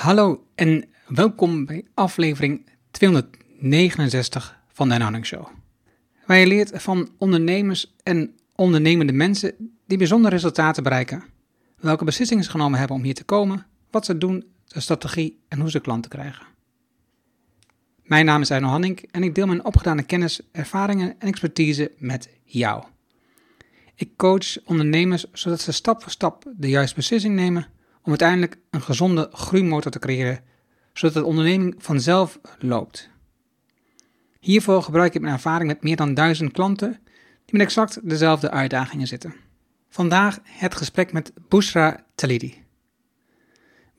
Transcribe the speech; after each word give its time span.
Hallo 0.00 0.46
en 0.54 0.84
welkom 1.06 1.64
bij 1.64 1.84
aflevering 1.94 2.66
269 2.90 4.60
van 4.68 4.88
de 4.88 4.94
Anhouding 4.94 5.26
Show. 5.26 5.46
Waar 6.26 6.36
je 6.36 6.46
leert 6.46 6.82
van 6.82 7.10
ondernemers 7.18 7.94
en 8.02 8.34
ondernemende 8.54 9.12
mensen 9.12 9.54
die 9.86 9.98
bijzondere 9.98 10.34
resultaten 10.34 10.82
bereiken, 10.82 11.24
welke 11.76 12.04
beslissingen 12.04 12.44
ze 12.44 12.50
genomen 12.50 12.78
hebben 12.78 12.96
om 12.96 13.02
hier 13.02 13.14
te 13.14 13.24
komen, 13.24 13.66
wat 13.90 14.04
ze 14.04 14.18
doen, 14.18 14.44
de 14.64 14.80
strategie 14.80 15.40
en 15.48 15.60
hoe 15.60 15.70
ze 15.70 15.80
klanten 15.80 16.10
krijgen. 16.10 16.46
Mijn 18.02 18.24
naam 18.24 18.40
is 18.40 18.50
Arno 18.50 18.68
Hanning 18.68 19.08
en 19.10 19.22
ik 19.22 19.34
deel 19.34 19.46
mijn 19.46 19.64
opgedane 19.64 20.02
kennis, 20.02 20.40
ervaringen 20.52 21.14
en 21.18 21.28
expertise 21.28 21.92
met 21.98 22.28
jou. 22.44 22.84
Ik 23.94 24.16
coach 24.16 24.64
ondernemers 24.64 25.24
zodat 25.32 25.60
ze 25.60 25.72
stap 25.72 26.02
voor 26.02 26.12
stap 26.12 26.44
de 26.56 26.68
juiste 26.68 26.94
beslissing 26.94 27.34
nemen 27.34 27.66
om 28.02 28.08
uiteindelijk 28.08 28.56
een 28.70 28.82
gezonde 28.82 29.28
groeimotor 29.32 29.90
te 29.90 29.98
creëren, 29.98 30.40
zodat 30.92 31.14
de 31.14 31.24
onderneming 31.24 31.74
vanzelf 31.78 32.40
loopt. 32.58 33.10
Hiervoor 34.40 34.82
gebruik 34.82 35.14
ik 35.14 35.20
mijn 35.20 35.34
ervaring 35.34 35.68
met 35.68 35.82
meer 35.82 35.96
dan 35.96 36.14
duizend 36.14 36.52
klanten 36.52 36.90
die 37.44 37.58
met 37.58 37.60
exact 37.60 38.08
dezelfde 38.08 38.50
uitdagingen 38.50 39.06
zitten. 39.06 39.34
Vandaag 39.88 40.38
het 40.44 40.74
gesprek 40.74 41.12
met 41.12 41.32
Bushra 41.48 42.06
Talidi. 42.14 42.64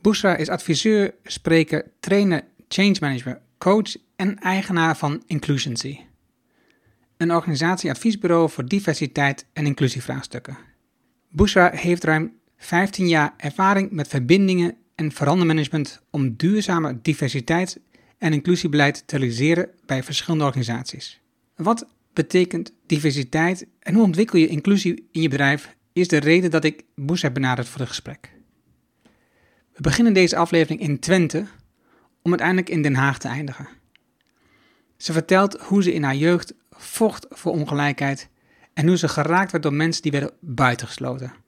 Bushra 0.02 0.36
is 0.36 0.50
adviseur, 0.50 1.14
spreker, 1.24 1.92
trainer, 2.00 2.44
change 2.68 2.96
manager, 3.00 3.42
coach 3.58 3.96
en 4.16 4.40
eigenaar 4.40 4.98
van 4.98 5.24
Inclusioncy. 5.26 6.00
Een 7.18 7.32
organisatie-adviesbureau 7.32 8.50
voor 8.50 8.66
diversiteit 8.66 9.46
en 9.54 9.66
inclusievraagstukken. 9.66 10.58
Bushra 11.30 11.72
heeft 11.74 12.04
ruim 12.04 12.40
15 12.64 13.08
jaar 13.08 13.34
ervaring 13.38 13.92
met 13.92 14.08
verbindingen 14.08 14.76
en 14.96 15.12
verandermanagement 15.12 16.02
om 16.10 16.36
duurzame 16.36 17.00
diversiteit 17.02 17.80
en 18.18 18.34
inclusiebeleid 18.34 19.04
te 19.08 19.18
realiseren 19.18 19.70
bij 19.86 20.04
verschillende 20.04 20.46
organisaties. 20.46 21.22
Wat 21.56 21.88
betekent 22.14 22.74
diversiteit 22.86 23.68
en 23.80 23.94
hoe 23.94 24.04
ontwikkel 24.04 24.40
je 24.40 24.48
inclusie 24.48 25.08
in 25.12 25.22
je 25.22 25.30
bedrijf 25.30 25.76
is 25.94 26.08
de 26.08 26.18
reden 26.18 26.52
dat 26.52 26.64
ik 26.64 26.84
Boes 26.96 27.22
heb 27.22 27.34
benaderd 27.34 27.68
voor 27.68 27.80
het 27.80 27.90
gesprek. 27.90 28.32
We 29.74 29.82
beginnen 29.82 30.14
deze 30.14 30.36
aflevering 30.36 30.82
in 30.82 31.00
Twente 31.00 31.46
om 32.22 32.32
uiteindelijk 32.32 32.70
in 32.70 32.82
Den 32.82 32.96
Haag 32.96 33.20
te 33.20 33.28
eindigen. 33.28 33.68
Ze 34.98 35.14
vertelt 35.14 35.62
hoe 35.62 35.84
ze 35.84 35.94
in 35.94 36.04
haar 36.04 36.16
jeugd 36.16 36.54
vocht 36.72 37.26
voor 37.30 37.52
ongelijkheid 37.52 38.30
en 38.74 38.88
hoe 38.88 38.98
ze 38.98 39.08
geraakt 39.08 39.52
werd 39.52 39.64
door 39.64 39.74
mensen 39.74 40.02
die 40.02 40.12
werden 40.12 40.32
buitengesloten. 40.40 41.42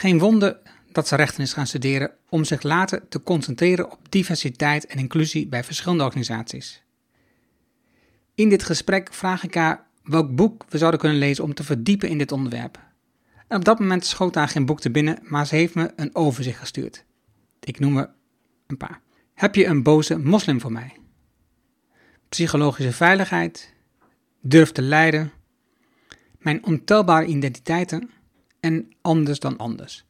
Geen 0.00 0.18
wonder 0.18 0.58
dat 0.92 1.08
ze 1.08 1.16
rechten 1.16 1.42
is 1.42 1.52
gaan 1.52 1.66
studeren 1.66 2.10
om 2.28 2.44
zich 2.44 2.62
later 2.62 3.08
te 3.08 3.22
concentreren 3.22 3.90
op 3.90 3.98
diversiteit 4.08 4.86
en 4.86 4.98
inclusie 4.98 5.46
bij 5.48 5.64
verschillende 5.64 6.04
organisaties. 6.04 6.82
In 8.34 8.48
dit 8.48 8.62
gesprek 8.62 9.12
vraag 9.12 9.44
ik 9.44 9.54
haar 9.54 9.86
welk 10.02 10.34
boek 10.34 10.64
we 10.68 10.78
zouden 10.78 11.00
kunnen 11.00 11.18
lezen 11.18 11.44
om 11.44 11.54
te 11.54 11.64
verdiepen 11.64 12.08
in 12.08 12.18
dit 12.18 12.32
onderwerp. 12.32 12.78
Op 13.48 13.64
dat 13.64 13.78
moment 13.78 14.04
schoot 14.04 14.34
haar 14.34 14.48
geen 14.48 14.66
boek 14.66 14.80
te 14.80 14.90
binnen, 14.90 15.18
maar 15.22 15.46
ze 15.46 15.54
heeft 15.54 15.74
me 15.74 15.92
een 15.96 16.14
overzicht 16.14 16.58
gestuurd. 16.58 17.04
Ik 17.60 17.78
noem 17.78 17.96
er 17.96 18.10
een 18.66 18.76
paar. 18.76 19.00
Heb 19.34 19.54
je 19.54 19.66
een 19.66 19.82
boze 19.82 20.18
moslim 20.18 20.60
voor 20.60 20.72
mij? 20.72 20.96
Psychologische 22.28 22.92
veiligheid, 22.92 23.74
durf 24.40 24.72
te 24.72 24.82
leiden, 24.82 25.32
mijn 26.38 26.64
ontelbare 26.64 27.26
identiteiten 27.26 28.10
en 28.60 28.92
anders 29.00 29.38
dan 29.38 29.56
anders. 29.56 30.04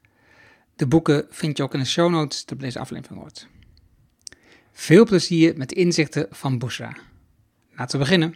De 0.77 0.87
boeken 0.87 1.27
vind 1.31 1.57
je 1.57 1.63
ook 1.63 1.75
in 1.75 1.81
de 1.81 1.87
show 1.87 2.11
notes 2.11 2.45
die 2.45 2.57
deze 2.57 2.79
aflevering 2.79 3.21
hoort. 3.21 3.47
Veel 4.73 5.05
plezier 5.05 5.57
met 5.57 5.69
de 5.69 5.75
inzichten 5.75 6.27
van 6.31 6.59
Bushra. 6.59 6.97
Laten 7.77 7.99
we 7.99 8.05
beginnen. 8.05 8.35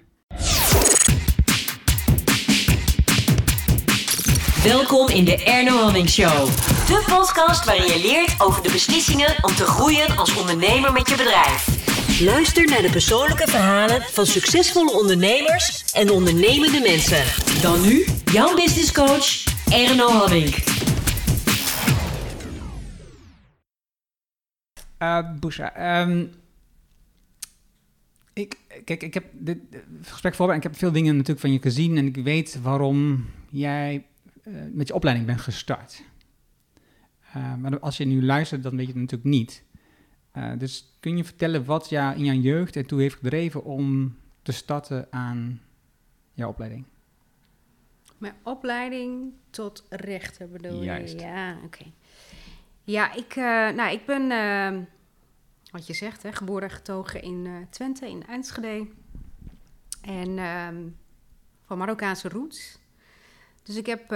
Welkom 4.62 5.09
in 5.09 5.25
de 5.25 5.44
Erno 5.44 5.77
Hamming 5.77 6.09
Show. 6.09 6.47
De 6.87 7.05
podcast 7.06 7.65
waarin 7.65 7.87
je 7.87 8.00
leert 8.03 8.41
over 8.41 8.62
de 8.62 8.71
beslissingen 8.71 9.34
om 9.41 9.55
te 9.55 9.65
groeien 9.65 10.17
als 10.17 10.37
ondernemer 10.37 10.93
met 10.93 11.09
je 11.09 11.17
bedrijf. 11.17 11.83
Luister 12.21 12.65
naar 12.67 12.83
de 12.83 12.91
persoonlijke 12.91 13.47
verhalen 13.47 14.03
van 14.03 14.27
succesvolle 14.27 14.93
ondernemers 14.93 15.84
en 15.93 16.11
ondernemende 16.11 16.81
mensen. 16.81 17.25
Dan 17.62 17.81
nu 17.81 18.06
jouw 18.33 18.55
business 18.55 18.93
coach 18.93 19.53
Erno 19.75 20.09
Hamming. 20.09 20.55
Uh, 25.03 25.39
Bushra, 25.41 25.75
ehm, 25.75 26.27
ik, 28.33 28.59
kijk, 28.85 29.03
ik 29.03 29.15
heb 29.15 29.25
dit 29.33 29.59
gesprek 30.03 30.35
voorbereid 30.35 30.65
ik 30.65 30.71
heb 30.71 30.79
veel 30.79 30.93
dingen 30.93 31.12
natuurlijk 31.12 31.41
van 31.41 31.53
je 31.53 31.61
gezien 31.61 31.97
en 31.97 32.07
ik 32.07 32.17
weet 32.17 32.61
waarom 32.62 33.27
jij 33.51 34.07
eh, 34.43 34.53
met 34.73 34.89
je 34.89 34.95
opleiding 34.95 35.27
bent 35.27 35.41
gestart. 35.41 36.03
Maar 37.59 37.79
als 37.79 37.97
je 37.97 38.05
nu 38.05 38.25
luistert, 38.25 38.62
dan 38.62 38.77
weet 38.77 38.87
je 38.87 38.93
het 38.93 39.01
natuurlijk 39.01 39.31
niet. 39.31 39.65
Dus 40.59 40.97
kun 41.01 41.17
je 41.17 41.25
vertellen 41.25 41.65
wat 41.65 41.89
jou 41.89 42.17
in 42.17 42.25
jouw 42.25 42.35
jeugd 42.35 42.77
ertoe 42.77 43.01
heeft 43.01 43.17
gedreven 43.17 43.65
om 43.65 44.17
te 44.43 44.53
starten 44.53 45.06
aan 45.11 45.61
jouw 46.33 46.49
opleiding? 46.49 46.85
Mijn 48.19 48.34
opleiding 48.42 49.32
tot 49.50 49.84
rechter 49.88 50.48
bedoel 50.48 50.82
Juist. 50.82 51.12
je? 51.12 51.26
Ja, 51.26 51.56
oké. 51.64 51.84
Ja, 52.84 53.12
ik, 53.12 53.36
uh, 53.36 53.44
nou, 53.70 53.92
ik 53.92 54.06
ben, 54.06 54.30
uh, 54.30 54.84
wat 55.70 55.86
je 55.86 55.94
zegt, 55.94 56.22
hè, 56.22 56.32
geboren 56.32 56.69
en 56.69 56.75
getogen 56.75 57.22
in 57.22 57.44
uh, 57.44 57.56
Twente, 57.70 58.08
in 58.08 58.26
Enschede. 58.26 58.88
En 60.02 60.38
um, 60.38 60.97
van 61.62 61.78
Marokkaanse 61.78 62.28
roots. 62.28 62.78
Dus 63.62 63.76
ik 63.76 63.86
heb 63.86 64.08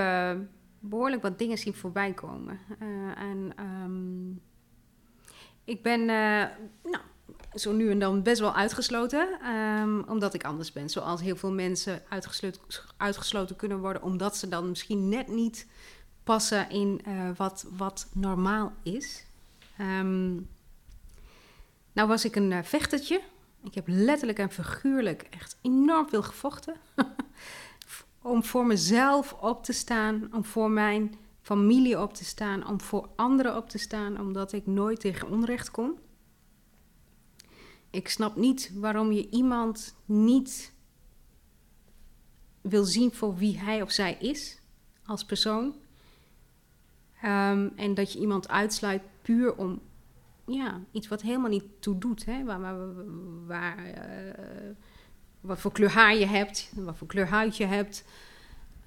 behoorlijk 0.78 1.22
wat 1.22 1.38
dingen 1.38 1.58
zien 1.58 1.74
voorbij 1.74 2.12
komen. 2.12 2.58
en 3.16 3.52
um, 3.60 4.40
ik 5.64 5.82
ben, 5.82 6.04
nou, 6.82 7.02
zo 7.54 7.72
nu 7.72 7.90
en 7.90 7.98
dan 7.98 8.22
best 8.22 8.40
wel 8.40 8.54
uitgesloten, 8.54 9.28
um, 9.54 10.04
omdat 10.08 10.34
ik 10.34 10.44
anders 10.44 10.72
ben. 10.72 10.90
Zoals 10.90 11.20
heel 11.20 11.36
veel 11.36 11.52
mensen 11.52 12.02
uitgesloten, 12.08 12.60
uitgesloten 12.96 13.56
kunnen 13.56 13.78
worden, 13.78 14.02
omdat 14.02 14.36
ze 14.36 14.48
dan 14.48 14.68
misschien 14.68 15.08
net 15.08 15.28
niet 15.28 15.66
passen 16.24 16.70
in 16.70 17.00
uh, 17.08 17.30
wat, 17.36 17.66
wat 17.76 18.06
normaal 18.12 18.72
is. 18.82 19.24
Um, 19.80 20.48
nou 21.92 22.08
was 22.08 22.24
ik 22.24 22.36
een 22.36 22.50
uh, 22.50 22.58
vechtertje. 22.62 23.20
Ik 23.64 23.74
heb 23.74 23.84
letterlijk 23.86 24.38
en 24.38 24.50
figuurlijk 24.50 25.26
echt 25.30 25.56
enorm 25.62 26.08
veel 26.08 26.22
gevochten. 26.22 26.74
om 28.22 28.44
voor 28.44 28.66
mezelf 28.66 29.32
op 29.32 29.64
te 29.64 29.72
staan, 29.72 30.28
om 30.32 30.44
voor 30.44 30.70
mijn 30.70 31.14
familie 31.42 32.00
op 32.00 32.14
te 32.14 32.24
staan, 32.24 32.66
om 32.66 32.80
voor 32.80 33.08
anderen 33.16 33.56
op 33.56 33.68
te 33.68 33.78
staan, 33.78 34.20
omdat 34.20 34.52
ik 34.52 34.66
nooit 34.66 35.00
tegen 35.00 35.28
onrecht 35.28 35.70
kom. 35.70 35.98
Ik 37.90 38.08
snap 38.08 38.36
niet 38.36 38.70
waarom 38.74 39.12
je 39.12 39.28
iemand 39.30 39.94
niet 40.04 40.72
wil 42.60 42.84
zien 42.84 43.12
voor 43.12 43.36
wie 43.36 43.58
hij 43.58 43.82
of 43.82 43.90
zij 43.90 44.16
is 44.20 44.58
als 45.04 45.24
persoon. 45.24 45.74
Um, 47.24 47.72
en 47.76 47.94
dat 47.94 48.12
je 48.12 48.18
iemand 48.18 48.48
uitsluit 48.48 49.02
puur 49.22 49.56
om 49.56 49.80
ja, 50.46 50.80
iets 50.92 51.08
wat 51.08 51.22
helemaal 51.22 51.50
niet 51.50 51.64
toe 51.80 51.98
doet. 51.98 52.24
Hè? 52.24 52.44
Waar, 52.44 52.60
waar, 53.46 53.86
uh, 53.86 54.74
wat 55.40 55.58
voor 55.58 55.72
kleur 55.72 55.90
haar 55.90 56.16
je 56.16 56.26
hebt, 56.26 56.72
wat 56.74 56.96
voor 56.96 57.06
kleur 57.06 57.28
huid 57.28 57.56
je 57.56 57.64
hebt. 57.64 58.04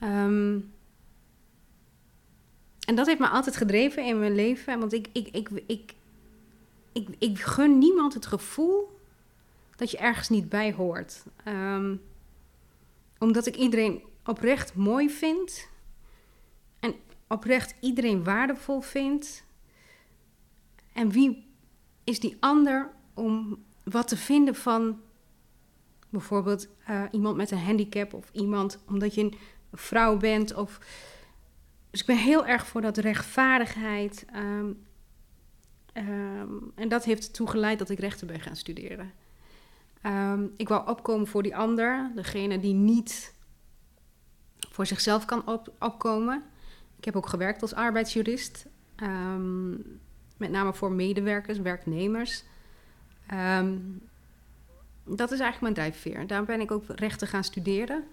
Um, 0.03 0.73
en 2.87 2.95
dat 2.95 3.05
heeft 3.05 3.19
me 3.19 3.27
altijd 3.29 3.55
gedreven 3.55 4.05
in 4.05 4.19
mijn 4.19 4.35
leven. 4.35 4.79
Want 4.79 4.93
ik, 4.93 5.07
ik, 5.11 5.27
ik, 5.27 5.49
ik, 5.67 5.93
ik, 6.91 7.07
ik 7.19 7.39
gun 7.39 7.77
niemand 7.77 8.13
het 8.13 8.25
gevoel 8.25 8.99
dat 9.75 9.91
je 9.91 9.97
ergens 9.97 10.29
niet 10.29 10.49
bij 10.49 10.73
hoort. 10.73 11.23
Um, 11.47 12.01
omdat 13.17 13.45
ik 13.45 13.55
iedereen 13.55 14.03
oprecht 14.25 14.75
mooi 14.75 15.09
vind. 15.09 15.69
En 16.79 16.93
oprecht 17.27 17.75
iedereen 17.79 18.23
waardevol 18.23 18.81
vind. 18.81 19.43
En 20.93 21.09
wie 21.09 21.45
is 22.03 22.19
die 22.19 22.37
ander 22.39 22.91
om 23.13 23.63
wat 23.83 24.07
te 24.07 24.17
vinden 24.17 24.55
van 24.55 25.01
bijvoorbeeld 26.09 26.67
uh, 26.89 27.03
iemand 27.11 27.37
met 27.37 27.51
een 27.51 27.63
handicap 27.63 28.13
of 28.13 28.29
iemand 28.31 28.83
omdat 28.87 29.15
je 29.15 29.21
een 29.21 29.37
vrouw 29.73 30.17
bent? 30.17 30.53
Of... 30.53 30.79
Dus 31.89 31.99
ik 31.99 32.05
ben 32.05 32.17
heel 32.17 32.45
erg 32.45 32.67
voor 32.67 32.81
dat 32.81 32.97
rechtvaardigheid. 32.97 34.25
Um, 34.35 34.85
um, 35.93 36.71
en 36.75 36.89
dat 36.89 37.03
heeft 37.03 37.25
ertoe 37.27 37.49
geleid 37.49 37.79
dat 37.79 37.89
ik 37.89 37.99
rechten 37.99 38.27
ben 38.27 38.39
gaan 38.39 38.55
studeren. 38.55 39.11
Um, 40.05 40.53
ik 40.57 40.67
wou 40.67 40.89
opkomen 40.89 41.27
voor 41.27 41.43
die 41.43 41.55
ander, 41.55 42.11
degene 42.15 42.59
die 42.59 42.73
niet 42.73 43.33
voor 44.71 44.85
zichzelf 44.85 45.25
kan 45.25 45.47
op, 45.47 45.73
opkomen. 45.79 46.43
Ik 46.97 47.05
heb 47.05 47.15
ook 47.15 47.27
gewerkt 47.27 47.61
als 47.61 47.73
arbeidsjurist. 47.73 48.65
Um, 49.03 49.99
met 50.37 50.51
name 50.51 50.73
voor 50.73 50.91
medewerkers, 50.91 51.57
werknemers. 51.57 52.43
Ehm, 53.27 53.77
dat 55.03 55.31
is 55.31 55.39
eigenlijk 55.39 55.61
mijn 55.61 55.73
drijfveer. 55.73 56.27
Daar 56.27 56.45
ben 56.45 56.61
ik 56.61 56.71
ook 56.71 56.83
rechten 56.87 57.27
gaan 57.27 57.43
studeren. 57.43 58.03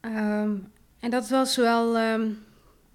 Ehm, 0.00 0.56
en 0.98 1.10
dat 1.10 1.28
was 1.28 1.56
wel. 1.56 1.96
ehm, 1.96 2.30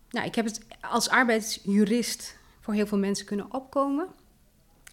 nou, 0.09 0.25
ik 0.25 0.35
heb 0.35 0.45
het 0.45 0.65
als 0.81 1.09
arbeidsjurist 1.09 2.36
voor 2.67 2.75
heel 2.75 2.87
veel 2.87 2.97
mensen 2.97 3.25
kunnen 3.25 3.53
opkomen. 3.53 4.07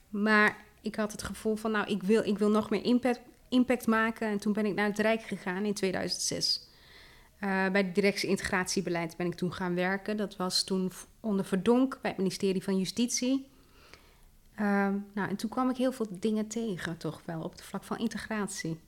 Maar 0.08 0.56
ik 0.80 0.94
had 0.94 1.12
het 1.12 1.22
gevoel 1.22 1.56
van, 1.56 1.70
nou, 1.70 1.86
ik 1.86 2.02
wil, 2.02 2.24
ik 2.24 2.38
wil 2.38 2.50
nog 2.50 2.70
meer 2.70 2.84
impact, 2.84 3.20
impact 3.48 3.86
maken. 3.86 4.28
En 4.28 4.38
toen 4.38 4.52
ben 4.52 4.66
ik 4.66 4.74
naar 4.74 4.86
het 4.86 4.98
Rijk 4.98 5.22
gegaan 5.22 5.64
in 5.64 5.74
2006. 5.74 6.68
Eh, 7.38 7.68
bij 7.68 7.84
de 7.84 7.92
directie 7.92 8.28
integratiebeleid 8.28 9.16
ben 9.16 9.26
ik 9.26 9.34
toen 9.34 9.52
gaan 9.52 9.74
werken. 9.74 10.16
Dat 10.16 10.36
was 10.36 10.64
toen 10.64 10.92
onder 11.20 11.44
Verdonk 11.44 11.98
bij 12.02 12.10
het 12.10 12.18
ministerie 12.18 12.62
van 12.62 12.78
Justitie. 12.78 13.46
Ehm, 14.54 14.94
nou, 15.14 15.28
en 15.28 15.36
toen 15.36 15.50
kwam 15.50 15.70
ik 15.70 15.76
heel 15.76 15.92
veel 15.92 16.06
dingen 16.10 16.46
tegen, 16.46 16.96
toch 16.96 17.22
wel, 17.24 17.42
op 17.42 17.52
het 17.52 17.62
vlak 17.62 17.84
van 17.84 17.98
integratie. 17.98 18.80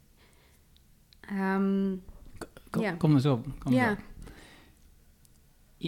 Ehm, 1.21 1.95
Kom, 2.71 2.83
Ja. 2.83 2.93
kom 2.93 3.13
eens 3.13 3.27
op. 3.27 3.47
Kom 3.59 3.73
ja. 3.73 3.97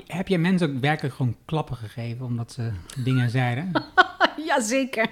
Heb 0.06 0.28
je 0.28 0.38
mensen 0.38 0.70
ook 0.74 0.80
werkelijk 0.80 1.14
gewoon 1.14 1.36
klappen 1.44 1.76
gegeven 1.76 2.26
omdat 2.26 2.52
ze 2.52 2.70
dingen 3.04 3.30
zeiden? 3.30 3.70
ja, 4.46 4.60
zeker. 4.60 5.10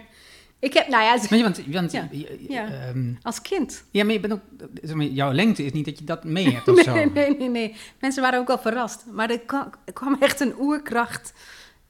Ik 0.58 0.72
heb, 0.74 0.88
nou 0.88 1.02
ja, 1.04 1.10
Want, 1.10 1.28
je- 1.28 1.42
want, 1.42 1.66
want 1.66 1.92
Ja. 1.92 2.08
je- 2.10 2.44
Ja. 2.48 2.66
ehm, 2.68 3.14
als 3.22 3.42
kind. 3.42 3.84
ja, 3.90 4.04
maar 4.04 4.12
je 4.12 4.20
bent 4.20 4.32
ook, 4.32 5.02
jouw 5.02 5.32
lengte 5.32 5.64
is 5.64 5.72
niet 5.72 5.84
dat 5.84 5.98
je 5.98 6.04
dat 6.04 6.24
mee 6.24 6.50
hebt 6.52 6.68
of 6.72 6.80
zo. 6.80 6.94
Nee, 6.94 7.10
nee, 7.10 7.36
nee, 7.36 7.48
nee. 7.48 7.76
Mensen 8.00 8.22
waren 8.22 8.38
ook 8.38 8.46
wel 8.46 8.58
verrast. 8.58 9.04
Maar 9.12 9.30
er 9.30 9.40
kwam, 9.40 9.70
er 9.84 9.92
kwam 9.92 10.16
echt 10.20 10.40
een 10.40 10.54
oerkracht. 10.60 11.32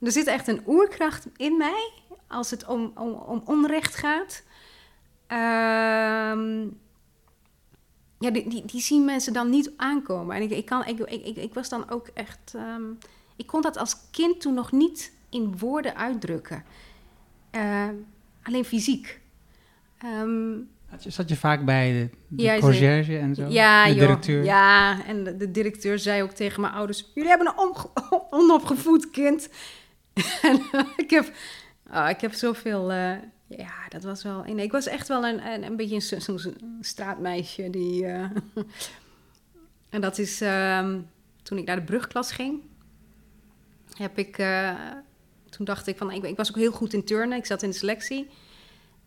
Er 0.01 0.13
zit 0.13 0.27
echt 0.27 0.49
een 0.49 0.63
oerkracht 0.67 1.27
in 1.37 1.57
mij 1.57 1.91
als 2.29 2.51
het 2.51 2.67
om, 2.67 2.93
om, 2.95 3.13
om 3.13 3.43
onrecht 3.45 3.95
gaat. 3.97 4.43
Ehm, 5.27 6.67
ja, 8.19 8.31
die, 8.31 8.49
die, 8.49 8.65
die 8.65 8.81
zien 8.81 9.05
mensen 9.05 9.33
dan 9.33 9.51
niet 9.51 9.71
aankomen. 9.77 10.37
En 10.37 10.43
ik, 10.43 10.51
ik, 10.51 10.65
kan, 10.65 10.87
ik, 10.87 10.99
ik, 10.99 11.37
ik, 11.37 11.55
was 11.55 11.69
dan 11.69 11.91
ook 11.91 12.09
echt... 12.15 12.53
ehm, 12.57 12.83
ik 13.37 13.47
kon 13.47 13.63
dat 13.63 13.77
als 13.77 13.97
kind 14.11 14.41
toen 14.41 14.55
nog 14.55 14.73
niet 14.73 15.13
in 15.31 15.59
woorden 15.59 15.97
uitdrukken. 15.97 16.65
Eh, 17.51 17.89
alleen 18.43 18.65
fysiek. 18.65 19.21
Ehm, 19.99 20.53
Zat 21.07 21.29
je 21.29 21.37
vaak 21.37 21.65
bij 21.65 21.93
de, 21.93 22.17
de 22.29 22.43
Ja, 22.43 22.59
conciërge 22.59 23.19
en 23.19 23.35
zo? 23.35 23.47
ja, 23.49 23.85
de 23.85 23.91
joh. 23.91 24.01
directeur? 24.01 24.45
Ja, 24.45 25.05
en 25.05 25.25
de, 25.25 25.37
de 25.37 25.51
directeur 25.51 25.99
zei 25.99 26.23
ook 26.23 26.31
tegen 26.31 26.61
mijn 26.61 26.73
ouders: 26.73 27.11
Jullie 27.15 27.31
hebben 27.31 27.47
een 27.57 27.75
onopgevoed 28.41 29.11
kind. 29.11 29.49
en 30.43 30.61
ik 30.97 31.11
heb, 31.11 31.33
oh, 31.93 32.07
ik 32.09 32.21
heb 32.21 32.33
zoveel. 32.33 32.93
eh, 32.93 33.13
ja, 33.47 33.89
dat 33.89 34.03
was 34.03 34.23
wel. 34.23 34.47
ik 34.47 34.73
was 34.73 34.87
echt 34.87 35.09
wel 35.09 35.27
een, 35.27 35.47
een, 35.47 35.63
een 35.63 35.77
beetje 35.77 36.17
een 36.19 36.57
straatmeisje 36.81 37.71
die. 37.71 38.07
eh, 38.07 38.31
en 39.95 40.01
dat 40.01 40.19
is 40.19 40.41
ehm, 40.41 41.01
toen 41.43 41.59
ik 41.59 41.65
naar 41.67 41.77
de 41.77 41.83
brugklas 41.85 42.33
ging. 42.33 42.61
Heb 43.97 44.19
ik. 44.19 44.39
eh, 44.39 44.75
toen 45.51 45.65
dacht 45.65 45.87
ik 45.87 45.97
van. 45.97 46.11
Ik, 46.11 46.23
ik 46.25 46.37
was 46.37 46.49
ook 46.49 46.57
heel 46.57 46.73
goed 46.73 46.93
in 46.93 47.05
turnen. 47.05 47.39
Ik 47.39 47.47
zat 47.47 47.63
in 47.63 47.71
de 47.71 47.77
selectie. 47.77 48.29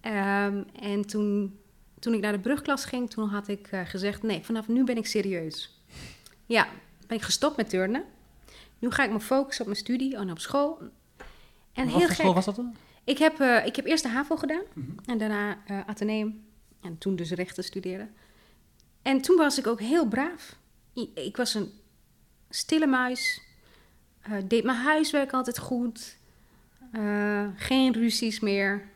Ehm, 0.01 0.63
en 0.79 1.05
toen 1.05 1.59
toen 1.99 2.13
ik 2.13 2.21
naar 2.21 2.31
de 2.31 2.39
brugklas 2.39 2.85
ging, 2.85 3.09
toen 3.09 3.29
had 3.29 3.47
ik 3.47 3.67
eh, 3.67 3.81
gezegd: 3.85 4.23
nee, 4.23 4.43
vanaf 4.43 4.67
nu 4.67 4.83
ben 4.83 4.97
ik 4.97 5.05
serieus. 5.05 5.81
Ja, 6.45 6.67
ben 7.07 7.17
ik 7.17 7.23
gestopt 7.23 7.57
met 7.57 7.69
turnen. 7.69 8.03
Nu 8.79 8.91
ga 8.91 9.03
ik 9.03 9.11
me 9.11 9.19
focussen 9.19 9.65
op 9.65 9.71
mijn 9.71 9.83
studie 9.83 10.15
en 10.15 10.31
op 10.31 10.39
school. 10.39 10.79
En 11.73 11.85
Wat 11.85 11.95
heel 11.97 12.07
gek. 12.07 12.15
school 12.15 12.33
was 12.33 12.45
dat 12.45 12.55
dan? 12.55 12.75
Ik 13.09 13.17
heb, 13.17 13.39
eh, 13.39 13.65
ik 13.65 13.75
heb 13.75 13.85
eerst 13.85 14.03
de 14.03 14.09
HAVO 14.09 14.35
gedaan 14.35 14.63
en 15.05 15.17
daarna 15.17 15.57
eh 15.65 15.79
Atheneum. 15.87 16.43
En 16.81 16.97
toen 16.97 17.15
dus 17.15 17.31
rechten 17.31 17.63
studeren. 17.63 18.09
En 19.01 19.21
toen 19.21 19.37
was 19.37 19.57
ik 19.59 19.67
ook 19.67 19.79
heel 19.79 20.07
braaf. 20.07 20.55
I- 20.97 21.11
Ik 21.15 21.37
was 21.37 21.53
een 21.53 21.71
stille 22.49 22.87
muis. 22.87 23.41
eh, 24.21 24.31
deed 24.47 24.63
mijn 24.63 24.77
huiswerk 24.77 25.31
altijd 25.33 25.59
goed. 25.59 26.17
geen 27.55 27.93
ruzies 27.93 28.39
meer. 28.39 28.87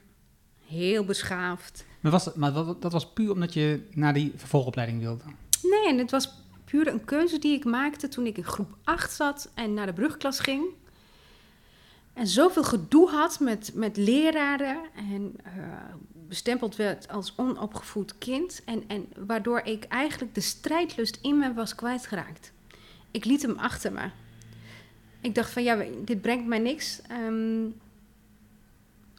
Heel 0.67 1.05
beschaafd. 1.05 1.85
Maar, 1.99 2.11
was, 2.11 2.33
maar 2.33 2.53
dat 2.53 2.91
was 2.91 3.13
puur 3.13 3.31
omdat 3.31 3.53
je 3.53 3.87
naar 3.91 4.13
die 4.13 4.31
vervolgopleiding 4.35 4.99
wilde? 5.01 5.23
Nee, 5.63 5.87
en 5.87 5.97
het 5.97 6.11
was 6.11 6.33
puur 6.65 6.87
een 6.87 7.05
keuze 7.05 7.39
die 7.39 7.55
ik 7.55 7.65
maakte 7.65 8.07
toen 8.07 8.25
ik 8.25 8.37
in 8.37 8.43
groep 8.43 8.77
8 8.83 9.11
zat 9.13 9.51
en 9.53 9.73
naar 9.73 9.85
de 9.85 9.93
brugklas 9.93 10.39
ging. 10.39 10.63
En 12.13 12.27
zoveel 12.27 12.63
gedoe 12.63 13.09
had 13.09 13.39
met, 13.39 13.71
met 13.73 13.97
leraren 13.97 14.77
en 14.95 15.35
eh, 15.43 15.53
bestempeld 16.13 16.75
werd 16.75 17.09
als 17.09 17.33
onopgevoed 17.35 18.17
kind. 18.17 18.61
En, 18.65 18.83
en 18.87 19.07
waardoor 19.25 19.59
ik 19.59 19.83
eigenlijk 19.83 20.35
de 20.35 20.41
strijdlust 20.41 21.19
in 21.21 21.37
me 21.37 21.53
was 21.53 21.75
kwijtgeraakt. 21.75 22.51
Ik 23.11 23.25
liet 23.25 23.41
hem 23.41 23.57
achter 23.57 23.91
me. 23.91 24.09
Ik 25.21 25.35
dacht 25.35 25.51
van 25.51 25.63
ja, 25.63 25.83
dit 26.05 26.21
brengt 26.21 26.47
mij 26.47 26.59
niks. 26.59 27.01
Ehm, 27.01 27.65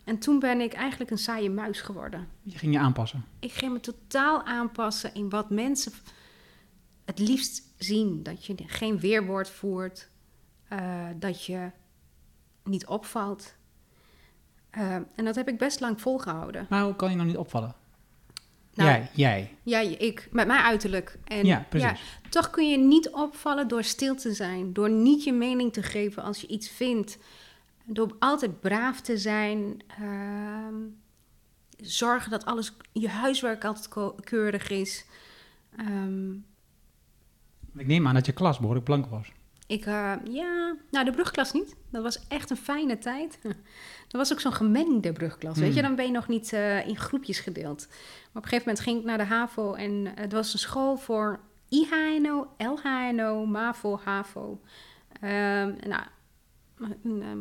en 0.04 0.18
toen 0.18 0.38
ben 0.38 0.60
ik 0.60 0.72
eigenlijk 0.72 1.10
een 1.10 1.18
saaie 1.18 1.50
muis 1.50 1.80
geworden. 1.80 2.28
Je 2.42 2.58
ging 2.58 2.72
je 2.72 2.78
aanpassen. 2.78 3.24
Ik 3.38 3.52
ging 3.52 3.72
me 3.72 3.80
totaal 3.80 4.42
aanpassen 4.42 5.14
in 5.14 5.28
wat 5.28 5.50
mensen 5.50 5.92
het 7.04 7.18
liefst 7.18 7.62
zien. 7.76 8.22
Dat 8.22 8.46
je 8.46 8.54
geen 8.66 8.98
weerwoord 8.98 9.50
voert, 9.50 10.08
eh, 10.68 11.06
dat 11.16 11.44
je 11.44 11.70
niet 12.64 12.86
opvalt. 12.86 13.54
Eh, 14.70 14.94
en 14.94 15.24
dat 15.24 15.34
heb 15.34 15.48
ik 15.48 15.58
best 15.58 15.80
lang 15.80 16.00
volgehouden. 16.00 16.66
Maar 16.68 16.82
hoe 16.84 16.96
kan 16.96 17.10
je 17.10 17.16
nou 17.16 17.28
niet 17.28 17.36
opvallen? 17.36 17.74
Nou, 18.74 18.90
jij, 18.90 19.10
jij. 19.12 19.54
Ja, 19.62 19.78
ik, 19.98 20.28
met 20.32 20.46
mijn 20.46 20.62
uiterlijk. 20.62 21.18
En 21.24 21.46
Ja, 21.46 21.66
precies. 21.68 22.18
toch 22.30 22.50
kun 22.50 22.68
je 22.70 22.78
niet 22.78 23.10
opvallen 23.10 23.68
door 23.68 23.84
stil 23.84 24.14
te 24.16 24.32
zijn, 24.32 24.72
door 24.72 24.90
niet 24.90 25.24
je 25.24 25.32
mening 25.32 25.72
te 25.72 25.82
geven 25.82 26.22
als 26.22 26.40
je 26.40 26.46
iets 26.46 26.68
vindt, 26.68 27.18
door 27.84 28.16
altijd 28.18 28.60
braaf 28.60 29.00
te 29.00 29.18
zijn, 29.18 29.82
ehm, 29.86 30.74
zorgen 31.76 32.30
dat 32.30 32.44
alles, 32.44 32.76
je 32.92 33.08
huiswerk 33.08 33.64
altijd 33.64 33.88
keurig 34.24 34.70
is. 34.70 35.04
Ehm, 35.76 36.32
Ik 37.76 37.86
neem 37.86 38.06
aan 38.06 38.14
dat 38.14 38.26
je 38.26 38.32
klas 38.32 38.58
behoorlijk 38.58 38.84
blank 38.84 39.06
was. 39.06 39.32
Ik, 39.66 39.86
eh, 39.86 40.12
ja, 40.24 40.76
nou 40.90 41.04
de 41.04 41.10
brugklas 41.10 41.52
niet. 41.52 41.76
Dat 41.90 42.02
was 42.02 42.26
echt 42.28 42.50
een 42.50 42.56
fijne 42.56 42.98
tijd. 42.98 43.38
Dat 43.42 43.52
was 44.20 44.32
ook 44.32 44.40
zo'n 44.40 44.52
gemengde 44.52 45.12
brugklas, 45.12 45.58
weet 45.58 45.74
je. 45.74 45.78
Hmm. 45.78 45.82
Dan 45.82 45.96
ben 45.96 46.06
je 46.06 46.12
nog 46.12 46.28
niet 46.28 46.52
eh, 46.52 46.86
in 46.86 46.96
groepjes 46.96 47.38
gedeeld. 47.38 47.86
Maar 47.88 48.42
op 48.42 48.42
een 48.42 48.48
gegeven 48.48 48.66
moment 48.66 48.80
ging 48.80 48.98
ik 48.98 49.04
naar 49.04 49.18
de 49.18 49.24
HAVO 49.24 49.74
en 49.74 50.12
het 50.14 50.32
was 50.32 50.52
een 50.52 50.58
school 50.58 50.96
voor 50.96 51.40
IHNO, 51.68 52.48
LHNO, 52.58 53.46
MAVO, 53.46 54.00
HAVO. 54.04 54.60
Ehm, 55.20 55.74
nou, 55.86 56.02
ehm, 57.04 57.38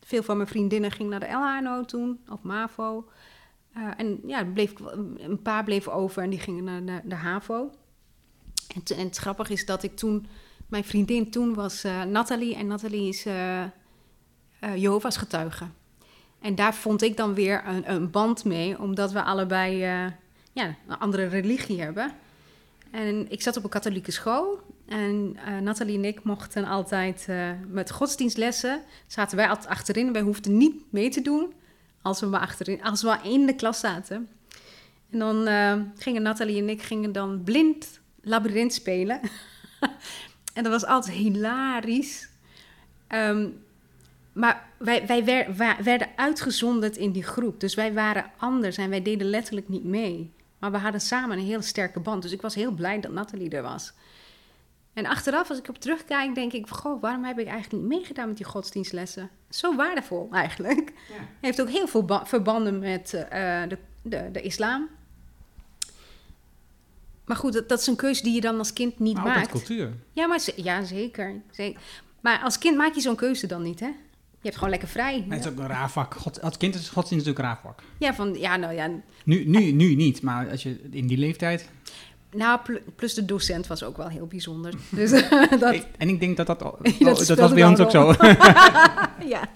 veel 0.00 0.22
van 0.22 0.36
mijn 0.36 0.48
vriendinnen 0.48 0.90
gingen 0.90 1.10
naar 1.10 1.20
de 1.20 1.32
LHNO 1.32 1.84
toen, 1.84 2.20
of 2.28 2.42
MAVO. 2.42 3.08
Eh, 3.72 3.90
en 3.96 4.20
ja, 4.26 4.44
bleef, 4.44 4.72
een 5.16 5.42
paar 5.42 5.64
bleven 5.64 5.92
over 5.92 6.22
en 6.22 6.30
die 6.30 6.40
gingen 6.40 6.64
naar 6.64 6.84
de, 6.84 7.08
de 7.08 7.14
HAVO. 7.14 7.70
En, 8.74 8.96
en 8.96 9.06
het 9.06 9.16
grappige 9.16 9.52
is 9.52 9.66
dat 9.66 9.82
ik 9.82 9.96
toen... 9.96 10.26
Mijn 10.66 10.84
vriendin 10.84 11.30
toen 11.30 11.54
was 11.54 11.84
eh 11.84 12.02
Nathalie. 12.02 12.54
En 12.54 12.66
Nathalie 12.66 13.08
is 13.08 13.26
Jehovah's 14.76 15.16
getuige. 15.16 15.64
En 16.40 16.54
daar 16.54 16.74
vond 16.74 17.02
ik 17.02 17.16
dan 17.16 17.34
weer 17.34 17.62
een, 17.66 17.92
een 17.92 18.10
band 18.10 18.44
mee. 18.44 18.80
Omdat 18.80 19.12
we 19.12 19.22
allebei 19.22 19.76
ja, 20.52 20.76
een 20.88 20.98
andere 20.98 21.26
religie 21.26 21.80
hebben. 21.80 22.12
En 22.90 23.30
ik 23.30 23.42
zat 23.42 23.56
op 23.56 23.64
een 23.64 23.70
katholieke 23.70 24.10
school. 24.10 24.60
En 24.86 25.36
eh 25.44 25.58
Nathalie 25.58 25.96
en 25.96 26.04
ik 26.04 26.22
mochten 26.22 26.64
altijd 26.64 27.28
met 27.68 27.90
godsdienstlessen... 27.90 28.82
zaten 29.06 29.36
wij 29.36 29.48
altijd 29.48 29.68
achterin. 29.68 30.12
Wij 30.12 30.22
hoefden 30.22 30.56
niet 30.56 30.82
mee 30.90 31.10
te 31.10 31.22
doen 31.22 31.52
als 32.02 32.20
we 32.20 32.26
maar 32.26 32.40
achterin, 32.40 32.82
als 32.82 33.02
we 33.02 33.18
in 33.22 33.46
de 33.46 33.54
klas 33.54 33.80
zaten. 33.80 34.28
En 35.10 35.18
dan 35.18 35.48
gingen 35.96 36.22
Nathalie 36.22 36.60
en 36.62 36.68
ik 36.68 36.82
gingen 36.82 37.12
dan 37.12 37.42
blind 37.44 38.00
labyrint 38.20 38.72
spelen. 38.72 39.20
en 40.56 40.62
dat 40.62 40.72
was 40.72 40.86
altijd 40.86 41.16
hilarisch. 41.16 42.28
Ehm, 43.06 43.48
maar 44.32 44.68
wij, 44.76 45.06
wij 45.06 45.24
wer- 45.24 45.56
wa- 45.56 45.82
werden 45.82 46.08
uitgezonderd 46.16 46.96
in 46.96 47.12
die 47.12 47.22
groep. 47.22 47.60
Dus 47.60 47.74
wij 47.74 47.92
waren 47.94 48.30
anders 48.36 48.76
en 48.76 48.90
wij 48.90 49.02
deden 49.02 49.26
letterlijk 49.30 49.68
niet 49.68 49.84
mee. 49.84 50.32
Maar 50.58 50.70
we 50.70 50.78
hadden 50.78 51.00
samen 51.00 51.38
een 51.38 51.44
heel 51.44 51.62
sterke 51.62 52.00
band. 52.00 52.22
Dus 52.22 52.32
ik 52.32 52.40
was 52.42 52.54
heel 52.54 52.70
blij 52.72 53.00
dat 53.00 53.12
Nathalie 53.12 53.50
er 53.50 53.62
was. 53.62 53.92
En 54.92 55.06
achteraf, 55.06 55.48
als 55.48 55.58
ik 55.58 55.68
op 55.68 55.78
terugkijk, 55.78 56.34
denk 56.34 56.52
ik... 56.52 56.68
Goh, 56.68 57.00
waarom 57.00 57.24
heb 57.24 57.38
ik 57.38 57.46
eigenlijk 57.46 57.82
niet 57.82 57.92
meegedaan 57.98 58.28
met 58.28 58.36
die 58.36 58.46
godsdienstlessen? 58.46 59.30
Zo 59.48 59.74
waardevol 59.76 60.28
eigenlijk. 60.32 60.92
Heeft 61.40 61.60
ook 61.60 61.68
heel 61.68 61.86
veel 61.88 62.04
ba- 62.04 62.26
verbanden 62.26 62.78
met 62.78 63.12
eh, 63.14 63.62
de, 63.68 63.78
de, 64.02 64.28
de 64.32 64.40
islam. 64.40 64.88
Maar 67.26 67.36
goed, 67.36 67.52
dat, 67.52 67.68
dat 67.68 67.80
is 67.80 67.86
een 67.86 67.96
keuze 67.96 68.22
die 68.22 68.34
je 68.34 68.40
dan 68.40 68.58
als 68.58 68.72
kind 68.72 68.98
niet 68.98 69.16
maakt. 69.16 69.50
cultuur. 69.50 69.92
Ja, 70.12 70.26
maar 70.26 70.40
ja, 70.56 70.84
zeker, 70.84 71.34
zeker. 71.50 71.80
Maar 72.20 72.40
als 72.42 72.58
kind 72.58 72.76
maak 72.76 72.94
je 72.94 73.00
zo'n 73.00 73.16
keuze 73.16 73.46
dan 73.46 73.62
niet, 73.62 73.80
hè? 73.80 73.86
Je 73.86 74.52
hebt 74.52 74.54
gewoon 74.54 74.70
lekker 74.70 74.88
vrij. 74.88 75.24
Het 75.28 75.40
is 75.44 75.50
ook 75.50 75.58
een 75.58 75.66
raar 75.66 75.90
vak. 75.90 76.14
God, 76.14 76.42
als 76.42 76.56
kind 76.56 76.74
is 76.74 76.88
godsdienst 76.88 77.26
natuurlijk 77.26 77.38
een 77.38 77.44
raar 77.44 77.74
vak. 77.74 77.82
Ja, 77.98 78.14
van, 78.14 78.34
ja, 78.38 78.56
nou 78.56 78.74
ja. 78.74 78.90
Nu, 79.24 79.44
nu, 79.44 79.70
nu 79.72 79.94
niet, 79.94 80.22
maar 80.22 80.50
als 80.50 80.62
je 80.62 80.80
in 80.90 81.06
die 81.06 81.18
leeftijd... 81.18 81.68
Nou, 82.30 82.60
pl- 82.60 82.90
plus 82.96 83.14
de 83.14 83.24
docent 83.24 83.66
was 83.66 83.82
ook 83.82 83.96
wel 83.96 84.08
heel 84.08 84.26
bijzonder. 84.26 84.74
Dus 84.90 85.10
dat, 85.60 85.74
Ik- 85.74 85.86
en 85.98 86.08
ik 86.08 86.20
denk 86.20 86.36
dat 86.36 86.46
dat... 86.46 86.62
al- 86.62 86.78
dat 86.98 87.20
oh, 87.20 87.26
dat 87.26 87.38
was 87.38 87.52
bij 87.52 87.64
ons 87.64 87.80
ook 87.80 87.90
zo. 87.90 88.14
ja. 89.26 89.48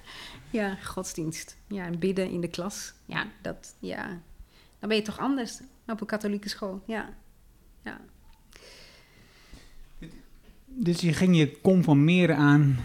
ja, 0.50 0.74
godsdienst. 0.84 1.56
Ja, 1.68 1.84
en 1.84 1.98
bidden 1.98 2.30
in 2.30 2.40
de 2.40 2.48
klas. 2.48 2.92
Ja, 3.06 3.26
dat, 3.42 3.74
ja. 3.78 4.06
Dan 4.78 4.88
ben 4.88 4.96
je 4.96 5.02
toch 5.04 5.18
anders 5.18 5.60
op 5.86 6.00
een 6.00 6.06
katholieke 6.06 6.48
school. 6.48 6.82
Ja. 6.86 7.08
Ja. 7.82 8.00
dus 10.64 11.00
je 11.00 11.12
ging 11.12 11.36
je 11.36 11.60
conformeren 11.60 12.36
aan 12.36 12.78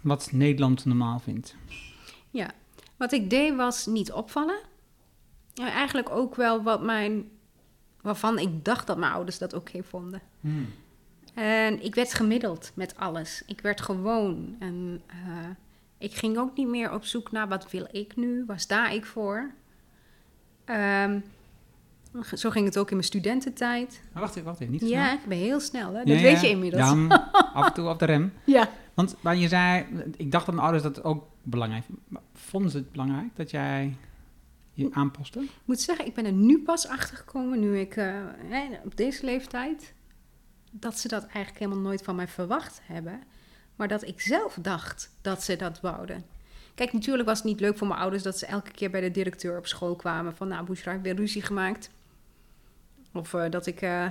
wat 0.00 0.32
Nederland 0.32 0.84
normaal 0.84 1.18
vindt. 1.18 1.56
Ja, 2.30 2.50
wat 2.96 3.12
ik 3.12 3.30
deed 3.30 3.56
was 3.56 3.86
niet 3.86 4.12
opvallen. 4.12 4.60
Ja, 5.54 5.72
eigenlijk 5.72 6.10
ook 6.10 6.34
wel 6.34 6.62
wat 6.62 6.82
mijn, 6.82 7.28
waarvan 8.00 8.38
ik 8.38 8.64
dacht 8.64 8.86
dat 8.86 8.98
mijn 8.98 9.12
ouders 9.12 9.38
dat 9.38 9.52
oké 9.52 9.82
vonden. 9.82 10.22
En 11.34 11.82
ik 11.82 11.94
werd 11.94 12.14
gemiddeld 12.14 12.72
met 12.74 12.96
alles. 12.96 13.42
Ik 13.46 13.60
werd 13.60 13.80
gewoon. 13.80 14.56
En 14.58 15.02
eh, 15.06 15.48
ik 15.98 16.14
ging 16.14 16.38
ook 16.38 16.56
niet 16.56 16.68
meer 16.68 16.92
op 16.92 17.04
zoek 17.04 17.32
naar 17.32 17.48
wat 17.48 17.70
wil 17.70 17.88
ik 17.90 18.16
nu, 18.16 18.44
waar 18.46 18.60
sta 18.60 18.88
ik 18.88 19.04
voor. 19.04 19.50
Ehm, 20.64 21.20
zo 22.34 22.50
ging 22.50 22.66
het 22.66 22.78
ook 22.78 22.88
in 22.88 22.96
mijn 22.96 23.06
studententijd. 23.06 24.00
Maar 24.12 24.22
wacht 24.22 24.34
even, 24.34 24.46
wacht 24.48 24.60
even. 24.60 24.72
Niet 24.72 24.80
te 24.80 24.88
Ja, 24.88 25.04
snel. 25.04 25.18
ik 25.18 25.26
ben 25.28 25.38
heel 25.38 25.60
snel, 25.60 25.94
hè? 25.94 26.04
Dat 26.04 26.16
ja. 26.16 26.22
weet 26.22 26.40
je 26.40 26.48
inmiddels. 26.48 26.82
Ja, 26.82 26.94
mm, 26.94 27.10
af 27.10 27.66
en 27.66 27.72
toe 27.72 27.88
op 27.88 27.98
de 27.98 28.04
rem. 28.04 28.32
Ja. 28.44 28.68
Want 28.94 29.16
je 29.22 29.48
zei, 29.48 29.86
ik 30.16 30.32
dacht 30.32 30.46
dat 30.46 30.54
mijn 30.54 30.66
ouders 30.66 30.94
dat 30.94 31.04
ook 31.04 31.26
belangrijk 31.42 31.84
vonden. 32.34 32.70
Ze 32.70 32.76
het 32.76 32.92
belangrijk 32.92 33.36
dat 33.36 33.50
jij 33.50 33.96
je 34.72 34.88
aanpaste? 34.92 35.40
Ik 35.40 35.50
moet 35.64 35.80
zeggen, 35.80 36.06
ik 36.06 36.14
ben 36.14 36.24
er 36.24 36.32
nu 36.32 36.62
pas 36.62 36.88
achter 36.88 37.16
gekomen, 37.16 37.60
nu 37.60 37.78
ik 37.78 37.96
eh, 37.96 38.14
op 38.84 38.96
deze 38.96 39.24
leeftijd, 39.24 39.94
dat 40.70 40.98
ze 40.98 41.08
dat 41.08 41.22
eigenlijk 41.22 41.58
helemaal 41.58 41.82
nooit 41.82 42.02
van 42.02 42.16
mij 42.16 42.28
verwacht 42.28 42.80
hebben. 42.84 43.22
Maar 43.76 43.88
dat 43.88 44.06
ik 44.06 44.20
zelf 44.20 44.58
dacht 44.60 45.10
dat 45.20 45.42
ze 45.42 45.56
dat 45.56 45.80
wouden. 45.80 46.24
Kijk, 46.74 46.92
natuurlijk 46.92 47.28
was 47.28 47.38
het 47.38 47.46
niet 47.46 47.60
leuk 47.60 47.78
voor 47.78 47.86
mijn 47.86 48.00
ouders 48.00 48.22
dat 48.22 48.38
ze 48.38 48.46
elke 48.46 48.70
keer 48.70 48.90
bij 48.90 49.00
de 49.00 49.10
directeur 49.10 49.58
op 49.58 49.66
school 49.66 49.96
kwamen 49.96 50.36
van, 50.36 50.48
nou, 50.48 50.64
Bushra, 50.64 50.92
ik 50.92 51.02
weer 51.02 51.14
ruzie 51.14 51.42
gemaakt. 51.42 51.90
Of 53.12 53.34
eh, 53.34 53.50
dat 53.50 53.66
ik, 53.66 53.80
eh, 53.82 54.06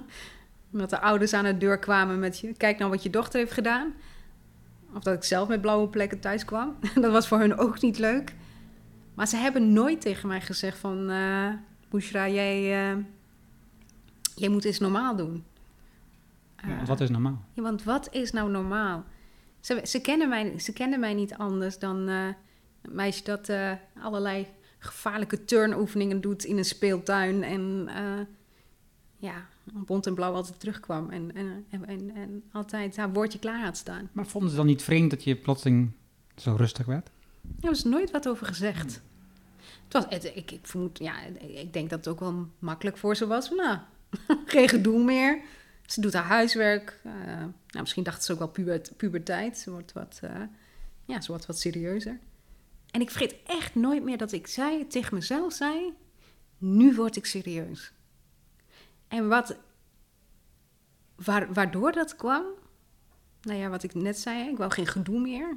dat 0.70 0.90
de 0.90 1.00
ouders 1.00 1.32
aan 1.32 1.44
de 1.44 1.58
deur 1.58 1.78
kwamen 1.78 2.18
met, 2.18 2.38
je, 2.38 2.52
kijk 2.52 2.78
nou 2.78 2.90
wat 2.90 3.02
je 3.02 3.10
dochter 3.10 3.38
heeft 3.40 3.52
gedaan. 3.52 3.92
Of 4.94 5.02
dat 5.02 5.14
ik 5.14 5.24
zelf 5.24 5.48
met 5.48 5.60
blauwe 5.60 5.88
plekken 5.88 6.20
thuis 6.20 6.44
kwam. 6.44 6.76
dat 6.94 7.12
was 7.12 7.28
voor 7.28 7.38
hun 7.38 7.58
ook 7.58 7.80
niet 7.80 7.98
leuk. 7.98 8.34
Maar 9.14 9.28
ze 9.28 9.36
hebben 9.36 9.72
nooit 9.72 10.00
tegen 10.00 10.28
mij 10.28 10.40
gezegd 10.40 10.78
van... 10.78 11.12
Bushra, 11.90 12.28
jij, 12.28 12.62
jij 14.34 14.48
moet 14.48 14.64
eens 14.64 14.78
normaal 14.78 15.16
doen. 15.16 15.44
Ja, 16.66 16.84
wat 16.84 17.00
is 17.00 17.10
normaal? 17.10 17.44
ja, 17.52 17.62
want 17.62 17.82
wat 17.82 18.08
is 18.12 18.32
nou 18.32 18.50
normaal? 18.50 19.04
Ze, 19.60 19.80
ze, 19.84 20.00
kennen, 20.00 20.28
mij, 20.28 20.58
ze 20.58 20.72
kennen 20.72 21.00
mij 21.00 21.14
niet 21.14 21.34
anders 21.34 21.78
dan 21.78 21.96
een 21.96 22.34
meisje 22.82 23.24
dat 23.24 23.52
allerlei 24.02 24.46
gevaarlijke 24.84 25.44
turnoefeningen 25.44 26.20
doet 26.20 26.44
in 26.44 26.58
een 26.58 26.64
speeltuin. 26.64 27.42
En 27.42 27.88
eh, 27.88 28.26
ja, 29.16 29.46
bont 29.64 30.06
en 30.06 30.14
blauw 30.14 30.32
altijd 30.34 30.60
terugkwam. 30.60 31.10
En, 31.10 31.34
en, 31.34 31.66
en, 31.70 31.86
en, 31.86 32.10
en 32.14 32.42
altijd 32.52 32.96
haar 32.96 33.12
woordje 33.12 33.38
klaar 33.38 33.64
had 33.64 33.76
staan. 33.76 34.08
Maar 34.12 34.26
vonden 34.26 34.50
ze 34.50 34.56
dan 34.56 34.66
niet 34.66 34.82
vreemd 34.82 35.10
dat 35.10 35.24
je 35.24 35.36
plotseling 35.36 35.92
zo 36.36 36.54
rustig 36.54 36.86
werd? 36.86 37.10
Er 37.60 37.68
was 37.68 37.84
nooit 37.84 38.10
wat 38.10 38.28
over 38.28 38.46
gezegd. 38.46 39.00
Het 39.84 39.92
was, 39.92 40.04
het, 40.08 40.24
ik, 40.24 40.50
ik, 40.50 40.60
vermoed, 40.62 40.98
ja, 40.98 41.14
ik 41.38 41.72
denk 41.72 41.90
dat 41.90 41.98
het 41.98 42.08
ook 42.08 42.20
wel 42.20 42.48
makkelijk 42.58 42.96
voor 42.96 43.16
ze 43.16 43.26
was. 43.26 43.50
Nou, 43.50 43.78
geen 44.46 44.68
gedoe 44.68 45.04
meer. 45.04 45.40
Ze 45.86 46.00
doet 46.00 46.12
haar 46.12 46.24
huiswerk. 46.24 47.00
eh, 47.02 47.12
nou, 47.36 47.50
misschien 47.80 48.02
dacht 48.02 48.24
ze 48.24 48.32
ook 48.32 48.38
wel 48.38 48.48
pubert, 48.48 48.96
puberteit. 48.96 49.58
Ze 49.58 49.70
wordt, 49.70 49.92
wat, 49.92 50.18
eh, 50.22 50.30
ja, 51.04 51.20
ze 51.20 51.30
wordt 51.30 51.46
wat 51.46 51.58
serieuzer. 51.58 52.18
En 52.94 53.00
ik 53.00 53.10
vergeet 53.10 53.36
echt 53.46 53.74
nooit 53.74 54.02
meer 54.04 54.16
dat 54.16 54.32
ik 54.32 54.46
zei, 54.46 54.86
tegen 54.86 55.14
mezelf 55.14 55.52
zei... 55.52 55.92
Nu 56.58 56.94
word 56.94 57.16
ik 57.16 57.26
serieus. 57.26 57.92
En 59.08 59.28
wat, 59.28 59.56
waar, 61.16 61.52
waardoor 61.52 61.92
dat 61.92 62.16
kwam... 62.16 62.44
Nou 63.42 63.58
ja, 63.58 63.68
wat 63.68 63.82
ik 63.82 63.94
net 63.94 64.18
zei, 64.18 64.48
ik 64.48 64.56
wou 64.56 64.70
geen 64.70 64.86
gedoe 64.86 65.20
meer. 65.20 65.56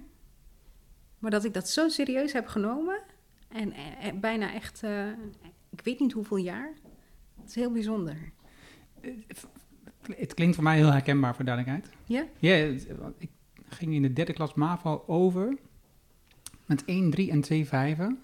Maar 1.20 1.32
dat 1.32 1.44
ik 1.44 1.53
dat 1.53 1.70
zo 1.70 1.89
serieus 1.89 2.34
heb 2.34 2.48
genomen. 2.48 3.01
En, 3.48 3.72
en- 3.72 3.98
en 3.98 4.20
bijna 4.20 4.53
echt, 4.53 4.84
eh, 4.84 5.08
ik 5.70 5.82
weet 5.84 6.00
niet 6.00 6.12
hoeveel 6.13 6.38
jaar. 6.38 6.74
Het 7.39 7.50
is 7.50 7.56
heel 7.56 7.72
bijzonder. 7.72 8.32
Het 10.15 10.34
klinkt 10.34 10.56
voor 10.56 10.63
mij 10.63 10.75
heel 10.75 10.91
herkenbaar 10.91 11.36
voor 11.36 11.46
duidelijkheid. 11.46 11.89
Ja? 12.06 12.25
Ja, 12.39 12.56
ik 13.17 13.29
ging 13.70 13.94
in 13.94 14.01
de 14.01 14.13
derde 14.13 14.34
klas 14.34 14.53
MAVO 14.53 15.03
over 15.08 15.58
met 16.68 16.86
1, 16.86 17.10
3 17.10 17.32
en 17.32 17.42
2 17.42 17.66
vijven. 17.68 18.20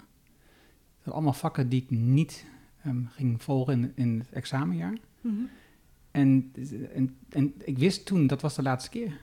Dat 1.02 1.14
allemaal 1.14 1.32
vakken 1.32 1.68
die 1.68 1.82
ik 1.82 1.90
niet 1.90 2.46
ehm, 2.82 3.04
ging 3.06 3.42
volgen 3.42 3.72
in, 3.82 3.92
in 3.94 4.18
het 4.18 4.30
examenjaar. 4.32 4.96
En, 6.10 6.52
en, 6.92 7.16
en 7.28 7.54
ik 7.64 7.78
wist 7.78 8.06
toen, 8.06 8.26
dat 8.26 8.40
was 8.40 8.54
de 8.54 8.62
laatste 8.62 8.90
keer. 8.90 9.20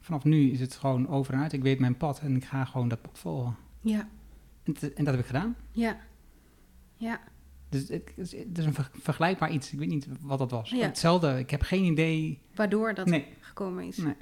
Vanaf 0.00 0.24
nu 0.24 0.50
is 0.50 0.60
het 0.60 0.74
gewoon 0.74 1.08
over 1.08 1.34
en 1.34 1.40
uit. 1.40 1.52
Ik 1.52 1.62
weet 1.62 1.78
mijn 1.78 1.96
pad 1.96 2.20
en 2.20 2.36
ik 2.36 2.44
ga 2.44 2.64
gewoon 2.64 2.88
dat 2.88 3.02
pad 3.02 3.18
volgen. 3.18 3.56
Ja, 3.80 4.08
En, 4.62 4.72
te- 4.72 4.92
en 4.92 5.04
dat 5.04 5.14
heb 5.14 5.22
ik 5.22 5.26
gedaan. 5.28 5.56
ja, 5.72 5.96
ja. 6.94 7.20
Dus 7.68 7.88
het, 7.88 8.12
het 8.16 8.32
is- 8.58 8.64
een 8.64 8.74
ver- 8.74 8.90
vergelijkbaar 8.92 9.50
iets. 9.52 9.72
Ik 9.72 9.78
weet 9.78 9.88
niet 9.88 10.06
wat 10.20 10.38
dat 10.38 10.50
was. 10.50 10.70
Ja. 10.70 10.86
Hetzelfde. 10.86 11.38
Ik 11.38 11.50
heb 11.50 11.62
geen 11.62 11.84
idee. 11.84 12.38
Waardoor 12.54 12.94
dat 12.94 13.06
Nee. 13.06 13.26
gekomen 13.40 13.84
is. 13.84 13.96
Nee. 13.96 14.14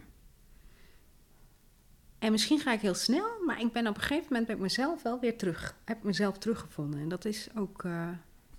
En 2.25 2.31
misschien 2.31 2.59
ga 2.59 2.73
ik 2.73 2.81
heel 2.81 2.95
snel, 2.95 3.27
maar 3.47 3.61
ik 3.61 3.73
ben 3.73 3.87
op 3.87 3.95
een 3.97 4.03
gegeven 4.03 4.27
moment 4.29 4.47
bij 4.47 4.57
mezelf 4.57 5.03
wel 5.03 5.21
weer 5.21 5.37
terug. 5.39 5.75
Heb 5.85 6.03
mezelf 6.03 6.39
teruggevonden. 6.39 7.01
En 7.01 7.09
dat 7.09 7.25
is 7.25 7.49
ook, 7.57 7.85
eh, 7.85 8.09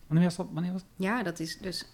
Wanneer 0.08 0.26
was 0.26 0.36
dat? 0.36 0.48
Wanneer 0.52 0.72
was 0.72 0.82
dat? 0.82 0.90
ja, 0.96 1.24
dat 1.24 1.40
is 1.40 1.58
dus 1.58 1.86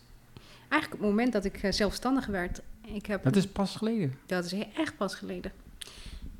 eigenlijk 0.70 1.02
het 1.02 1.12
moment 1.12 1.34
dat 1.34 1.46
ik 1.46 1.64
eh, 1.64 1.72
zelfstandig 1.72 2.26
werd. 2.26 2.62
Ik 2.82 3.06
heb 3.06 3.24
Dat 3.24 3.36
is 3.36 3.48
pas 3.48 3.76
geleden. 3.76 4.18
Dat 4.26 4.46
is 4.46 4.54
echt 4.76 4.98
pas 4.98 5.16
geleden. 5.16 5.52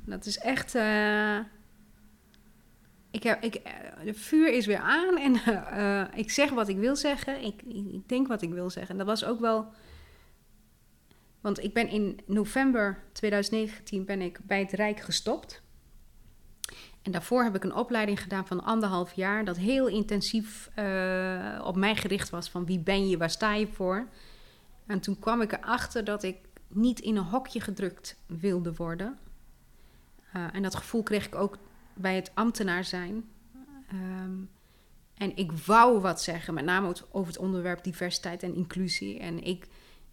Dat 0.04 0.26
is 0.26 0.38
echt. 0.38 0.74
eh, 0.74 1.38
ik 3.10 3.22
heb, 3.22 3.42
ik, 3.42 3.60
de 4.04 4.14
vuur 4.14 4.52
is 4.52 4.66
weer 4.66 4.80
aan 4.80 5.18
en 5.18 5.40
ik 6.22 6.30
zeg 6.30 6.50
wat 6.50 6.68
ik 6.68 6.76
wil 6.78 6.96
zeggen. 6.96 7.44
Ik, 7.44 7.62
ik, 7.62 7.92
ik 7.92 8.08
denk 8.08 8.28
wat 8.28 8.42
ik 8.42 8.50
wil 8.50 8.70
zeggen. 8.70 8.92
En 8.92 8.98
dat 8.98 9.06
was 9.06 9.24
ook 9.24 9.40
wel. 9.40 9.72
Want 11.42 11.62
ik 11.62 11.74
ben 11.74 11.88
in 11.88 12.20
november 12.26 13.02
2019 13.12 14.04
ben 14.04 14.20
ik 14.20 14.38
bij 14.42 14.60
het 14.60 14.72
Rijk 14.72 15.00
gestopt. 15.00 15.62
En 17.02 17.12
daarvoor 17.12 17.42
heb 17.42 17.54
ik 17.54 17.64
een 17.64 17.74
opleiding 17.74 18.22
gedaan 18.22 18.46
van 18.46 18.64
anderhalf 18.64 19.12
jaar. 19.12 19.44
Dat 19.44 19.56
heel 19.56 19.86
intensief 19.86 20.70
eh, 20.74 21.60
op 21.64 21.76
mij 21.76 21.96
gericht 21.96 22.30
was. 22.30 22.50
Van 22.50 22.66
wie 22.66 22.78
ben 22.78 23.08
je, 23.08 23.16
waar 23.16 23.30
sta 23.30 23.54
je 23.54 23.66
voor? 23.66 24.08
En 24.86 25.00
toen 25.00 25.18
kwam 25.18 25.40
ik 25.40 25.52
erachter 25.52 26.04
dat 26.04 26.22
ik 26.22 26.36
niet 26.68 27.00
in 27.00 27.16
een 27.16 27.24
hokje 27.24 27.60
gedrukt 27.60 28.16
wilde 28.26 28.74
worden. 28.74 29.18
Eh, 30.32 30.46
en 30.52 30.62
dat 30.62 30.74
gevoel 30.74 31.02
kreeg 31.02 31.26
ik 31.26 31.34
ook 31.34 31.58
bij 31.94 32.14
het 32.14 32.30
ambtenaar 32.34 32.84
zijn. 32.84 33.24
Ehm, 33.88 34.36
en 35.14 35.36
ik 35.36 35.52
wou 35.52 36.00
wat 36.00 36.22
zeggen, 36.22 36.54
met 36.54 36.64
name 36.64 36.94
over 37.10 37.32
het 37.32 37.42
onderwerp 37.42 37.84
diversiteit 37.84 38.42
en 38.42 38.54
inclusie. 38.54 39.18
En 39.18 39.44
ik, 39.44 39.68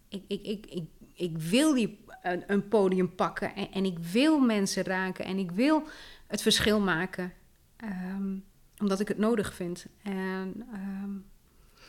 ik, 0.08 0.24
ik, 0.28 0.66
ik, 0.66 0.88
ik 1.20 1.38
wil 1.38 1.74
die, 1.74 2.04
een, 2.46 2.68
podium 2.68 3.14
pakken 3.14 3.54
en, 3.72 3.84
ik 3.84 3.98
wil 3.98 4.40
mensen 4.40 4.84
raken 4.84 5.24
en 5.24 5.38
ik 5.38 5.50
wil 5.50 5.82
het 6.26 6.42
verschil 6.42 6.80
maken. 6.80 7.32
Ehm, 7.76 8.36
omdat 8.78 9.00
ik 9.00 9.08
het 9.08 9.18
nodig 9.18 9.54
vind. 9.54 9.86
En, 10.02 10.66
ehm, 10.72 11.10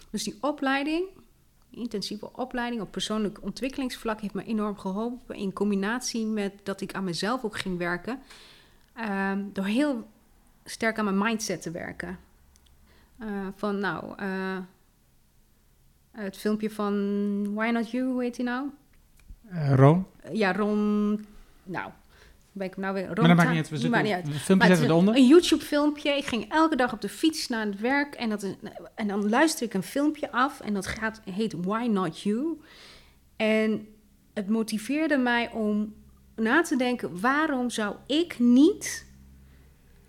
dus 0.09 0.23
die 0.23 0.38
opleiding, 0.41 1.05
intensieve 1.69 2.33
opleiding 2.33 2.81
op 2.81 2.91
persoonlijk 2.91 3.41
ontwikkelingsvlak 3.41 4.21
heeft 4.21 4.33
me 4.33 4.43
enorm 4.43 4.77
geholpen. 4.77 5.35
In 5.35 5.53
combinatie 5.53 6.25
met 6.25 6.53
dat 6.63 6.81
ik 6.81 6.93
aan 6.93 7.03
mezelf 7.03 7.43
ook 7.43 7.57
ging 7.57 7.77
werken. 7.77 8.19
Ehm, 8.93 9.43
door 9.53 9.65
heel 9.65 10.07
sterk 10.63 10.97
aan 10.97 11.05
mijn 11.05 11.17
mindset 11.17 11.61
te 11.61 11.71
werken. 11.71 12.19
Eh, 13.17 13.47
van 13.55 13.79
nou, 13.79 14.13
eh, 14.17 14.57
het 16.11 16.38
filmpje 16.38 16.69
van 16.69 17.53
Why 17.53 17.69
Not 17.69 17.91
You, 17.91 18.11
hoe 18.11 18.21
heet 18.21 18.38
hij 18.38 18.45
nou? 18.45 18.69
Uh, 19.53 19.74
Ron? 19.75 20.05
Eh, 20.22 20.34
ja, 20.34 20.53
Ron. 20.53 21.25
Nou, 21.63 21.91
ben 22.51 22.67
ik 22.67 22.74
hem 22.74 22.84
nou 22.84 22.96
weer. 22.96 23.05
Ron 23.05 23.15
Maar 23.15 23.27
dat 23.27 23.36
maakt 23.36 23.50
niet 23.50 23.72
uit. 23.72 23.81
We 23.81 23.89
maakt 23.89 24.03
niet 24.03 24.13
uit. 24.13 24.25
Maar 24.25 24.34
het 24.34 24.46
zetten 24.46 24.79
we 24.79 24.86
eronder. 24.86 25.15
Een 25.15 25.27
YouTube-filmpje. 25.27 26.17
Ik 26.17 26.25
ging 26.25 26.51
elke 26.51 26.75
dag 26.75 26.93
op 26.93 27.01
de 27.01 27.10
fiets 27.10 27.48
naar 27.48 27.65
het 27.65 27.79
werk 27.79 28.15
en, 28.15 28.29
dat 28.29 28.43
is, 28.43 28.53
en 28.96 29.08
dan 29.08 29.29
luister 29.29 29.65
ik 29.65 29.74
een 29.74 29.84
filmpje 29.84 30.31
af 30.31 30.60
en 30.60 30.74
dat 30.74 30.88
gaat, 30.88 31.22
heet 31.31 31.53
Why 31.63 31.88
Not 31.89 32.22
You. 32.22 32.60
En 33.36 33.88
het 34.34 34.50
motiveerde 34.50 35.17
mij 35.17 35.51
om 35.51 35.93
na 36.36 36.62
te 36.62 36.75
denken: 36.75 37.20
waarom 37.20 37.70
zou 37.70 37.96
ik 38.05 38.39
niet 38.39 39.05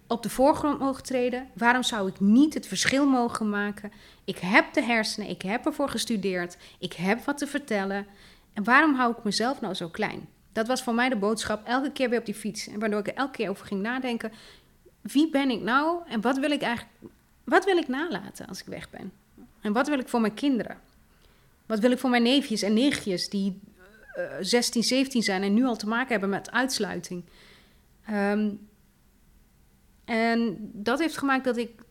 op 0.06 0.22
de 0.22 0.30
voorgrond 0.30 0.78
mogen 0.78 1.02
treden? 1.02 1.48
Waarom 1.54 1.82
zou 1.82 2.08
ik 2.08 2.20
niet 2.20 2.54
het 2.54 2.66
verschil 2.66 3.06
mogen 3.06 3.50
maken? 3.50 3.92
Ik 4.24 4.38
heb 4.38 4.72
de 4.72 4.82
hersenen, 4.82 5.28
ik 5.28 5.42
heb 5.42 5.66
ervoor 5.66 5.88
gestudeerd, 5.88 6.56
ik 6.78 6.92
heb 6.92 7.24
wat 7.24 7.38
te 7.38 7.46
vertellen. 7.46 8.06
En 8.52 8.64
waarom 8.64 8.94
hou 8.94 9.12
ik 9.12 9.24
mezelf 9.24 9.60
nou 9.60 9.74
zo 9.74 9.88
klein? 9.88 10.28
Dat 10.52 10.66
was 10.66 10.82
voor 10.82 10.94
mij 10.94 11.08
de 11.08 11.16
boodschap 11.16 11.66
elke 11.66 11.92
keer 11.92 12.08
weer 12.08 12.18
op 12.18 12.26
die 12.26 12.34
fiets. 12.34 12.68
En 12.68 12.78
waardoor 12.78 13.00
ik 13.00 13.08
er 13.08 13.14
elke 13.14 13.32
keer 13.32 13.50
over 13.50 13.66
ging 13.66 13.82
nadenken. 13.82 14.32
Wie 15.00 15.30
ben 15.30 15.50
ik 15.50 15.60
nou 15.60 16.00
en 16.08 16.20
wat 16.20 16.38
wil 16.38 16.50
ik 16.50 16.62
eigenlijk 16.62 16.94
wat 17.44 17.64
wil 17.64 17.76
ik 17.76 17.88
nalaten 17.88 18.46
als 18.46 18.60
ik 18.60 18.66
weg 18.66 18.90
ben? 18.90 19.12
En 19.60 19.72
wat 19.72 19.88
wil 19.88 19.98
ik 19.98 20.08
voor 20.08 20.20
mijn 20.20 20.34
kinderen? 20.34 20.80
Wat 21.66 21.78
wil 21.78 21.90
ik 21.90 21.98
voor 21.98 22.10
mijn 22.10 22.22
neefjes 22.22 22.62
en 22.62 22.74
nichtjes 22.74 23.28
die 23.28 23.60
uh, 24.18 24.24
16, 24.40 24.82
17 24.82 25.22
zijn 25.22 25.42
en 25.42 25.54
nu 25.54 25.64
al 25.64 25.76
te 25.76 25.88
maken 25.88 26.08
hebben 26.08 26.28
met 26.28 26.50
uitsluiting? 26.50 27.24
Ehm, 28.04 28.50
en 30.04 30.56
dat 30.72 30.98
heeft 30.98 31.16
gemaakt 31.16 31.44
dat 31.44 31.56
ik 31.56 31.81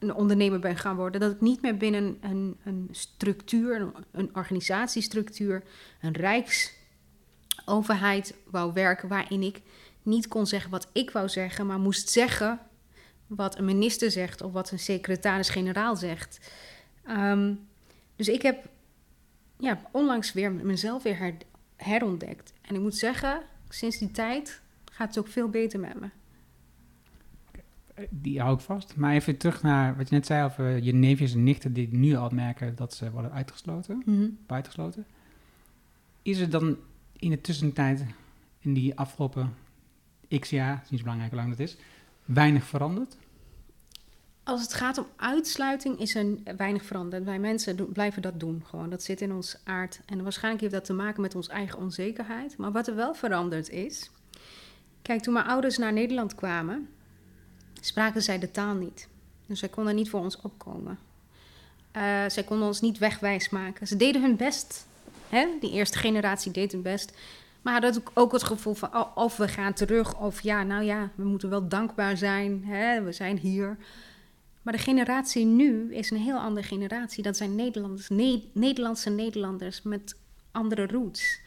een 0.00 0.14
ondernemer 0.14 0.58
ben 0.58 0.76
gaan 0.76 0.96
worden. 0.96 1.20
Dat 1.20 1.32
ik 1.32 1.40
niet 1.40 1.62
meer 1.62 1.76
binnen 1.76 2.18
een, 2.20 2.56
een 2.64 2.88
structuur, 2.90 3.92
een, 4.12 4.36
organisatiestructuur, 4.36 5.62
een 6.00 6.12
rijksoverheid 6.12 8.34
wou 8.44 8.72
werken 8.72 9.08
waarin 9.08 9.42
ik 9.42 9.60
niet 10.02 10.28
kon 10.28 10.46
zeggen 10.46 10.70
wat 10.70 10.88
ik 10.92 11.10
wou 11.10 11.28
zeggen, 11.28 11.66
maar 11.66 11.78
moest 11.78 12.08
zeggen 12.08 12.60
wat 13.26 13.58
een 13.58 13.64
minister 13.64 14.10
zegt 14.10 14.42
of 14.42 14.52
wat 14.52 14.70
een 14.70 14.78
secretaris-generaal 14.78 15.96
zegt. 15.96 16.50
Ehm, 17.04 17.54
dus 18.16 18.28
ik 18.28 18.42
heb 18.42 18.68
ja, 19.58 19.80
onlangs 19.92 20.32
weer 20.32 20.52
mezelf 20.52 21.02
weer 21.02 21.34
herontdekt. 21.76 22.52
En 22.62 22.74
ik 22.74 22.80
moet 22.80 22.96
zeggen, 22.96 23.42
sinds 23.68 23.98
die 23.98 24.10
tijd 24.10 24.60
gaat 24.92 25.08
het 25.08 25.18
ook 25.18 25.28
veel 25.28 25.48
beter 25.48 25.80
met 25.80 26.00
me. 26.00 26.08
Die 28.08 28.40
hou 28.40 28.54
ik 28.54 28.60
vast. 28.60 28.96
Maar 28.96 29.12
even 29.12 29.36
terug 29.36 29.62
naar 29.62 29.96
wat 29.96 30.08
je 30.08 30.14
net 30.14 30.26
zei 30.26 30.44
over 30.44 30.82
je 30.82 30.94
neefjes 30.94 31.34
en 31.34 31.42
nichten 31.42 31.72
die 31.72 31.88
nu 31.92 32.14
al 32.14 32.30
merken 32.30 32.76
dat 32.76 32.94
ze 32.94 33.10
worden 33.10 33.32
uitgesloten, 33.32 34.02
mm 34.04 34.38
buitengesloten. 34.46 35.06
Is 36.22 36.38
er 36.38 36.50
dan 36.50 36.76
in 37.12 37.30
de 37.30 37.40
tussentijd, 37.40 38.04
in 38.58 38.74
die 38.74 38.98
afgelopen 38.98 39.54
x 40.38 40.50
jaar, 40.50 40.74
het 40.74 40.84
is 40.84 40.90
niet 40.90 40.98
zo 40.98 41.04
belangrijk 41.04 41.32
hoe 41.32 41.40
lang 41.40 41.56
dat 41.56 41.66
is, 41.66 41.76
weinig 42.24 42.64
veranderd? 42.64 43.16
Als 44.42 44.62
het 44.62 44.74
gaat 44.74 44.98
om 44.98 45.06
uitsluiting 45.16 45.98
is 45.98 46.14
er 46.14 46.26
weinig 46.56 46.84
veranderd. 46.84 47.24
Wij 47.24 47.38
mensen 47.38 47.92
blijven 47.92 48.22
dat 48.22 48.40
doen 48.40 48.62
gewoon. 48.64 48.90
Dat 48.90 49.02
zit 49.02 49.20
in 49.20 49.32
ons 49.32 49.60
aard. 49.64 50.00
En 50.06 50.22
waarschijnlijk 50.22 50.62
heeft 50.62 50.74
dat 50.74 50.84
te 50.84 50.92
maken 50.92 51.20
met 51.20 51.34
onze 51.34 51.50
eigen 51.50 51.78
onzekerheid. 51.78 52.56
Maar 52.56 52.72
wat 52.72 52.88
er 52.88 52.94
wel 52.94 53.14
veranderd 53.14 53.68
is... 53.68 54.10
Kijk, 55.02 55.22
toen 55.22 55.32
mijn 55.32 55.46
ouders 55.46 55.78
naar 55.78 55.92
Nederland 55.92 56.34
kwamen... 56.34 56.88
spraken 57.80 58.22
zij 58.22 58.38
de 58.38 58.50
taal 58.50 58.74
niet. 58.74 59.08
Dus 59.46 59.58
zij 59.58 59.68
konden 59.68 59.94
niet 59.94 60.10
voor 60.10 60.20
ons 60.20 60.40
opkomen. 60.40 60.98
Uh, 61.96 62.02
zij 62.28 62.42
konden 62.42 62.66
ons 62.66 62.80
niet 62.80 62.98
wegwijs 62.98 63.48
maken. 63.48 63.86
Ze 63.86 63.96
deden 63.96 64.22
hun 64.22 64.36
best. 64.36 64.86
Hè? 65.28 65.46
Die 65.60 65.70
eerste 65.70 65.98
generatie 65.98 66.52
deed 66.52 66.72
hun 66.72 66.82
best. 66.82 67.12
Maar 67.62 67.72
hadden 67.72 68.02
ook 68.14 68.32
het 68.32 68.42
gevoel 68.42 68.74
van... 68.74 68.96
Oh, 68.96 69.16
of 69.16 69.36
we 69.36 69.48
gaan 69.48 69.72
terug, 69.72 70.18
of 70.18 70.40
ja, 70.40 70.62
nou 70.62 70.82
ja, 70.84 71.10
we 71.14 71.24
moeten 71.24 71.50
wel 71.50 71.68
dankbaar 71.68 72.16
zijn. 72.16 72.64
Hè? 72.64 73.02
We 73.02 73.12
zijn 73.12 73.38
hier... 73.38 73.76
Maar 74.62 74.72
de 74.72 74.78
generatie 74.78 75.44
nu 75.44 75.94
is 75.94 76.10
een 76.10 76.16
heel 76.16 76.38
andere 76.38 76.66
generatie. 76.66 77.22
Dat 77.22 77.36
zijn 77.36 77.54
Nederlanders, 77.54 78.08
Nederlandse 78.52 79.10
Nederlanders 79.10 79.82
met 79.82 80.16
andere 80.52 80.86
roots. 80.86 81.40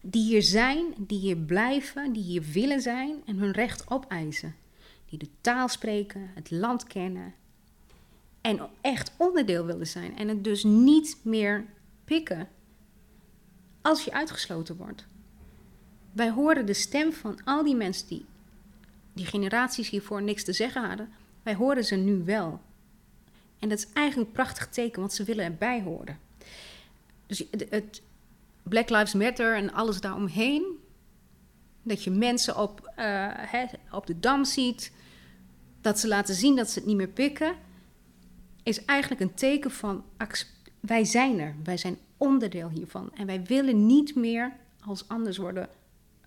Die 0.00 0.22
hier 0.22 0.42
zijn, 0.42 0.94
die 0.98 1.18
hier 1.18 1.36
blijven, 1.36 2.12
die 2.12 2.22
hier 2.22 2.42
willen 2.52 2.80
zijn 2.80 3.22
en 3.26 3.36
hun 3.36 3.52
recht 3.52 3.90
opeisen. 3.90 4.54
Die 5.06 5.18
de 5.18 5.28
taal 5.40 5.68
spreken, 5.68 6.30
het 6.34 6.50
land 6.50 6.84
kennen 6.84 7.34
en 8.40 8.68
echt 8.80 9.12
onderdeel 9.16 9.64
willen 9.64 9.86
zijn. 9.86 10.16
En 10.16 10.28
het 10.28 10.44
dus 10.44 10.64
niet 10.64 11.18
meer 11.22 11.64
pikken 12.04 12.48
als 13.82 14.04
je 14.04 14.12
uitgesloten 14.12 14.76
wordt. 14.76 15.06
Wij 16.12 16.30
horen 16.30 16.66
de 16.66 16.74
stem 16.74 17.12
van 17.12 17.44
al 17.44 17.64
die 17.64 17.76
mensen 17.76 18.08
die 18.08 18.24
die 19.12 19.26
generaties 19.26 19.88
hiervoor 19.88 20.22
niks 20.22 20.44
te 20.44 20.52
zeggen 20.52 20.88
hadden 20.88 21.08
wij 21.46 21.54
horen 21.54 21.84
ze 21.84 21.94
nu 21.94 22.24
wel. 22.24 22.60
En 23.58 23.68
dat 23.68 23.78
is 23.78 23.86
eigenlijk 23.92 24.28
een 24.28 24.34
prachtig 24.34 24.68
teken, 24.68 25.00
want 25.00 25.12
ze 25.12 25.24
willen 25.24 25.44
erbij 25.44 25.82
horen. 25.82 26.18
Dus 27.26 27.44
het, 27.68 28.02
Black 28.62 28.90
Lives 28.90 29.14
Matter 29.14 29.56
en 29.56 29.72
alles 29.72 30.00
daaromheen. 30.00 30.64
Dat 31.86 32.04
je 32.04 32.10
mensen 32.10 32.56
op, 32.56 32.94
uh, 32.98 33.64
op 33.90 34.06
de 34.06 34.18
dam 34.18 34.44
ziet. 34.44 34.92
Dat 35.80 35.98
ze 35.98 36.08
laten 36.08 36.34
zien 36.34 36.56
dat 36.56 36.70
ze 36.70 36.78
het 36.78 36.88
niet 36.88 36.96
meer 36.96 37.08
pikken. 37.08 37.54
Is 38.62 38.84
eigenlijk 38.84 39.20
een 39.20 39.34
teken 39.34 39.70
van 39.70 40.04
wij 40.80 41.04
zijn 41.04 41.38
er. 41.38 41.54
Wij 41.64 41.76
zijn 41.76 41.98
onderdeel 42.16 42.68
hiervan. 42.68 43.14
En 43.14 43.26
wij 43.26 43.42
willen 43.42 43.86
niet 43.86 44.14
meer 44.14 44.52
als 44.80 45.08
anders 45.08 45.36
worden 45.36 45.68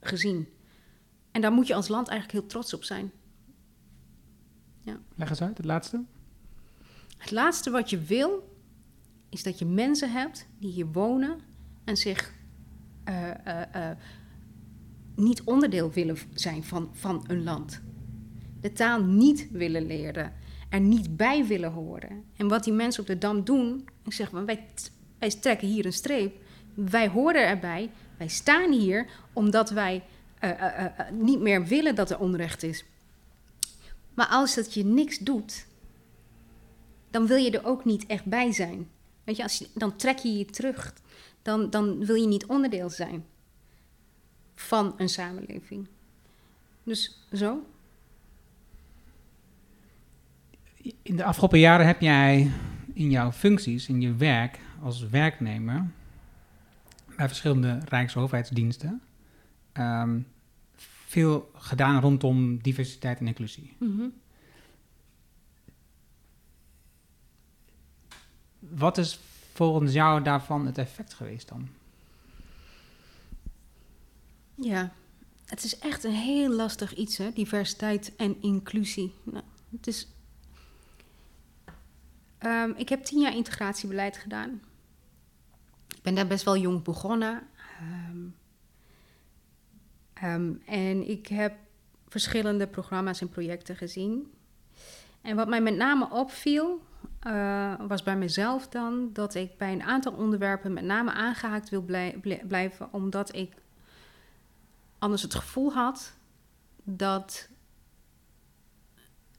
gezien. 0.01 0.47
En 1.31 1.41
daar 1.41 1.51
moet 1.51 1.67
je 1.67 1.75
als 1.75 1.87
land 1.87 2.07
eigenlijk 2.07 2.39
heel 2.39 2.49
trots 2.49 2.73
op 2.73 2.83
zijn. 2.83 3.11
Ja. 4.81 4.99
Leg 5.15 5.29
eens 5.29 5.41
uit, 5.41 5.57
het 5.57 5.65
laatste. 5.65 6.03
Het 7.17 7.31
laatste 7.31 7.69
wat 7.69 7.89
je 7.89 7.99
wil, 7.99 8.57
is 9.29 9.43
dat 9.43 9.59
je 9.59 9.65
mensen 9.65 10.11
hebt 10.11 10.47
die 10.59 10.71
hier 10.71 10.91
wonen 10.91 11.39
en 11.83 11.97
zich 11.97 12.33
uh, 13.09 13.27
uh, 13.47 13.61
uh, 13.75 13.89
niet 15.19 15.43
onderdeel 15.43 15.91
willen 15.91 16.17
zijn 16.33 16.63
van, 16.63 16.89
van 16.93 17.23
een 17.27 17.43
land. 17.43 17.81
De 18.61 18.71
taal 18.71 19.03
niet 19.03 19.47
willen 19.51 19.85
leren, 19.85 20.33
er 20.69 20.79
niet 20.79 21.17
bij 21.17 21.45
willen 21.45 21.71
horen. 21.71 22.23
En 22.37 22.47
wat 22.47 22.63
die 22.63 22.73
mensen 22.73 23.01
op 23.01 23.07
de 23.07 23.17
dam 23.17 23.43
doen, 23.43 23.87
ik 24.05 24.13
zeg 24.13 24.31
maar, 24.31 24.45
wij, 24.45 24.65
wij 25.19 25.29
trekken 25.29 25.67
hier 25.67 25.85
een 25.85 25.93
streep. 25.93 26.35
Wij 26.73 27.07
horen 27.07 27.47
erbij, 27.47 27.89
wij 28.17 28.27
staan 28.27 28.71
hier 28.71 29.07
omdat 29.33 29.69
wij 29.69 30.03
niet 31.11 31.39
meer 31.39 31.65
willen 31.65 31.95
dat 31.95 32.09
er 32.09 32.19
onrecht 32.19 32.63
is. 32.63 32.85
Maar 34.13 34.27
als 34.27 34.55
dat 34.55 34.73
je 34.73 34.85
niks 34.85 35.17
doet, 35.17 35.65
dan 37.11 37.27
wil 37.27 37.37
je 37.37 37.51
er 37.51 37.65
ook 37.65 37.85
niet 37.85 38.05
echt 38.05 38.25
bij 38.25 38.51
zijn. 38.51 38.87
Weet 39.23 39.35
je, 39.35 39.43
als 39.43 39.57
je, 39.57 39.67
dan 39.73 39.95
trek 39.95 40.17
je 40.17 40.37
je 40.37 40.45
terug. 40.45 40.93
Dan, 41.41 41.69
dan 41.69 42.05
wil 42.05 42.15
je 42.15 42.27
niet 42.27 42.45
onderdeel 42.45 42.89
zijn 42.89 43.25
van 44.59 44.93
een 44.97 45.09
samenleving. 45.09 45.87
Dus 46.83 47.19
zo. 47.33 47.65
In 51.01 51.15
de 51.15 51.23
afgelopen 51.23 51.59
jaren 51.59 51.85
heb 51.85 52.01
jij 52.01 52.51
in 52.93 53.09
jouw 53.09 53.31
functies, 53.31 53.87
in 53.87 54.01
je 54.01 54.15
werk 54.15 54.59
als 54.81 55.07
werknemer, 55.09 55.89
bij 57.15 57.27
verschillende 57.27 57.79
Rijksoverheidsdiensten, 57.85 59.01
um, 59.73 60.27
veel 61.05 61.51
gedaan 61.53 62.01
rondom 62.01 62.61
diversiteit 62.61 63.19
en 63.19 63.27
inclusie. 63.27 63.75
Mhm. 63.77 64.07
Wat 68.59 68.97
is 68.97 69.19
volgens 69.53 69.93
jou 69.93 70.23
daarvan 70.23 70.65
het 70.65 70.77
effect 70.77 71.13
geweest 71.13 71.47
dan? 71.49 71.69
Ja, 74.61 74.91
het 75.45 75.63
is 75.63 75.79
echt 75.79 76.03
een 76.03 76.11
heel 76.11 76.49
lastig 76.49 76.95
iets, 76.95 77.17
hè? 77.17 77.31
diversiteit 77.31 78.15
en 78.15 78.41
inclusie. 78.41 79.13
Nou, 79.23 79.43
het 79.71 79.87
is... 79.87 80.07
Um, 82.45 82.73
ik 82.75 82.89
heb 82.89 83.03
tien 83.03 83.19
jaar 83.19 83.35
integratiebeleid 83.35 84.17
gedaan. 84.17 84.61
Ik 85.87 86.01
ben 86.01 86.15
daar 86.15 86.27
best 86.27 86.45
wel 86.45 86.57
jong 86.57 86.83
begonnen. 86.83 87.47
Um, 87.81 88.37
Um, 90.23 90.61
en 90.65 91.09
ik 91.09 91.27
heb 91.27 91.53
verschillende 92.07 92.67
programma's 92.67 93.21
en 93.21 93.29
projecten 93.29 93.75
gezien. 93.75 94.31
En 95.21 95.35
wat 95.35 95.47
mij 95.47 95.61
met 95.61 95.75
name 95.75 96.09
opviel, 96.09 96.81
uh, 97.27 97.73
was 97.87 98.03
bij 98.03 98.17
mezelf 98.17 98.67
dan 98.67 99.09
dat 99.13 99.35
ik 99.35 99.57
bij 99.57 99.71
een 99.71 99.83
aantal 99.83 100.13
onderwerpen 100.13 100.73
met 100.73 100.83
name 100.83 101.11
aangehaakt 101.11 101.69
wil 101.69 101.81
blij 101.81 102.19
blijven, 102.47 102.93
omdat 102.93 103.35
ik 103.35 103.53
anders 104.99 105.21
het 105.21 105.35
gevoel 105.35 105.73
had 105.73 106.13
dat 106.83 107.49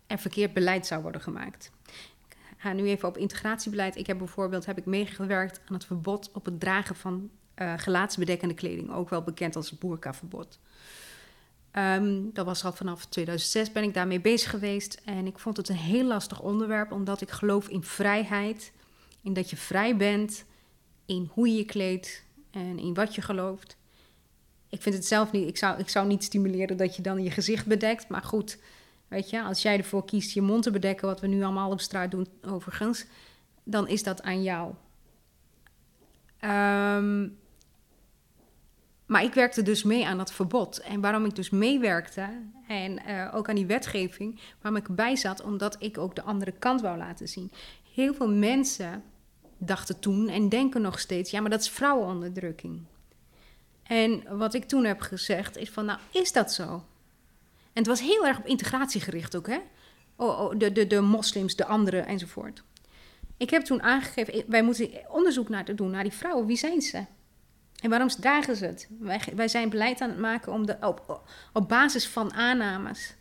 er 0.06 0.18
verkeerd 0.18 0.54
beleid 0.54 0.86
zou 0.86 1.02
worden 1.02 1.20
gemaakt. 1.20 1.70
Ik 2.26 2.66
ga 2.66 2.72
nu 2.72 2.88
even 2.88 3.08
op 3.08 3.16
integratiebeleid. 3.16 3.96
Ik 3.96 4.06
heb 4.06 4.18
bijvoorbeeld 4.18 4.66
heb 4.66 4.78
ik 4.78 4.86
meegewerkt 4.86 5.60
aan 5.66 5.74
het 5.74 5.84
verbod 5.84 6.30
op 6.32 6.44
het 6.44 6.60
dragen 6.60 6.96
van 6.96 7.30
uh, 7.56 7.72
gelaatsbedekkende 7.76 8.54
kleding, 8.54 8.92
ook 8.92 9.08
wel 9.08 9.22
bekend 9.22 9.56
als 9.56 9.70
het 9.70 9.78
boerkaverbod. 9.78 10.58
Um, 11.72 12.30
dat 12.32 12.46
was 12.46 12.64
al 12.64 12.72
vanaf 12.72 13.06
2006 13.06 13.72
ben 13.72 13.82
ik 13.82 13.94
daarmee 13.94 14.20
bezig 14.20 14.50
geweest. 14.50 15.00
En 15.04 15.26
ik 15.26 15.38
vond 15.38 15.56
het 15.56 15.68
een 15.68 15.76
heel 15.76 16.04
lastig 16.04 16.40
onderwerp, 16.40 16.92
omdat 16.92 17.20
ik 17.20 17.30
geloof 17.30 17.68
in 17.68 17.82
vrijheid. 17.82 18.72
In 19.22 19.32
dat 19.32 19.50
je 19.50 19.56
vrij 19.56 19.96
bent 19.96 20.44
in 21.06 21.30
hoe 21.32 21.48
je 21.48 21.56
je 21.56 21.64
kleedt 21.64 22.24
en 22.50 22.78
in 22.78 22.94
wat 22.94 23.14
je 23.14 23.22
gelooft. 23.22 23.76
Ik 24.70 24.82
vind 24.82 24.94
het 24.94 25.06
zelf 25.06 25.32
niet. 25.32 25.48
Ik 25.48 25.56
zou, 25.56 25.78
ik 25.78 25.88
zou 25.88 26.06
niet 26.06 26.24
stimuleren 26.24 26.76
dat 26.76 26.96
je 26.96 27.02
dan 27.02 27.22
je 27.22 27.30
gezicht 27.30 27.66
bedekt. 27.66 28.08
Maar 28.08 28.22
goed, 28.22 28.58
weet 29.08 29.30
je, 29.30 29.42
als 29.42 29.62
jij 29.62 29.76
ervoor 29.76 30.04
kiest 30.04 30.32
je 30.32 30.42
mond 30.42 30.62
te 30.62 30.70
bedekken, 30.70 31.08
wat 31.08 31.20
we 31.20 31.26
nu 31.26 31.42
allemaal 31.42 31.70
op 31.70 31.80
straat 31.80 32.10
doen, 32.10 32.28
overigens, 32.42 33.06
dan 33.64 33.88
is 33.88 34.02
dat 34.02 34.22
aan 34.22 34.42
jou. 34.42 34.74
Ehm, 36.38 37.28
maar 39.06 39.22
ik 39.22 39.34
werkte 39.34 39.62
dus 39.62 39.82
mee 39.82 40.06
aan 40.06 40.18
dat 40.18 40.32
verbod. 40.32 40.80
En 40.80 41.00
waarom 41.00 41.24
ik 41.24 41.34
dus 41.34 41.50
meewerkte 41.50 42.28
en 42.66 43.04
eh, 43.04 43.34
ook 43.34 43.48
aan 43.48 43.54
die 43.54 43.66
wetgeving, 43.66 44.40
waarom 44.60 44.80
ik 44.80 44.88
erbij 44.88 45.16
zat, 45.16 45.42
omdat 45.42 45.76
ik 45.78 45.98
ook 45.98 46.14
de 46.14 46.22
andere 46.22 46.52
kant 46.52 46.80
wou 46.80 46.98
laten 46.98 47.28
zien. 47.28 47.52
Heel 47.94 48.14
veel 48.14 48.30
mensen 48.30 49.02
dachten 49.58 50.00
toen 50.00 50.28
en 50.28 50.48
denken 50.48 50.82
nog 50.82 50.98
steeds, 50.98 51.30
ja, 51.30 51.40
maar 51.40 51.50
dat 51.50 51.60
is 51.60 51.70
vrouwenonderdrukking. 51.70 52.80
En 53.90 54.38
wat 54.38 54.54
ik 54.54 54.64
toen 54.64 54.84
heb 54.84 55.00
gezegd 55.00 55.56
is 55.56 55.70
van, 55.70 55.84
nou, 55.84 55.98
is 56.10 56.32
dat 56.32 56.52
zo? 56.52 56.84
En 57.72 57.82
het 57.82 57.86
was 57.86 58.00
heel 58.00 58.26
erg 58.26 58.38
op 58.38 58.46
integratie 58.46 59.00
gericht 59.00 59.36
ook, 59.36 59.46
hè? 59.46 59.58
Oh, 60.16 60.40
oh, 60.40 60.58
de, 60.58 60.72
de, 60.72 60.86
de 60.86 61.00
moslims, 61.00 61.56
de 61.56 61.64
anderen 61.64 62.06
enzovoort. 62.06 62.62
Ik 63.36 63.50
heb 63.50 63.62
toen 63.62 63.82
aangegeven, 63.82 64.44
wij 64.46 64.62
moeten 64.62 64.90
onderzoek 65.08 65.48
naar 65.48 65.74
doen 65.74 65.90
naar 65.90 66.02
die 66.02 66.12
vrouwen. 66.12 66.46
Wie 66.46 66.56
zijn 66.56 66.80
ze? 66.80 67.04
En 67.80 67.90
waarom 67.90 68.08
dragen 68.08 68.56
ze 68.56 68.66
het? 68.66 68.88
Wij, 68.98 69.20
wij 69.34 69.48
zijn 69.48 69.68
beleid 69.68 70.00
aan 70.00 70.10
het 70.10 70.18
maken 70.18 70.52
om 70.52 70.66
de, 70.66 70.76
op, 70.80 71.22
op 71.52 71.68
basis 71.68 72.08
van 72.08 72.32
aannames. 72.32 73.14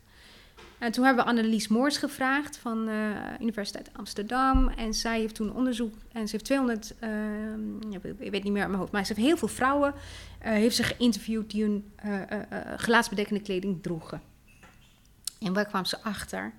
En 0.80 0.92
toen 0.92 1.06
hebben 1.06 1.24
we 1.24 1.30
Annelies 1.30 1.68
Moors 1.68 1.98
gevraagd 1.98 2.58
van 2.58 2.86
de 2.86 2.92
uh, 2.92 3.42
Universiteit 3.42 3.90
Amsterdam. 3.94 4.68
En 4.68 4.94
zij 4.94 5.20
heeft 5.20 5.36
toen 5.36 5.54
onderzoek. 5.54 5.94
En 6.12 6.28
ze 6.28 6.32
heeft 6.32 6.46
200, 6.46 6.96
uh, 7.04 8.04
ik 8.18 8.32
weet 8.32 8.44
niet 8.44 8.52
meer 8.52 8.62
uit 8.62 8.70
mijn 8.70 8.82
hoofd, 8.82 8.92
maar 8.92 9.06
ze 9.06 9.14
heeft 9.14 9.28
heel 9.28 9.38
veel 9.38 9.48
vrouwen. 9.48 9.94
Uh, 9.94 10.50
heeft 10.52 10.76
ze 10.76 10.84
geïnterviewd 10.84 11.52
die 11.52 11.64
hun 11.64 11.92
uh, 12.06 12.22
gelaatsbedekkende 12.76 13.42
kleding 13.42 13.84
droegen. 13.84 14.22
En 15.40 15.54
waar 15.54 15.66
kwam 15.66 15.86
ze 15.86 16.02
achter? 16.02 16.54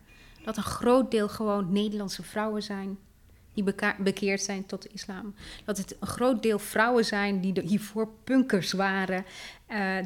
Dat 0.45 0.57
een 0.57 0.63
groot 0.63 1.11
deel 1.11 1.29
gewoon 1.29 1.73
Nederlandse 1.73 2.23
vrouwen 2.23 2.63
zijn 2.63 2.99
die 3.55 3.75
bekeerd 3.99 4.43
zijn 4.43 4.67
tot 4.67 4.83
de 4.83 4.89
islam. 4.93 5.35
Dat 5.65 5.79
het 5.79 5.97
een 6.01 6.07
groot 6.07 6.43
deel 6.43 6.59
vrouwen 6.59 7.05
zijn 7.05 7.41
die 7.41 7.61
hiervoor 7.61 8.09
punkers 8.25 8.73
waren, 8.73 9.25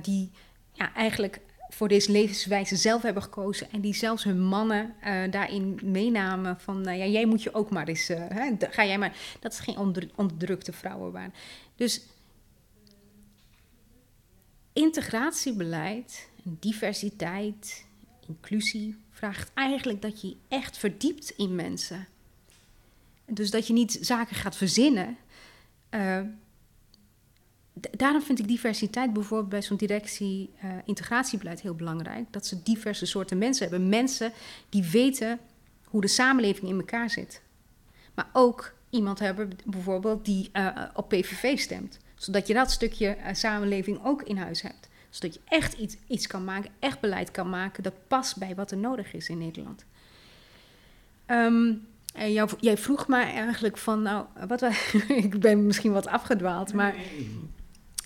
die 0.03 0.31
ja, 0.73 0.95
eigenlijk 0.95 1.41
voor 1.75 1.89
deze 1.89 2.13
levenswijze 2.13 2.77
zelf 2.77 3.03
hebben 3.03 3.23
gekozen 3.23 3.71
en 3.71 3.81
die 3.81 3.95
zelfs 3.95 4.25
hun 4.25 4.41
mannen 4.41 4.95
uh, 5.05 5.31
daarin 5.31 5.81
meenamen 5.83 6.61
van, 6.61 6.89
uh, 6.89 6.99
ja, 6.99 7.07
jij 7.07 7.27
moet 7.27 7.43
je 7.43 7.55
ook 7.55 7.71
maar 7.71 7.89
eens, 7.89 8.09
hè, 8.09 8.57
ga 8.71 8.85
jij 8.85 8.99
maar, 8.99 9.17
dat 9.41 9.53
is 9.53 9.59
geen 9.59 9.79
onder, 9.79 10.09
onderdrukte 10.15 10.73
vrouwen. 10.73 11.33
Dus 11.77 12.01
integratiebeleid, 14.73 16.29
diversiteit, 16.43 17.85
inclusie 18.27 18.97
vraagt 19.11 19.51
eigenlijk 19.55 20.03
dat 20.03 20.21
je 20.21 20.37
echt 20.49 20.79
verdiept 20.79 21.31
in 21.37 21.55
mensen. 21.55 22.07
Dus 23.27 23.51
dat 23.51 23.67
je 23.67 23.73
niet 23.73 23.99
zaken 24.01 24.37
gaat 24.37 24.57
verzinnen. 24.57 25.17
Daarom 27.75 28.23
vind 28.23 28.39
ik 28.39 28.49
diversiteit 28.49 29.13
bijvoorbeeld 29.13 29.49
bij 29.49 29.63
zo'n 29.63 29.77
directie 29.77 30.51
uh, 30.65 30.71
integratiebeleid 30.85 31.61
heel 31.61 31.75
belangrijk. 31.75 32.33
Dat 32.33 32.47
ze 32.47 32.63
diverse 32.63 33.07
soorten 33.07 33.39
mensen 33.39 33.69
hebben. 33.69 33.89
Mensen 33.89 34.33
die 34.69 34.85
weten 34.85 35.39
hoe 35.85 36.01
de 36.01 36.09
samenleving 36.09 36.71
in 36.71 36.79
elkaar 36.79 37.11
zit. 37.11 37.43
Maar 38.15 38.29
ook 38.33 38.75
iemand 38.91 39.19
hebben 39.19 39.51
bijvoorbeeld 39.65 40.25
die 40.25 40.51
uh, 40.53 40.69
op 40.95 41.09
PVV 41.09 41.59
stemt. 41.59 41.99
Zodat 42.15 42.47
je 42.47 42.55
dat 42.55 42.71
stukje 42.71 43.17
samenleving 43.33 44.05
ook 44.05 44.23
in 44.23 44.37
huis 44.37 44.63
hebt. 44.63 44.89
Zodat 45.11 45.35
je 45.35 45.41
echt 45.45 45.73
iets, 45.73 45.97
iets 46.07 46.27
kan 46.27 46.45
maken, 46.45 46.71
echt 46.79 47.01
beleid 47.01 47.31
kan 47.31 47.51
maken 47.51 47.83
dat 47.83 47.95
past 48.09 48.37
bij 48.39 48.55
wat 48.55 48.71
er 48.71 48.77
nodig 48.77 49.13
is 49.13 49.29
in 49.29 49.39
Nederland. 49.39 49.85
Um, 51.27 51.87
en 52.15 52.33
jou, 52.33 52.51
jij 52.61 52.77
vroeg 52.77 53.09
mij 53.09 53.33
eigenlijk 53.33 53.79
van, 53.79 54.03
nou, 54.03 54.27
wat, 54.49 54.63
ik 55.25 55.41
ben 55.41 55.67
misschien 55.67 55.93
wat 55.93 56.07
afgedwaald, 56.07 56.73
maar, 56.73 56.95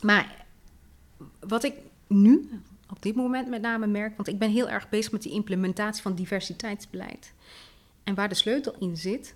maar 0.03 0.47
wat 1.41 1.65
ik 1.65 1.75
nu 2.07 2.61
op 2.91 3.03
dit 3.03 3.15
moment 3.15 3.49
met 3.49 3.61
name 3.61 3.87
merk, 3.87 4.17
want 4.17 4.29
ik 4.29 4.39
ben 4.39 4.51
heel 4.51 4.69
erg 4.69 4.89
bezig 4.89 5.13
met 5.13 5.23
die 5.23 5.33
implementatie 5.33 6.03
van 6.03 6.15
diversiteitsbeleid. 6.15 7.33
En 8.05 8.15
waar 8.15 8.29
de 8.29 8.35
sleutel 8.35 8.75
in 8.79 8.97
zit, 8.97 9.35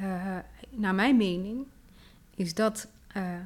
uh, 0.00 0.38
naar 0.70 0.94
mijn 0.94 1.16
mening, 1.16 1.66
is 2.34 2.54
dat, 2.54 2.88
uh, 3.16 3.38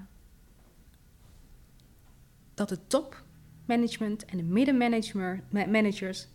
dat 2.55 2.71
het 2.71 2.91
topmanagement 2.91 4.25
en 4.25 4.37
de 4.37 4.43
middenmanagers 4.43 6.27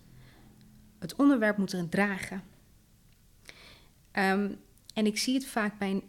het 1.00 1.16
onderwerp 1.16 1.58
moeten 1.58 1.90
dragen. 1.90 2.44
Um, 4.12 4.60
en 4.94 5.06
ik 5.06 5.18
zie 5.18 5.34
het 5.34 5.46
vaak 5.46 5.78
bij 5.78 5.90
een, 5.90 6.04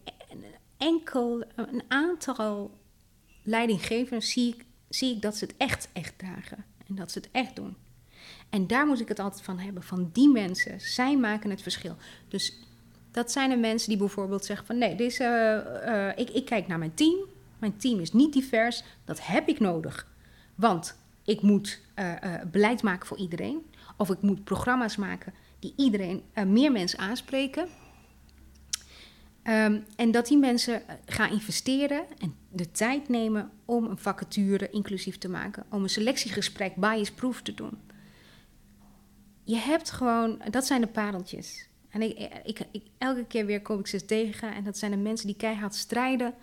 enkel, 0.76 1.44
een 1.54 1.82
aantal 1.88 2.78
leidinggevenden, 3.44 4.22
zie 4.22 4.54
ik, 4.54 4.64
zie 4.88 5.14
ik 5.14 5.22
dat 5.22 5.36
ze 5.36 5.44
het 5.44 5.54
echt, 5.56 5.88
echt 5.92 6.18
dragen. 6.18 6.64
En 6.86 6.94
dat 6.94 7.10
ze 7.10 7.18
het 7.18 7.28
echt 7.32 7.56
doen. 7.56 7.76
En 8.50 8.66
daar 8.66 8.86
moet 8.86 9.00
ik 9.00 9.08
het 9.08 9.18
altijd 9.18 9.42
van 9.42 9.58
hebben, 9.58 9.82
van 9.82 10.10
die 10.12 10.28
mensen. 10.28 10.80
Zij 10.80 11.16
maken 11.16 11.50
het 11.50 11.62
verschil. 11.62 11.96
Dus 12.28 12.58
dat 13.10 13.32
zijn 13.32 13.50
de 13.50 13.56
mensen 13.56 13.88
die 13.88 13.98
bijvoorbeeld 13.98 14.44
zeggen 14.44 14.66
van... 14.66 14.78
nee, 14.78 14.94
deze, 14.94 15.24
uh, 15.86 16.24
ik, 16.24 16.30
ik 16.30 16.44
kijk 16.44 16.66
naar 16.66 16.78
mijn 16.78 16.94
team. 16.94 17.16
Mijn 17.58 17.76
team 17.76 18.00
is 18.00 18.12
niet 18.12 18.32
divers. 18.32 18.82
Dat 19.04 19.26
heb 19.26 19.48
ik 19.48 19.60
nodig. 19.60 20.08
Want 20.54 20.96
ik 21.24 21.42
moet 21.42 21.80
uh, 21.98 22.12
beleid 22.50 22.82
maken 22.82 23.06
voor 23.06 23.18
iedereen. 23.18 23.66
Of 23.96 24.10
ik 24.10 24.22
moet 24.22 24.44
programma's 24.44 24.96
maken 24.96 25.34
die 25.58 25.72
iedereen, 25.76 26.22
meer 26.46 26.72
mensen 26.72 26.98
aanspreken... 26.98 27.68
Um, 29.48 29.84
en 29.96 30.10
dat 30.10 30.26
die 30.26 30.38
mensen 30.38 30.88
eh, 30.88 30.94
gaan 31.06 31.30
investeren 31.30 32.04
en 32.18 32.34
de 32.48 32.70
tijd 32.70 33.08
nemen 33.08 33.50
om 33.64 33.84
een 33.84 33.98
vacature 33.98 34.70
inclusief 34.70 35.18
te 35.18 35.28
maken. 35.28 35.64
Om 35.70 35.82
een 35.82 35.88
selectiegesprek 35.88 36.76
biasproof 36.76 37.42
te 37.42 37.54
doen. 37.54 37.78
Je 39.42 39.56
hebt 39.56 39.90
gewoon, 39.90 40.42
dat 40.50 40.66
zijn 40.66 40.80
de 40.80 40.86
pareltjes. 40.86 41.68
En 41.88 42.02
ik, 42.02 42.18
eh, 42.18 42.60
ik, 42.72 42.82
elke 42.98 43.24
keer 43.24 43.46
weer 43.46 43.62
kom 43.62 43.78
ik 43.78 43.86
ze 43.86 44.04
tegen. 44.04 44.54
En 44.54 44.64
dat 44.64 44.78
zijn 44.78 44.90
de 44.90 44.96
mensen 44.96 45.26
die 45.26 45.36
keihard 45.36 45.74
strijden. 45.74 46.34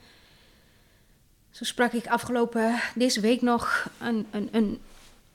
Zo 1.49 1.63
sprak 1.63 1.91
ik 1.91 2.07
afgelopen, 2.07 2.75
deze 2.95 3.21
week 3.21 3.41
nog, 3.41 3.89
een, 3.99 4.25
een, 4.31 4.49
een 4.51 4.79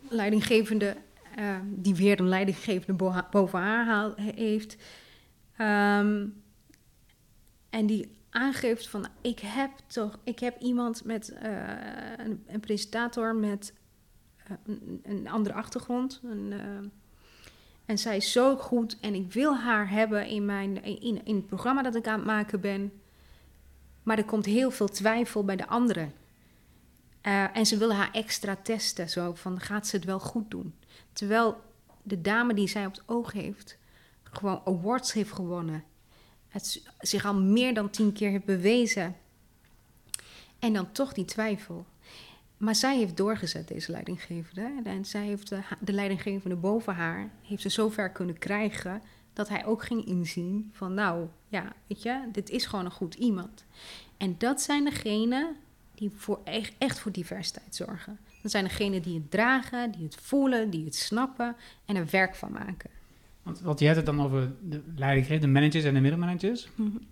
leidinggevende... 0.08 0.96
Uh, 1.38 1.56
die 1.64 1.94
weer 1.94 2.20
een 2.20 2.28
leidinggevende 2.28 3.22
boven 3.30 3.60
haar 3.60 4.12
heeft... 4.16 4.76
Um, 5.60 6.44
en 7.70 7.86
die 7.86 8.16
aangeeft 8.30 8.88
van 8.88 9.06
ik 9.20 9.38
heb 9.38 9.70
toch, 9.86 10.18
ik 10.24 10.38
heb 10.38 10.60
iemand 10.60 11.04
met 11.04 11.32
uh, 11.42 11.62
een, 12.46 12.60
presentator 12.60 13.34
met 13.34 13.74
uh, 14.50 14.76
een, 15.02 15.28
andere 15.28 15.54
achtergrond. 15.54 16.20
Een, 16.24 16.52
uh, 16.52 16.90
en 17.84 17.98
zij 17.98 18.16
is 18.16 18.32
zo 18.32 18.56
goed 18.56 19.00
en 19.00 19.14
ik 19.14 19.32
wil 19.32 19.56
haar 19.56 19.90
hebben 19.90 20.26
in, 20.26 20.44
mijn, 20.44 20.84
in, 20.84 21.24
in 21.24 21.36
het 21.36 21.46
programma 21.46 21.82
dat 21.82 21.94
ik 21.94 22.06
aan 22.06 22.18
het 22.18 22.26
maken 22.26 22.60
ben. 22.60 22.92
Maar 24.02 24.18
er 24.18 24.24
komt 24.24 24.46
heel 24.46 24.70
veel 24.70 24.88
twijfel 24.88 25.44
bij 25.44 25.56
de 25.56 25.66
anderen. 25.66 26.12
en 27.52 27.66
ze 27.66 27.76
willen 27.76 27.96
haar 27.96 28.12
extra 28.12 28.56
testen, 28.56 29.10
zo 29.10 29.34
van 29.34 29.60
gaat 29.60 29.86
ze 29.86 29.96
het 29.96 30.04
wel 30.04 30.20
goed 30.20 30.50
doen. 30.50 30.74
Terwijl 31.12 31.60
de 32.02 32.20
dame 32.20 32.54
die 32.54 32.68
zij 32.68 32.86
op 32.86 32.92
het 32.92 33.02
oog 33.06 33.32
heeft, 33.32 33.78
gewoon 34.22 34.62
awards 34.64 35.12
heeft 35.12 35.32
gewonnen 35.32 35.84
het 36.48 36.82
zich 37.00 37.24
al 37.24 37.34
meer 37.34 37.74
dan 37.74 37.90
tien 37.90 38.12
keer 38.12 38.30
heeft 38.30 38.44
bewezen. 38.44 39.16
En 40.58 40.72
dan 40.72 40.92
toch 40.92 41.12
die 41.12 41.24
twijfel. 41.24 41.86
Maar 42.56 42.74
zij 42.74 42.96
heeft 42.96 43.16
doorgezet, 43.16 43.68
deze 43.68 43.90
leidinggevende. 43.90 44.72
En 44.84 45.04
zij 45.04 45.24
heeft 45.24 45.48
de, 45.48 45.60
de 45.80 45.92
leidinggevende 45.92 46.56
boven 46.56 46.94
haar, 46.94 47.30
heeft 47.42 47.62
ze 47.62 47.68
zover 47.68 48.10
kunnen 48.10 48.38
krijgen 48.38 49.02
dat 49.32 49.48
hij 49.48 49.66
ook 49.66 49.84
ging 49.84 50.06
inzien 50.06 50.70
van 50.72 50.94
nou, 50.94 51.26
ja, 51.48 51.72
weet 51.86 52.02
je, 52.02 52.28
dit 52.32 52.50
is 52.50 52.66
gewoon 52.66 52.84
een 52.84 52.90
goed 52.90 53.14
iemand. 53.14 53.64
En 54.16 54.34
dat 54.38 54.62
zijn 54.62 54.84
degenen 54.84 55.56
die 55.94 56.10
voor 56.16 56.40
echt, 56.44 56.72
echt 56.78 56.98
voor 56.98 57.12
diversiteit 57.12 57.74
zorgen. 57.74 58.18
Dat 58.42 58.50
zijn 58.50 58.64
degenen 58.64 59.02
die 59.02 59.14
het 59.14 59.30
dragen, 59.30 59.90
die 59.90 60.04
het 60.04 60.16
voelen, 60.16 60.70
die 60.70 60.84
het 60.84 60.94
snappen 60.94 61.56
en 61.84 61.96
er 61.96 62.06
werk 62.10 62.34
van 62.34 62.52
maken. 62.52 62.90
Want, 63.46 63.60
want 63.60 63.78
je 63.78 63.84
hebt 63.84 63.96
het 63.96 64.06
dan 64.06 64.22
over 64.22 64.52
de 64.62 64.82
leidinggevende, 64.96 65.46
de 65.46 65.52
managers 65.52 65.84
en 65.84 65.94
de 65.94 66.00
middenmanagers. 66.00 66.68
Mm 66.74 66.86
-hmm. 66.86 67.06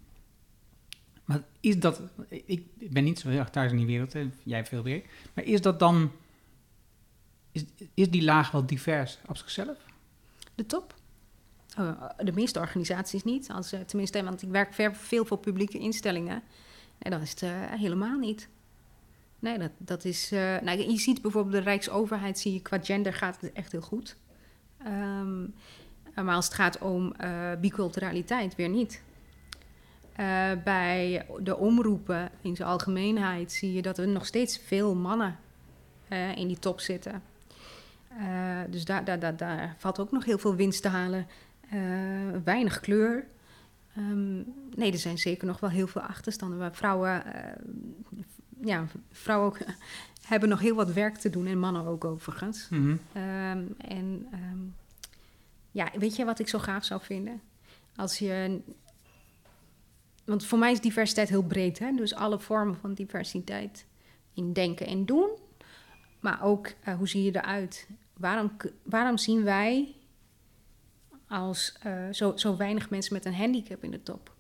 Maar 1.25 1.43
is 1.61 1.79
dat, 1.79 2.03
ik 2.29 2.91
ben 2.91 3.05
niet 3.05 3.19
zo 3.19 3.29
heel 3.29 3.39
erg 3.39 3.51
thuis 3.51 3.71
in 3.71 3.77
die 3.77 3.87
wereld, 3.87 4.13
hè, 4.13 4.31
jij 4.43 4.67
veel 4.67 4.83
meer. 4.83 5.03
Maar 5.35 5.45
is 5.45 5.61
dat 5.61 5.79
dan, 5.79 6.11
is, 7.53 7.65
is 7.95 8.11
die 8.11 8.23
laag 8.23 8.51
wel 8.51 8.67
divers 8.67 9.19
op 9.27 9.37
zichzelf? 9.37 9.77
De 10.55 10.67
top? 10.67 10.95
Oh, 11.79 12.09
de 12.19 12.33
meeste 12.33 12.59
organisaties 12.59 13.25
niet. 13.25 13.51
Als, 13.51 13.73
uh, 13.73 13.81
tenminste, 13.81 14.25
want 14.25 14.43
ik 14.43 14.49
werk 14.49 14.75
veel 14.93 15.25
voor 15.25 15.39
publieke 15.39 15.79
instellingen. 15.79 16.43
En 16.99 17.11
dat 17.11 17.23
is 17.23 17.31
het 17.31 17.43
uh, 17.43 17.51
helemaal 17.73 18.19
niet. 18.19 18.49
Nee, 19.39 19.59
dat, 19.59 19.71
dat 19.79 20.05
is. 20.05 20.33
eh, 20.33 20.61
nou, 20.61 20.79
je 20.79 20.99
ziet 20.99 21.23
bijvoorbeeld 21.23 21.55
de 21.55 21.61
Rijksoverheid, 21.61 22.39
zie 22.39 22.53
je 22.53 22.61
qua 22.61 22.79
gender 22.83 23.13
gaat 23.13 23.41
het 23.41 23.53
echt 23.53 23.73
heel 23.73 23.81
goed. 23.81 24.17
Ehm, 24.85 25.45
maar 26.15 26.35
als 26.35 26.45
het 26.45 26.55
gaat 26.55 26.79
om 26.79 27.13
eh, 27.13 27.51
biculturaliteit, 27.61 28.57
weer 28.57 28.69
niet. 28.69 29.03
Eh, 30.13 30.51
bij 30.65 31.27
de 31.39 31.57
omroepen 31.57 32.31
in 32.41 32.57
zijn 32.57 32.69
algemeenheid 32.69 33.53
zie 33.53 33.73
je 33.73 33.83
dat 33.83 33.99
er 33.99 34.09
nog 34.09 34.27
steeds 34.27 34.59
veel 34.59 34.95
mannen 34.95 35.39
eh, 36.09 36.37
in 36.37 36.47
die 36.47 36.59
top 36.59 36.81
zitten. 36.81 37.23
Eh, 38.19 38.61
dus 38.71 38.85
daar, 38.85 39.05
daar, 39.05 39.19
daar, 39.19 39.37
daar 39.37 39.75
valt 39.79 39.99
ook 39.99 40.11
nog 40.11 40.25
heel 40.25 40.39
veel 40.39 40.55
winst 40.55 40.83
te 40.83 40.89
halen. 40.89 41.27
Eh, 41.71 41.79
weinig 42.45 42.81
kleur. 42.81 43.27
Ehm, 43.97 44.35
nee, 44.75 44.93
er 44.93 44.99
zijn 44.99 45.19
zeker 45.19 45.47
nog 45.47 45.61
wel 45.61 45.71
heel 45.71 45.87
veel 45.87 46.01
achterstanden 46.01 46.59
waar 46.59 46.75
vrouwen, 46.75 47.35
eh, 47.35 47.63
ja, 48.61 48.87
vrouwen 49.13 49.47
ook, 49.49 49.59
hebben 50.27 50.49
nog 50.49 50.61
heel 50.61 50.75
wat 50.75 50.93
werk 50.93 51.17
te 51.17 51.31
doen 51.31 51.47
en 51.47 51.59
mannen 51.59 51.87
ook 51.87 52.05
overigens. 52.05 52.69
Mhm. 52.71 52.97
Ehm, 53.13 53.63
en 53.79 54.27
ehm, 54.31 54.59
ja, 55.75 55.91
weet 55.99 56.17
je 56.17 56.25
wat 56.25 56.39
ik 56.39 56.49
zo 56.49 56.59
gaaf 56.59 56.85
zou 56.85 57.01
vinden? 57.03 57.43
Als 57.97 58.19
je. 58.19 58.61
Want 60.25 60.47
voor 60.47 60.59
mij 60.59 60.73
is 60.73 60.81
diversiteit 60.81 61.29
heel 61.29 61.43
breed, 61.43 61.79
hè? 61.79 61.93
Dus 61.93 62.15
alle 62.15 62.39
vormen 62.39 62.77
van 62.77 62.95
diversiteit 62.95 63.87
in 64.35 64.53
denken 64.53 64.87
en 64.87 65.07
doen. 65.07 65.31
Maar 66.21 66.43
ook 66.43 66.73
eh, 66.81 66.95
hoe 66.97 67.09
zie 67.09 67.23
je 67.23 67.37
eruit? 67.37 67.89
Waarom, 68.17 68.57
waarom 68.83 69.19
zien 69.19 69.45
wij 69.45 69.95
als 71.29 71.77
eh, 71.83 72.09
zo, 72.11 72.37
zo 72.37 72.57
weinig 72.57 72.91
mensen 72.91 73.15
met 73.15 73.25
een 73.25 73.35
handicap 73.35 73.85
in 73.85 73.91
de 73.91 74.03
top? 74.03 74.34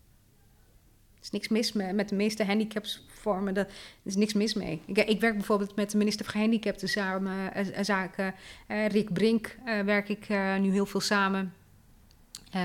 Is 1.25 1.31
niks 1.31 1.49
mis 1.49 1.73
mee, 1.73 1.93
met 1.93 2.09
de 2.09 2.15
meeste 2.15 2.45
handicapsvormen. 2.45 3.57
Er 3.57 3.67
is 4.03 4.17
niks 4.17 4.33
mis 4.33 4.55
mee. 4.55 4.81
Ik, 4.87 4.99
ik 4.99 5.21
werk 5.21 5.35
bijvoorbeeld 5.35 5.77
met 5.77 5.91
de 5.91 5.97
minister 5.97 6.25
van 6.25 6.35
Gehandicapten 6.35 6.89
samen, 6.89 7.55
eh, 7.55 7.85
zaken. 7.85 8.35
Eh, 8.67 8.87
Rick 8.87 9.13
Brink 9.13 9.57
eh, 9.65 9.81
werk 9.81 10.09
ik 10.09 10.29
nu 10.61 10.73
heel 10.73 10.87
veel 10.87 11.01
samen 11.01 11.55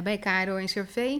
bij 0.03 0.17
KRO 0.17 0.55
en 0.55 0.65
CRV. 0.65 1.17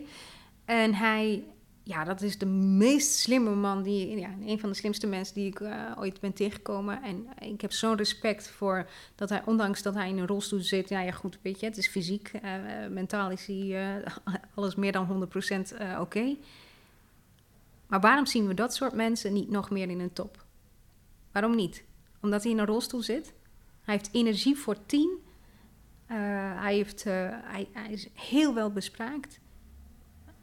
En 0.65 0.93
hij, 0.93 1.43
ja, 1.83 2.03
dat 2.03 2.21
is 2.21 2.37
de 2.37 2.45
meest 2.45 3.13
slimme 3.13 3.55
man, 3.55 3.83
die, 3.83 4.19
ja, 4.19 4.29
een 4.45 4.59
van 4.59 4.69
de 4.69 4.75
slimste 4.75 5.07
mensen 5.07 5.35
die 5.35 5.47
ik 5.47 5.61
ooit 5.97 6.19
ben 6.19 6.33
tegengekomen. 6.33 7.03
En 7.03 7.27
ik 7.51 7.61
heb 7.61 7.71
zo'n 7.71 7.97
respect 7.97 8.49
voor 8.49 8.89
dat 9.15 9.29
hij, 9.29 9.41
ondanks 9.45 9.81
dat 9.81 9.93
hij 9.93 10.09
in 10.09 10.17
een 10.17 10.27
rolstoel 10.27 10.59
zit, 10.59 10.89
ja, 10.89 11.01
ja 11.01 11.11
goed, 11.11 11.39
weet 11.41 11.59
je, 11.59 11.65
het 11.65 11.77
is 11.77 11.87
fysiek, 11.87 12.31
mentaal 12.89 13.31
is 13.31 13.45
hij 13.45 14.03
alles 14.55 14.75
meer 14.75 14.91
dan 14.91 15.29
100% 15.73 15.77
eh, 15.77 15.97
oké. 16.01 16.35
Maar 17.89 17.99
waarom 17.99 18.25
zien 18.25 18.47
we 18.47 18.53
dat 18.53 18.75
soort 18.75 18.93
mensen 18.93 19.33
niet 19.33 19.49
nog 19.49 19.69
meer 19.69 19.89
in 19.89 19.99
een 19.99 20.13
top? 20.13 20.45
Waarom 21.31 21.55
niet? 21.55 21.83
Omdat 22.21 22.43
hij 22.43 22.51
in 22.51 22.57
een 22.57 22.65
rolstoel 22.65 23.01
zit. 23.01 23.33
Hij 23.81 23.95
heeft 23.95 24.09
energie 24.13 24.57
voor 24.57 24.85
tien. 24.85 25.17
Eh, 26.05 26.17
hij, 26.61 26.75
heeft, 26.75 27.05
eh, 27.05 27.29
hij, 27.31 27.67
is 27.89 28.07
heel 28.13 28.53
wel 28.53 28.71
bespraakt. 28.71 29.39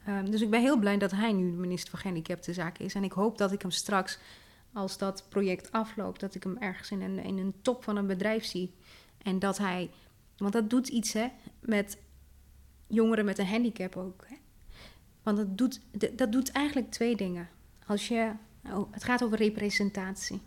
Ehm, 0.05 0.31
dus 0.31 0.41
ik 0.41 0.49
ben 0.49 0.61
heel 0.61 0.77
blij 0.79 0.97
dat 0.97 1.11
hij 1.11 1.31
nu 1.31 1.43
minister 1.43 1.89
van 1.89 1.99
Gehandicaptenzaken 1.99 2.85
is. 2.85 2.93
En 2.93 3.03
ik 3.03 3.11
hoop 3.11 3.37
dat 3.37 3.51
ik 3.51 3.61
hem 3.61 3.71
straks, 3.71 4.19
als 4.73 4.97
dat 4.97 5.25
project 5.29 5.71
afloopt, 5.71 6.19
dat 6.19 6.35
ik 6.35 6.43
hem 6.43 6.57
ergens 6.57 6.91
in 6.91 7.01
een, 7.01 7.19
in 7.19 7.37
een 7.37 7.53
top 7.61 7.83
van 7.83 7.95
een 7.95 8.07
bedrijf 8.07 8.45
zie. 8.45 8.73
En 9.17 9.39
dat 9.39 9.57
hij, 9.57 9.89
want 10.37 10.53
dat 10.53 10.69
doet 10.69 10.87
iets 10.87 11.13
hè, 11.13 11.27
met 11.59 11.97
jongeren 12.87 13.25
met 13.25 13.37
een 13.37 13.47
handicap 13.47 13.95
ook. 13.95 14.23
Hè? 14.27 14.35
Want 15.27 15.39
dat 15.39 15.57
doet, 15.57 15.81
dat 16.17 16.31
doet 16.31 16.51
eigenlijk 16.51 16.91
twee 16.91 17.15
dingen. 17.15 17.49
Als 17.87 18.07
je, 18.07 18.31
oh, 18.65 18.93
het 18.93 19.03
gaat 19.03 19.23
over 19.23 19.37
representatie. 19.37 20.41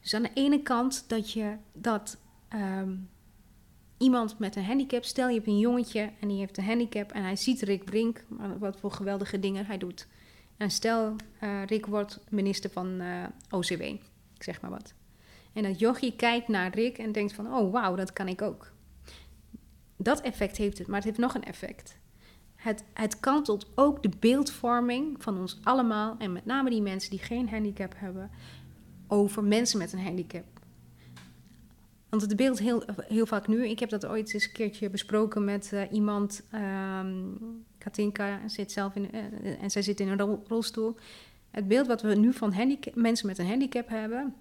Dus 0.00 0.14
aan 0.14 0.22
de 0.22 0.30
ene 0.34 0.62
kant 0.62 1.04
dat 1.08 1.32
je 1.32 1.56
dat 1.72 2.18
ehm, 2.48 2.96
iemand 3.98 4.38
met 4.38 4.56
een 4.56 4.64
handicap, 4.64 5.04
stel 5.04 5.28
je 5.28 5.34
hebt 5.34 5.46
een 5.46 5.58
jongetje 5.58 6.12
en 6.20 6.28
die 6.28 6.38
heeft 6.38 6.58
een 6.58 6.64
handicap 6.64 7.12
en 7.12 7.22
hij 7.22 7.36
ziet 7.36 7.62
Rick 7.62 7.84
Brink, 7.84 8.24
wat 8.58 8.80
voor 8.80 8.90
geweldige 8.90 9.38
dingen 9.38 9.66
hij 9.66 9.78
doet. 9.78 10.06
En 10.56 10.70
stel 10.70 11.16
eh, 11.40 11.64
Rick 11.64 11.86
wordt 11.86 12.20
minister 12.28 12.70
van 12.70 13.00
eh, 13.00 13.24
OCW, 13.50 13.80
ik 13.80 14.02
zeg 14.38 14.60
maar 14.60 14.70
wat. 14.70 14.94
En 15.52 15.62
dat 15.62 15.78
jochie 15.78 16.16
kijkt 16.16 16.48
naar 16.48 16.74
Rick 16.74 16.98
en 16.98 17.12
denkt 17.12 17.32
van, 17.32 17.54
oh 17.54 17.72
wauw, 17.72 17.94
dat 17.94 18.12
kan 18.12 18.28
ik 18.28 18.42
ook. 18.42 18.72
Dat 19.96 20.20
effect 20.20 20.56
heeft 20.56 20.78
het, 20.78 20.86
maar 20.86 20.96
het 20.96 21.04
heeft 21.04 21.18
nog 21.18 21.34
een 21.34 21.44
effect. 21.44 21.98
Het, 22.56 22.84
het 22.92 23.20
kantelt 23.20 23.66
ook 23.74 24.02
de 24.02 24.10
beeldvorming 24.18 25.22
van 25.22 25.38
ons 25.38 25.58
allemaal, 25.62 26.16
en 26.18 26.32
met 26.32 26.44
name 26.44 26.70
die 26.70 26.82
mensen 26.82 27.10
die 27.10 27.18
geen 27.18 27.48
handicap 27.48 27.94
hebben, 27.96 28.30
over 29.06 29.44
mensen 29.44 29.78
met 29.78 29.92
een 29.92 30.02
handicap. 30.02 30.44
Want 32.08 32.22
het 32.22 32.36
beeld 32.36 32.58
heel, 32.58 32.82
heel 32.96 33.26
vaak 33.26 33.46
nu, 33.46 33.68
ik 33.68 33.78
heb 33.78 33.88
dat 33.88 34.06
ooit 34.06 34.34
eens 34.34 34.44
een 34.44 34.52
keertje 34.52 34.90
besproken 34.90 35.44
met 35.44 35.72
eh, 35.72 35.82
iemand, 35.92 36.42
ehm, 36.50 37.24
Katinka 37.78 38.48
zit 38.48 38.72
zelf 38.72 38.94
in, 38.94 39.12
eh, 39.12 39.62
en 39.62 39.70
zij 39.70 39.82
zit 39.82 40.00
in 40.00 40.08
een 40.08 40.18
rol- 40.18 40.44
rolstoel. 40.48 40.96
Het 41.50 41.68
beeld 41.68 41.86
wat 41.86 42.02
we 42.02 42.14
nu 42.14 42.32
van 42.32 42.54
mensen 42.94 43.26
met 43.26 43.38
een 43.38 43.46
handicap 43.46 43.88
hebben, 43.88 44.34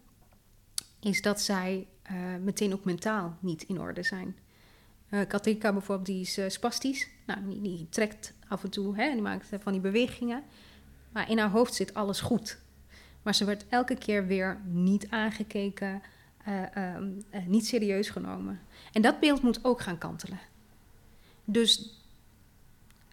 is 1.00 1.22
dat 1.22 1.42
zij 1.42 1.88
eh, 2.02 2.16
meteen 2.44 2.74
ook 2.74 2.84
mentaal 2.84 3.38
niet 3.40 3.64
in 3.64 3.80
orde 3.80 4.04
zijn. 4.04 4.36
Eh 5.16 5.28
Katinka 5.28 5.72
bijvoorbeeld, 5.72 6.08
die 6.08 6.22
is 6.22 6.38
eh, 6.38 6.50
spastisch. 6.50 7.08
Nou, 7.26 7.62
die, 7.62 7.88
trekt 7.90 8.34
af 8.48 8.64
en 8.64 8.70
toe, 8.70 8.96
hè, 8.96 9.12
die 9.12 9.22
maakt 9.22 9.50
van 9.60 9.72
die 9.72 9.82
bewegingen. 9.82 10.44
Maar 11.12 11.30
in 11.30 11.38
haar 11.38 11.50
hoofd 11.50 11.74
zit 11.74 11.94
alles 11.94 12.22
goed. 12.22 12.60
Maar 13.22 13.36
ze 13.36 13.46
werd 13.46 13.66
elke 13.70 13.96
keer 13.96 14.28
weer 14.28 14.62
niet 14.66 15.10
aangekeken, 15.10 16.02
eh, 16.44 16.76
ehm, 16.76 17.10
eh, 17.30 17.46
niet 17.46 17.68
serieus 17.68 18.10
genomen. 18.10 18.62
En 18.92 19.02
dat 19.02 19.20
beeld 19.20 19.42
moet 19.42 19.64
ook 19.64 19.82
gaan 19.82 19.98
kantelen. 19.98 20.40
Dus 21.46 22.02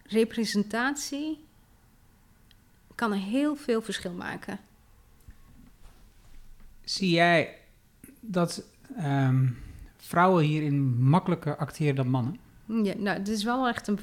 representatie 0.05 1.45
kan 2.95 3.11
een 3.11 3.19
heel 3.19 3.55
veel 3.55 3.81
verschil 3.81 4.13
maken. 4.13 4.59
Zie 6.83 7.09
jij 7.09 7.57
dat 8.19 8.63
ehm, 8.95 9.47
vrouwen 10.07 10.43
hierin 10.43 11.03
makkelijker 11.03 11.57
acteren 11.57 11.95
dan 11.95 12.07
mannen? 12.09 12.39
Ja, 12.65 12.93
nou, 12.97 13.17
het 13.17 13.27
is 13.27 13.43
wel 13.43 13.67
echt 13.67 13.87
een, 13.87 13.99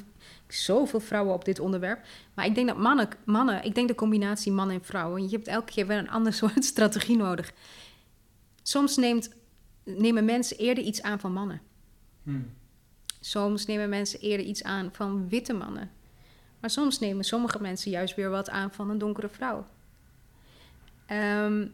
zoveel 0.47 0.99
vrouwen 0.99 1.33
op 1.33 1.45
dit 1.45 1.59
onderwerp. 1.59 2.05
Maar 2.33 2.45
ik 2.45 2.55
denk 2.55 2.67
dat 2.67 2.77
mannen, 2.77 3.07
mannen, 3.25 3.63
ik 3.63 3.75
denk 3.75 3.87
de 3.87 3.95
combinatie 3.95 4.51
mannen 4.51 4.75
en 4.75 4.83
vrouwen. 4.85 5.23
Je 5.23 5.29
hebt 5.35 5.47
elke 5.47 5.71
keer 5.71 5.87
wel 5.87 5.97
een 5.97 6.09
ander 6.09 6.33
soort 6.43 6.65
strategie 6.65 7.17
nodig. 7.17 7.51
Soms 8.63 8.97
neemt, 8.97 9.29
nemen 9.83 10.25
mensen 10.25 10.57
eerder 10.57 10.83
iets 10.83 11.01
aan 11.01 11.19
van 11.19 11.33
mannen. 11.33 11.61
Soms 13.19 13.65
nemen 13.65 13.89
mensen 13.89 14.19
eerder 14.19 14.45
iets 14.45 14.63
aan 14.63 14.89
van 14.91 15.29
witte 15.29 15.53
mannen. 15.53 15.91
Maar 16.59 16.69
soms 16.69 16.99
nemen 16.99 17.23
sommige 17.23 17.61
mensen 17.61 17.91
juist 17.91 18.15
weer 18.15 18.29
wat 18.29 18.49
aan 18.49 18.71
van 18.71 18.89
een 18.89 18.97
donkere 18.97 19.29
vrouw. 19.29 19.65
Ehm, 21.05 21.67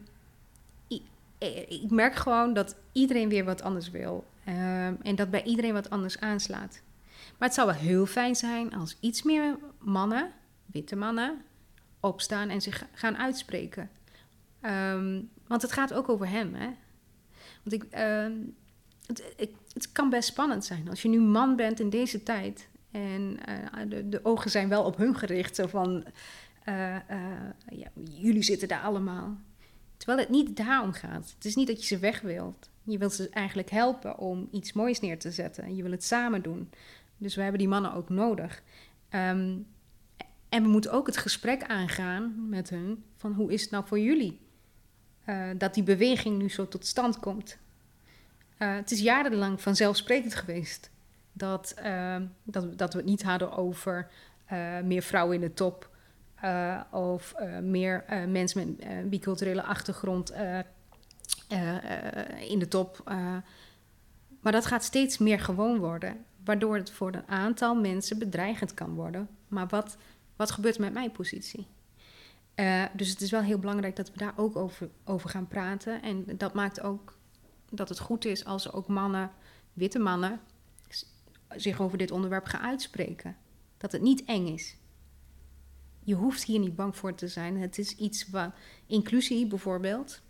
i- 0.88 1.02
eh, 1.38 1.70
ik 1.70 1.90
merk 1.90 2.14
gewoon 2.14 2.54
dat 2.54 2.76
iedereen 2.98 3.28
weer 3.28 3.44
wat 3.44 3.62
anders 3.62 3.90
wil. 3.90 4.24
Ehm, 4.44 4.94
en 5.02 5.14
dat 5.14 5.30
bij 5.30 5.42
iedereen 5.42 5.72
wat 5.72 5.90
anders 5.90 6.20
aanslaat. 6.20 6.82
Maar 7.38 7.48
het 7.48 7.54
zou 7.54 7.66
wel 7.66 7.76
heel 7.76 8.06
fijn 8.06 8.36
zijn 8.36 8.74
als 8.74 8.96
iets 9.00 9.22
meer 9.22 9.58
mannen, 9.78 10.30
witte 10.66 10.96
mannen, 10.96 11.42
opstaan 12.00 12.48
en 12.48 12.60
zich 12.60 12.86
gaan 12.92 13.16
uitspreken. 13.16 13.90
Ehm, 14.60 15.20
want 15.46 15.62
het 15.62 15.72
gaat 15.72 15.94
ook 15.94 16.08
over 16.08 16.28
hem, 16.28 16.54
hè? 16.54 16.68
Want 17.62 17.82
ik, 17.82 17.84
ehm, 17.90 18.32
het, 19.06 19.22
het 19.72 19.92
kan 19.92 20.10
best 20.10 20.28
spannend 20.28 20.64
zijn 20.64 20.88
als 20.88 21.02
je 21.02 21.08
nu 21.08 21.20
man 21.20 21.56
bent 21.56 21.80
in 21.80 21.90
deze 21.90 22.22
tijd. 22.22 22.68
En 22.90 23.38
eh, 23.44 23.80
de, 23.88 24.08
de 24.08 24.24
ogen 24.24 24.50
zijn 24.50 24.68
wel 24.68 24.84
op 24.84 24.96
hun 24.96 25.14
gericht. 25.14 25.54
Zo 25.54 25.66
van, 25.66 26.04
eh, 26.64 26.96
eh, 26.96 27.02
ja, 27.68 27.88
jullie 28.04 28.42
zitten 28.42 28.68
daar 28.68 28.82
allemaal. 28.82 29.36
Terwijl 29.98 30.18
het 30.18 30.28
niet 30.28 30.56
daarom 30.56 30.92
gaat. 30.92 31.32
Het 31.34 31.44
is 31.44 31.54
niet 31.54 31.66
dat 31.66 31.80
je 31.80 31.86
ze 31.86 31.98
weg 31.98 32.20
wilt. 32.20 32.70
Je 32.82 32.98
wilt 32.98 33.12
ze 33.12 33.28
eigenlijk 33.28 33.70
helpen 33.70 34.18
om 34.18 34.48
iets 34.50 34.72
moois 34.72 35.00
neer 35.00 35.18
te 35.18 35.30
zetten. 35.30 35.64
En 35.64 35.76
je 35.76 35.82
wil 35.82 35.90
het 35.90 36.04
samen 36.04 36.42
doen. 36.42 36.70
Dus 37.16 37.34
we 37.34 37.42
hebben 37.42 37.58
die 37.58 37.68
mannen 37.68 37.94
ook 37.94 38.08
nodig. 38.08 38.62
Ehm, 39.08 39.56
en 40.48 40.62
we 40.62 40.68
moeten 40.68 40.92
ook 40.92 41.06
het 41.06 41.16
gesprek 41.16 41.64
aangaan 41.64 42.48
met 42.48 42.70
hun 42.70 43.04
van 43.16 43.32
hoe 43.32 43.52
is 43.52 43.62
het 43.62 43.70
nou 43.70 43.86
voor 43.86 43.98
jullie 43.98 44.40
eh, 45.24 45.48
dat 45.56 45.74
die 45.74 45.82
beweging 45.82 46.38
nu 46.38 46.50
zo 46.50 46.68
tot 46.68 46.86
stand 46.86 47.18
komt. 47.18 47.58
Eh, 48.56 48.74
het 48.74 48.90
is 48.90 49.00
jarenlang 49.00 49.60
vanzelfsprekend 49.60 50.34
geweest 50.34 50.90
dat, 51.32 51.72
ehm, 51.76 52.26
dat, 52.42 52.78
dat 52.78 52.92
we 52.92 52.98
het 52.98 53.08
niet 53.08 53.22
hadden 53.22 53.52
over 53.52 54.10
eh, 54.44 54.80
meer 54.80 55.02
vrouwen 55.02 55.34
in 55.34 55.40
de 55.40 55.54
top 55.54 55.96
eh, 56.40 56.80
of 56.90 57.32
eh, 57.32 57.58
meer 57.58 58.04
eh, 58.04 58.24
mensen 58.24 58.76
met 58.78 59.10
biculturele 59.10 59.62
achtergrond 59.62 60.32
in 62.48 62.58
de 62.58 62.68
top. 62.68 63.02
maar 64.40 64.52
dat 64.52 64.66
gaat 64.66 64.84
steeds 64.84 65.18
meer 65.18 65.40
gewoon 65.40 65.78
worden, 65.78 66.24
waardoor 66.44 66.76
het 66.76 66.90
voor 66.90 67.12
een 67.14 67.28
aantal 67.28 67.74
mensen 67.74 68.18
bedreigend 68.18 68.74
kan 68.74 68.94
worden. 68.94 69.28
Maar 69.48 69.66
wat, 69.66 69.96
wat 70.36 70.50
gebeurt 70.50 70.78
met 70.78 70.92
mijn 70.92 71.12
positie? 71.12 71.66
Dus 72.92 73.08
het 73.08 73.20
is 73.20 73.30
wel 73.30 73.42
heel 73.42 73.58
belangrijk 73.58 73.96
dat 73.96 74.10
we 74.10 74.18
daar 74.18 74.32
ook 74.36 74.56
over, 74.56 74.88
over 75.04 75.30
gaan 75.30 75.46
praten. 75.46 76.02
En 76.02 76.24
dat 76.36 76.54
maakt 76.54 76.80
ook 76.80 77.18
dat 77.70 77.88
het 77.88 77.98
goed 77.98 78.24
is 78.24 78.44
als 78.44 78.72
ook 78.72 78.88
mannen, 78.88 79.30
witte 79.72 79.98
mannen, 79.98 80.40
zich 81.48 81.80
over 81.80 81.98
dit 81.98 82.10
onderwerp 82.10 82.44
gaan 82.44 82.62
uitspreken. 82.62 83.36
Dat 83.76 83.92
het 83.92 84.02
niet 84.02 84.24
eng 84.24 84.46
is. 84.46 84.77
Je 86.08 86.14
hoeft 86.14 86.44
hier 86.44 86.58
niet 86.58 86.76
bang 86.76 86.96
voor 86.96 87.14
te 87.14 87.28
zijn. 87.28 87.56
Het 87.56 87.78
is 87.78 87.96
iets 87.96 88.30
wat 88.30 88.50
inclusie 88.86 89.46
bijvoorbeeld, 89.46 90.22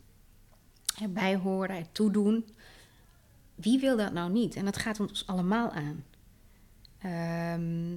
erbij 1.01 1.37
horen, 1.37 1.77
ertoe 1.77 2.11
doen. 2.11 2.47
Wie 3.55 3.81
wil 3.81 3.97
dat 3.97 4.13
nou 4.13 4.33
niet? 4.33 4.57
En 4.57 4.65
dat 4.65 4.77
gaat 4.77 5.01
ons 5.01 5.27
allemaal 5.27 5.71
aan. 5.71 6.05
Ehm, 6.99 7.97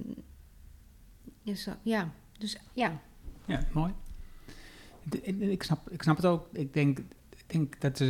dus, 1.42 1.68
ja, 1.82 2.12
dus 2.38 2.56
ja, 2.72 3.00
Ja, 3.46 3.66
mooi. 3.72 3.92
Ik, 5.38 5.62
snap, 5.62 5.90
ik 5.90 6.02
snap 6.02 6.16
het 6.16 6.26
ook. 6.26 6.48
Ik 6.52 6.74
denk, 6.74 6.98
ik 7.30 7.44
denk 7.46 7.80
dat 7.80 7.98
er, 7.98 8.06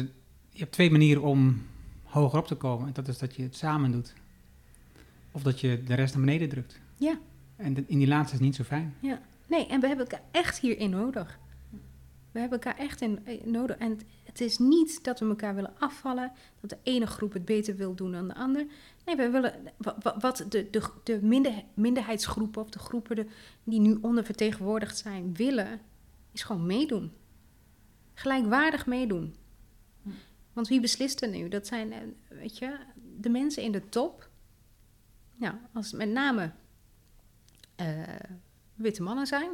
je 0.50 0.58
hebt 0.58 0.72
twee 0.72 0.90
manieren 0.90 1.22
om 1.22 1.62
hoger 2.02 2.38
op 2.38 2.46
te 2.46 2.54
komen. 2.54 2.86
En 2.86 2.92
dat 2.92 3.08
is 3.08 3.18
dat 3.18 3.34
je 3.34 3.42
het 3.42 3.56
samen 3.56 3.90
doet. 3.90 4.14
Of 5.30 5.42
dat 5.42 5.60
je 5.60 5.82
de 5.82 5.94
rest 5.94 6.14
naar 6.14 6.24
beneden 6.24 6.48
drukt. 6.48 6.80
Ja. 6.96 7.18
En 7.56 7.88
in 7.88 7.98
die 7.98 8.08
laatste 8.08 8.34
is 8.34 8.40
niet 8.40 8.54
zo 8.54 8.64
fijn. 8.64 8.94
Nee, 9.52 9.66
en 9.66 9.80
we 9.80 9.86
hebben 9.86 10.08
elkaar 10.08 10.26
echt 10.30 10.58
hierin 10.58 10.90
nodig. 10.90 11.38
We 12.30 12.40
hebben 12.40 12.60
elkaar 12.60 12.78
echt 12.80 13.00
in, 13.00 13.26
eh, 13.26 13.44
nodig. 13.44 13.76
En 13.76 13.98
het, 14.24 14.40
is 14.40 14.58
niet 14.58 15.04
dat 15.04 15.20
we 15.20 15.26
elkaar 15.26 15.54
willen 15.54 15.78
afvallen, 15.78 16.32
dat 16.60 16.70
de 16.70 16.78
ene 16.82 17.06
groep 17.06 17.32
het 17.32 17.44
beter 17.44 17.76
wil 17.76 17.94
doen 17.94 18.12
dan 18.12 18.28
de 18.28 18.34
ander. 18.34 18.66
Nee, 19.04 19.16
we 19.16 19.30
willen 19.30 19.54
wa- 19.76 19.96
wa- 20.02 20.16
wat 20.18 20.44
de, 20.48 20.70
de, 20.70 20.90
de 21.04 21.22
minder, 21.22 21.64
minderheidsgroepen 21.74 22.62
of 22.62 22.70
de 22.70 22.78
groepen 22.78 23.28
die 23.64 23.80
nu 23.80 23.98
ondervertegenwoordigd 24.00 24.98
zijn 24.98 25.34
willen, 25.34 25.80
is 26.32 26.42
gewoon 26.42 26.66
meedoen. 26.66 27.12
Gelijkwaardig 28.14 28.86
meedoen. 28.86 29.34
Want 30.52 30.68
wie 30.68 30.80
beslist 30.80 31.22
er 31.22 31.28
nu? 31.28 31.48
Dat 31.48 31.66
zijn, 31.66 31.92
eh, 31.92 31.98
weet 32.28 32.58
je, 32.58 32.78
de 33.18 33.28
mensen 33.28 33.62
in 33.62 33.72
de 33.72 33.88
top. 33.88 34.28
Nou, 35.36 35.54
als 35.72 35.92
met 35.92 36.08
name 36.08 36.52
eh, 37.76 38.02
witte 38.74 39.02
mannen 39.02 39.26
zijn. 39.26 39.50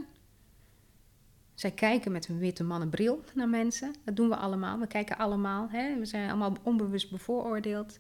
Zij 1.55 1.71
kijken 1.71 2.13
met 2.13 2.29
een 2.29 2.39
witte 2.39 2.65
mannenbril 2.65 3.25
naar 3.35 3.49
mensen. 3.49 3.95
Dat 4.05 4.17
doen 4.17 4.29
we 4.29 4.37
allemaal. 4.37 4.79
We 4.79 4.87
kijken 4.87 5.19
allemaal. 5.19 5.69
Hè? 5.71 5.99
We 5.99 6.05
zijn 6.07 6.29
allemaal 6.29 6.57
onbewust 6.63 7.11
bevooroordeeld. 7.11 7.99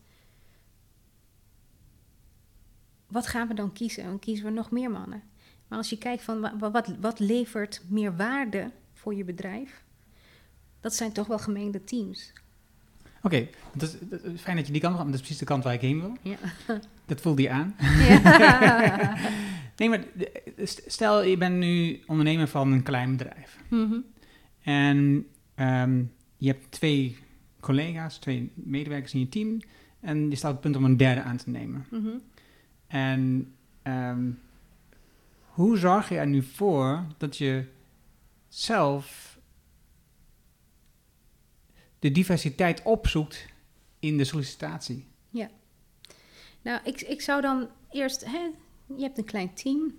Wat 3.06 3.26
gaan 3.26 3.48
we 3.48 3.54
dan 3.54 3.72
kiezen? 3.72 4.04
Dan 4.04 4.18
kiezen 4.18 4.44
we 4.44 4.50
nog 4.50 4.70
meer 4.70 4.90
mannen. 4.90 5.22
Maar 5.68 5.78
als 5.78 5.90
je 5.90 5.98
kijkt 5.98 6.22
van 6.22 6.40
wa- 6.40 6.56
wa- 6.58 6.70
wat, 6.70 6.94
wat 7.00 7.18
levert 7.18 7.82
meer 7.88 8.16
waarde 8.16 8.70
voor 8.92 9.14
je 9.14 9.24
bedrijf, 9.24 9.82
dat 10.80 10.94
zijn 10.94 11.12
toch 11.12 11.26
wel 11.26 11.38
gemengde 11.38 11.84
teams. 11.84 12.32
Oké, 13.22 13.48
dat 13.74 13.82
is, 13.88 13.96
dat 14.08 14.22
is 14.24 14.40
fijn 14.40 14.56
dat 14.56 14.66
je 14.66 14.72
die 14.72 14.80
kant 14.80 14.92
op 14.94 14.98
gaat. 15.00 15.08
maar 15.08 15.18
Dat 15.18 15.20
is 15.20 15.20
precies 15.20 15.38
de 15.38 15.44
kant 15.44 15.64
waar 15.64 15.74
ik 15.74 15.80
heen 15.80 16.00
wil. 16.00 16.16
Ja. 16.22 16.36
Dat 17.06 17.20
voelde 17.20 17.42
je 17.42 17.50
aan. 17.50 17.74
ja. 17.78 19.16
Nee, 19.78 19.88
maar 19.88 20.04
stel 20.86 21.22
je 21.22 21.36
bent 21.36 21.56
nu 21.56 22.00
ondernemer 22.06 22.48
van 22.48 22.72
een 22.72 22.82
klein 22.82 23.16
bedrijf. 23.16 23.58
Mhm. 23.68 24.00
En 24.60 25.26
ehm, 25.54 26.02
je 26.36 26.46
hebt 26.46 26.70
twee 26.70 27.16
collega's, 27.60 28.18
twee 28.18 28.52
medewerkers 28.54 29.14
in 29.14 29.20
je 29.20 29.28
team. 29.28 29.60
En 30.00 30.30
je 30.30 30.36
staat 30.36 30.50
op 30.50 30.62
het 30.62 30.64
punt 30.64 30.76
om 30.76 30.90
een 30.90 30.96
derde 30.96 31.22
aan 31.22 31.36
te 31.36 31.50
nemen. 31.50 31.86
Mhm. 31.90 32.16
En 32.86 33.52
ehm, 33.82 34.30
hoe 35.40 35.76
zorg 35.76 36.08
je 36.08 36.16
er 36.18 36.26
nu 36.26 36.42
voor 36.42 37.04
dat 37.18 37.36
je 37.36 37.64
zelf 38.48 39.38
de 41.98 42.12
diversiteit 42.12 42.82
opzoekt 42.82 43.46
in 43.98 44.16
de 44.16 44.24
sollicitatie? 44.24 45.06
Nou, 46.62 46.80
ik, 46.84 47.00
ik 47.00 47.20
zou 47.20 47.40
dan 47.40 47.68
eerst, 47.90 48.24
hè, 48.24 48.50
je 48.96 49.02
hebt 49.02 49.18
een 49.18 49.24
klein 49.24 49.54
team 49.54 49.94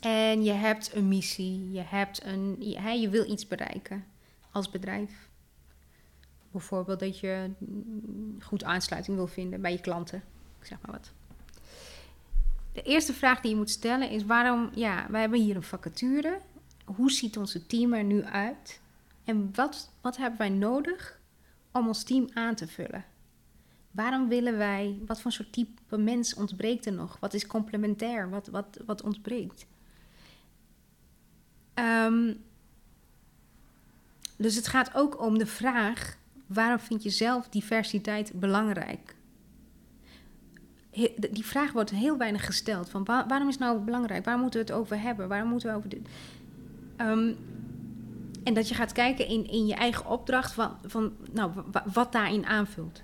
en 0.00 0.44
je 0.44 0.52
hebt 0.52 0.94
een 0.94 1.08
missie, 1.08 1.70
je, 1.70 1.82
hebt 1.82 2.24
een, 2.24 2.56
je, 2.58 3.00
je 3.00 3.08
wil 3.08 3.30
iets 3.30 3.46
bereiken 3.46 4.04
als 4.50 4.70
bedrijf. 4.70 5.28
Bijvoorbeeld 6.50 7.00
dat 7.00 7.18
je 7.18 7.50
goed 8.40 8.64
aansluiting 8.64 9.16
wil 9.16 9.26
vinden 9.26 9.60
bij 9.60 9.72
je 9.72 9.80
klanten, 9.80 10.22
ik 10.60 10.66
zeg 10.66 10.78
maar 10.82 10.92
wat. 10.92 11.12
De 12.72 12.82
eerste 12.82 13.12
vraag 13.12 13.40
die 13.40 13.50
je 13.50 13.56
moet 13.56 13.70
stellen 13.70 14.10
is 14.10 14.24
waarom, 14.24 14.70
ja, 14.74 15.06
wij 15.10 15.20
hebben 15.20 15.40
hier 15.40 15.56
een 15.56 15.62
vacature. 15.62 16.40
Hoe 16.84 17.10
ziet 17.10 17.36
onze 17.36 17.66
team 17.66 17.94
er 17.94 18.04
nu 18.04 18.24
uit? 18.24 18.80
En 19.24 19.50
wat, 19.54 19.92
wat 20.00 20.16
hebben 20.16 20.38
wij 20.38 20.48
nodig 20.48 21.20
om 21.72 21.86
ons 21.86 22.02
team 22.02 22.28
aan 22.34 22.54
te 22.54 22.66
vullen? 22.66 23.04
Waarom 23.90 24.28
willen 24.28 24.56
wij, 24.56 24.98
wat 25.06 25.20
voor 25.20 25.32
soort 25.32 25.52
type 25.52 25.96
mens 25.98 26.34
ontbreekt 26.34 26.86
er 26.86 26.92
nog? 26.92 27.16
Wat 27.20 27.34
is 27.34 27.46
complementair? 27.46 28.30
Wat, 28.30 28.46
wat, 28.46 28.78
wat 28.86 29.02
ontbreekt? 29.02 29.66
Ehm, 31.74 32.34
dus 34.36 34.54
het 34.56 34.66
gaat 34.68 34.94
ook 34.94 35.20
om 35.20 35.38
de 35.38 35.46
vraag: 35.46 36.16
waarom 36.46 36.78
vind 36.78 37.02
je 37.02 37.10
zelf 37.10 37.48
diversiteit 37.48 38.32
belangrijk? 38.34 39.14
Die 41.30 41.44
vraag 41.44 41.72
wordt 41.72 41.90
heel 41.90 42.16
weinig 42.18 42.44
gesteld. 42.46 42.90
Van 42.90 43.04
wa- 43.04 43.26
waarom 43.26 43.48
is 43.48 43.58
nou 43.58 43.78
belangrijk? 43.80 44.24
Waar 44.24 44.38
moeten 44.38 44.60
we 44.60 44.66
het 44.66 44.74
over 44.80 45.00
hebben? 45.00 45.28
Waarom 45.28 45.48
moeten 45.50 45.68
we 45.70 45.76
over 45.76 45.88
dit? 45.88 46.08
Ehm, 46.96 47.32
en 48.44 48.54
dat 48.54 48.68
je 48.68 48.74
gaat 48.74 48.92
kijken 48.92 49.26
in, 49.26 49.48
in 49.50 49.66
je 49.66 49.74
eigen 49.74 50.06
opdracht 50.06 50.52
van, 50.52 50.76
van 50.84 51.12
nou, 51.32 51.52
wa- 51.72 51.84
wat 51.92 52.12
daarin 52.12 52.46
aanvult. 52.46 53.02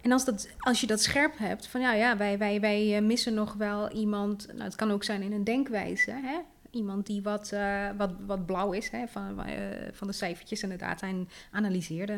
En 0.00 0.12
als, 0.12 0.24
dat, 0.24 0.48
als 0.58 0.80
je 0.80 0.86
dat 0.86 1.02
scherp 1.02 1.38
hebt, 1.38 1.66
van 1.66 1.80
ja, 1.80 1.92
ja 1.92 2.16
wij, 2.16 2.38
wij, 2.38 2.60
wij 2.60 2.96
eh, 2.96 3.02
missen 3.02 3.34
nog 3.34 3.52
wel 3.52 3.90
iemand. 3.90 4.46
Nou, 4.46 4.62
het 4.62 4.74
kan 4.74 4.90
ook 4.90 5.04
zijn 5.04 5.22
in 5.22 5.32
een 5.32 5.44
denkwijze. 5.44 6.10
Hè? 6.10 6.38
Iemand 6.70 7.06
die 7.06 7.22
wat, 7.22 7.52
eh, 7.52 7.88
wat, 7.96 8.12
wat 8.26 8.46
blauw 8.46 8.72
is 8.72 8.88
hè? 8.88 9.06
Van, 9.06 9.44
eh, 9.44 9.56
van 9.92 10.06
de 10.06 10.12
cijfertjes 10.12 10.62
en 10.62 10.68
de 10.68 10.76
data 10.76 11.06
en 11.06 11.28
analyseert. 11.52 12.12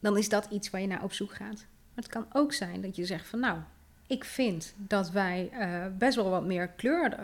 Dan 0.00 0.16
is 0.16 0.28
dat 0.28 0.46
iets 0.50 0.70
waar 0.70 0.80
je 0.80 0.86
naar 0.86 1.02
op 1.02 1.12
zoek 1.12 1.34
gaat. 1.34 1.66
Maar 1.94 2.04
het 2.04 2.08
kan 2.08 2.26
ook 2.32 2.52
zijn 2.52 2.80
dat 2.80 2.96
je 2.96 3.04
zegt 3.04 3.26
van 3.26 3.40
nou, 3.40 3.58
ik 4.06 4.24
vind 4.24 4.74
dat 4.76 5.10
wij 5.10 5.50
best 5.98 6.16
wel 6.16 6.30
wat 6.30 6.44
meer 6.44 6.68
kleur 6.68 7.18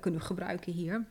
kunnen 0.00 0.22
gebruiken 0.22 0.72
hier. 0.72 1.04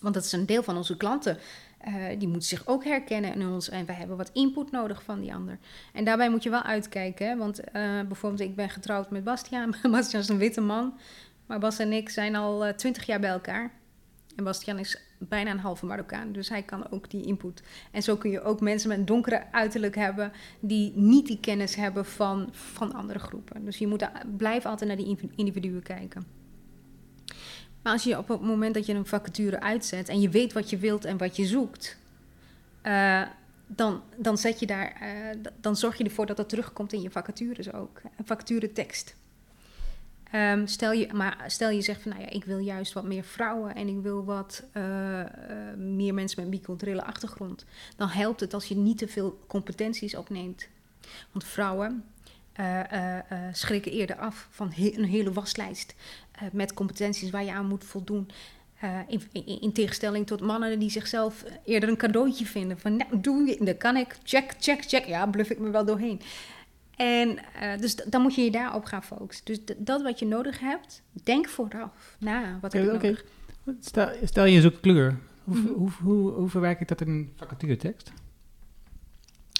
Want 0.00 0.14
dat 0.14 0.24
is 0.24 0.32
een 0.32 0.46
deel 0.46 0.62
van 0.62 0.76
onze 0.76 0.96
klanten. 0.96 1.38
Eh, 1.84 2.18
die 2.18 2.28
moeten 2.28 2.48
zich 2.48 2.66
ook 2.66 2.84
herkennen 2.84 3.34
in 3.34 3.46
ons. 3.46 3.68
En 3.68 3.86
wij 3.86 3.94
hebben 3.94 4.16
wat 4.16 4.30
input 4.32 4.70
nodig 4.70 5.02
van 5.02 5.20
die 5.20 5.34
ander. 5.34 5.58
En 5.92 6.04
daarbij 6.04 6.30
moet 6.30 6.42
je 6.42 6.50
wel 6.50 6.62
uitkijken. 6.62 7.38
Want 7.38 7.60
eh, 7.60 8.00
bijvoorbeeld, 8.00 8.40
ik 8.40 8.56
ben 8.56 8.70
getrouwd 8.70 9.10
met 9.10 9.24
Bastiaan. 9.24 9.74
Bastiaan 9.90 10.22
is 10.22 10.28
een 10.28 10.38
witte 10.38 10.60
man. 10.60 10.98
Maar 11.46 11.58
Bas 11.58 11.78
en 11.78 11.92
ik 11.92 12.08
zijn 12.08 12.36
al 12.36 12.74
twintig 12.74 13.06
jaar 13.06 13.20
bij 13.20 13.30
elkaar. 13.30 13.72
En 14.36 14.44
Bastiaan 14.44 14.78
is 14.78 14.98
bijna 15.18 15.50
een 15.50 15.58
halve 15.58 15.86
Marokkaan. 15.86 16.32
Dus 16.32 16.48
hij 16.48 16.62
kan 16.62 16.90
ook 16.90 17.10
die 17.10 17.24
input. 17.24 17.62
En 17.90 18.02
zo 18.02 18.16
kun 18.16 18.30
je 18.30 18.42
ook 18.42 18.60
mensen 18.60 18.88
met 18.88 18.98
een 18.98 19.04
donkere 19.04 19.42
uiterlijk 19.50 19.94
hebben. 19.94 20.32
die 20.60 20.92
niet 20.96 21.26
die 21.26 21.40
kennis 21.40 21.74
hebben 21.74 22.04
van, 22.04 22.48
van 22.50 22.92
andere 22.92 23.18
groepen. 23.18 23.64
Dus 23.64 23.78
je 23.78 23.86
moet 23.86 24.08
blijf 24.36 24.66
altijd 24.66 24.88
naar 24.88 25.04
die 25.04 25.18
individuen 25.36 25.82
kijken. 25.82 26.43
Maar 27.84 27.92
als 27.92 28.04
je 28.04 28.18
op 28.18 28.28
het 28.28 28.40
moment 28.40 28.74
dat 28.74 28.86
je 28.86 28.94
een 28.94 29.06
vacature 29.06 29.60
uitzet 29.60 30.08
en 30.08 30.20
je 30.20 30.28
weet 30.28 30.52
wat 30.52 30.70
je 30.70 30.76
wilt 30.76 31.04
en 31.04 31.18
wat 31.18 31.36
je 31.36 31.46
zoekt, 31.46 31.96
eh, 32.82 33.22
dan, 33.66 34.02
dan 34.16 34.38
zet 34.38 34.60
je 34.60 34.66
daar, 34.66 34.92
eh, 35.00 35.38
dan 35.60 35.76
zorg 35.76 35.98
je 35.98 36.04
ervoor 36.04 36.26
dat 36.26 36.36
dat 36.36 36.48
terugkomt 36.48 36.92
in 36.92 37.02
je 37.02 37.10
vacatures 37.10 37.72
ook. 37.72 38.00
Een 38.16 38.26
vacaturetekst. 38.26 39.14
Ehm, 40.34 40.66
stel, 40.66 40.92
je, 40.92 41.12
maar 41.12 41.44
stel 41.46 41.70
je 41.70 41.82
zegt 41.82 42.02
van 42.02 42.10
nou 42.10 42.22
ja, 42.22 42.30
ik 42.30 42.44
wil 42.44 42.58
juist 42.58 42.92
wat 42.92 43.04
meer 43.04 43.24
vrouwen 43.24 43.74
en 43.74 43.88
ik 43.88 44.02
wil 44.02 44.24
wat 44.24 44.62
eh, 44.72 45.20
eh, 45.20 45.28
meer 45.76 46.14
mensen 46.14 46.36
met 46.36 46.52
een 46.52 46.58
biculturele 46.58 47.04
achtergrond. 47.04 47.64
Dan 47.96 48.08
helpt 48.08 48.40
het 48.40 48.54
als 48.54 48.66
je 48.66 48.76
niet 48.76 48.98
te 48.98 49.08
veel 49.08 49.44
competenties 49.46 50.16
opneemt. 50.16 50.68
Want 51.32 51.44
vrouwen 51.44 52.04
eh, 52.54 53.18
schrikken 53.52 53.92
eerder 53.92 54.16
af 54.16 54.48
van 54.50 54.72
he- 54.72 54.92
een 54.96 55.04
hele 55.04 55.32
waslijst 55.32 55.94
met 56.52 56.74
competenties 56.74 57.30
waar 57.30 57.44
je 57.44 57.52
aan 57.52 57.66
moet 57.66 57.84
voldoen. 57.84 58.28
In, 59.08 59.22
in, 59.32 59.60
in 59.60 59.72
tegenstelling 59.72 60.26
tot 60.26 60.40
mannen 60.40 60.78
die 60.78 60.90
zichzelf 60.90 61.44
eerder 61.64 61.88
een 61.88 61.96
cadeautje 61.96 62.46
vinden. 62.46 62.78
Van, 62.78 62.96
nou, 62.96 63.20
doe 63.20 63.46
je, 63.46 63.64
dat 63.64 63.76
kan 63.76 63.96
ik. 63.96 64.16
Check, 64.22 64.54
check, 64.58 64.82
check. 64.82 65.04
Ja, 65.04 65.26
bluff 65.26 65.50
ik 65.50 65.58
me 65.58 65.70
wel 65.70 65.84
doorheen. 65.84 66.20
En 66.96 67.38
dus 67.80 67.94
dan 67.94 68.22
moet 68.22 68.34
je 68.34 68.42
je 68.44 68.50
daarop 68.50 68.84
gaan 68.84 69.02
focussen. 69.04 69.44
Dus 69.44 69.58
dat 69.76 70.02
wat 70.02 70.18
je 70.18 70.26
nodig 70.26 70.60
hebt, 70.60 71.02
denk 71.12 71.48
vooraf 71.48 72.16
na. 72.18 72.58
Wat 72.60 72.72
heb 72.72 72.84
nodig? 72.84 73.24
Stel, 73.80 74.08
stel 74.24 74.44
je 74.44 74.60
zoekt 74.60 74.80
kleur. 74.80 75.18
Hoe, 75.44 75.56
Mhm. 75.56 75.66
hoe, 75.72 75.90
hoe, 76.02 76.30
hoe 76.30 76.48
verwerk 76.48 76.80
ik 76.80 76.88
dat 76.88 77.00
in 77.00 77.08
een 77.08 77.32
vacaturetekst? 77.36 78.12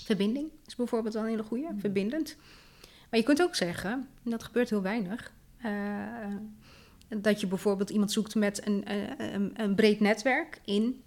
Verbinding 0.04 0.48
is 0.66 0.76
bijvoorbeeld 0.76 1.14
wel 1.14 1.22
een 1.22 1.28
hele 1.28 1.42
goede, 1.42 1.68
verbindend. 1.78 2.36
Maar 3.14 3.22
je 3.22 3.28
kunt 3.28 3.42
ook 3.42 3.54
zeggen, 3.54 3.90
en 4.24 4.30
dat 4.30 4.42
gebeurt 4.44 4.70
heel 4.70 4.82
weinig, 4.82 5.32
eh, 5.56 5.72
dat 7.08 7.40
je 7.40 7.46
bijvoorbeeld 7.46 7.90
iemand 7.90 8.12
zoekt 8.12 8.34
met 8.34 8.66
een, 8.66 8.84
eh, 8.84 9.32
een, 9.32 9.52
een 9.56 9.74
breed 9.74 10.00
netwerk 10.00 10.60
in 10.64 11.02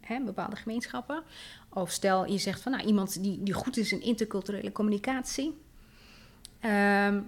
hè, 0.00 0.20
bepaalde 0.20 0.56
gemeenschappen. 0.56 1.22
Of 1.68 1.90
stel 1.90 2.26
je 2.26 2.38
zegt 2.38 2.60
van 2.62 2.72
nou, 2.72 2.84
iemand 2.84 3.22
die, 3.22 3.42
die 3.42 3.54
goed 3.54 3.76
is 3.76 3.92
in 3.92 4.00
interculturele 4.00 4.72
communicatie. 4.72 5.58
Ehm, 6.60 7.20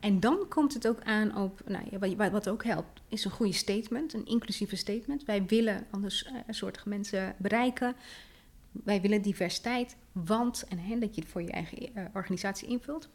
en 0.00 0.20
dan 0.20 0.46
komt 0.48 0.74
het 0.74 0.88
ook 0.88 1.02
aan 1.02 1.36
op, 1.36 1.60
nou, 1.66 2.14
wat, 2.16 2.30
wat- 2.30 2.48
ook 2.48 2.64
helpt, 2.64 3.00
is 3.08 3.24
een 3.24 3.30
goede 3.30 3.52
statement, 3.52 4.12
een 4.12 4.26
inclusieve 4.26 4.76
statement. 4.76 5.24
Wij 5.24 5.44
willen 5.46 5.86
anders 5.90 6.24
eh, 6.24 6.34
een 6.46 6.54
soort 6.54 6.84
mensen 6.84 7.34
bereiken. 7.36 7.94
Wij 8.72 9.00
willen 9.00 9.22
diversiteit, 9.22 9.96
want, 10.12 10.64
en 10.68 10.78
hè, 10.78 10.98
dat 10.98 11.14
je 11.14 11.20
het 11.20 11.30
voor 11.30 11.42
je 11.42 11.50
eigen 11.50 11.94
eh, 11.94 12.04
organisatie 12.14 12.68
invult. 12.68 13.08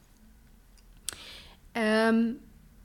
Ehm, 1.74 2.32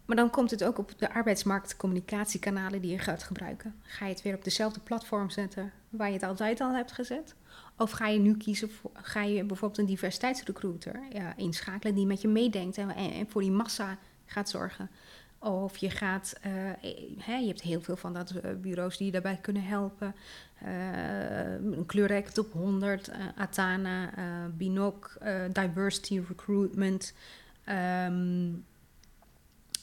maar 0.04 0.16
dan 0.16 0.30
komt 0.30 0.50
het 0.50 0.64
ook 0.64 0.78
op 0.78 0.98
de 0.98 1.12
arbeidsmarktcommunicatiekanalen 1.12 2.80
die 2.80 2.90
je 2.90 2.98
gaat 2.98 3.22
gebruiken. 3.22 3.74
Ga 3.82 4.06
je 4.06 4.12
het 4.12 4.22
weer 4.22 4.34
op 4.34 4.44
dezelfde 4.44 4.80
platform 4.80 5.30
zetten 5.30 5.72
waar 5.88 6.06
je 6.06 6.14
het 6.14 6.22
altijd 6.22 6.60
al 6.60 6.74
hebt 6.74 6.92
gezet? 6.92 7.34
Of 7.76 7.90
ga 7.90 8.06
je 8.06 8.18
nu 8.18 8.36
kiezen 8.36 8.70
voor, 8.70 8.90
ga 8.94 9.22
je 9.22 9.44
bijvoorbeeld 9.44 9.80
een 9.80 9.86
diversiteitsrecruiter 9.86 11.00
ja, 11.12 11.36
inschakelen 11.36 11.94
die 11.94 12.06
met 12.06 12.20
je 12.20 12.28
meedenkt 12.28 12.76
en, 12.76 13.26
voor 13.28 13.40
die 13.40 13.50
massa 13.50 13.98
gaat 14.26 14.48
zorgen? 14.48 14.90
Of 15.38 15.76
je 15.76 15.90
gaat, 15.90 16.34
eh, 16.40 16.82
je 17.40 17.46
hebt 17.46 17.60
heel 17.60 17.80
veel 17.80 17.96
van 17.96 18.12
dat 18.12 18.30
eh, 18.30 18.50
bureaus 18.60 18.96
die 18.96 19.06
je 19.06 19.12
daarbij 19.12 19.38
kunnen 19.40 19.64
helpen. 19.64 20.14
Eh, 20.58 21.52
een 21.52 21.86
kleurrijke 21.86 22.32
top 22.32 22.52
100, 22.52 23.08
eh, 23.08 23.18
Atana, 23.36 24.10
Binoc, 24.56 25.18
Diversity 25.52 26.22
Recruitment. 26.28 27.14
Ehm, 27.64 28.50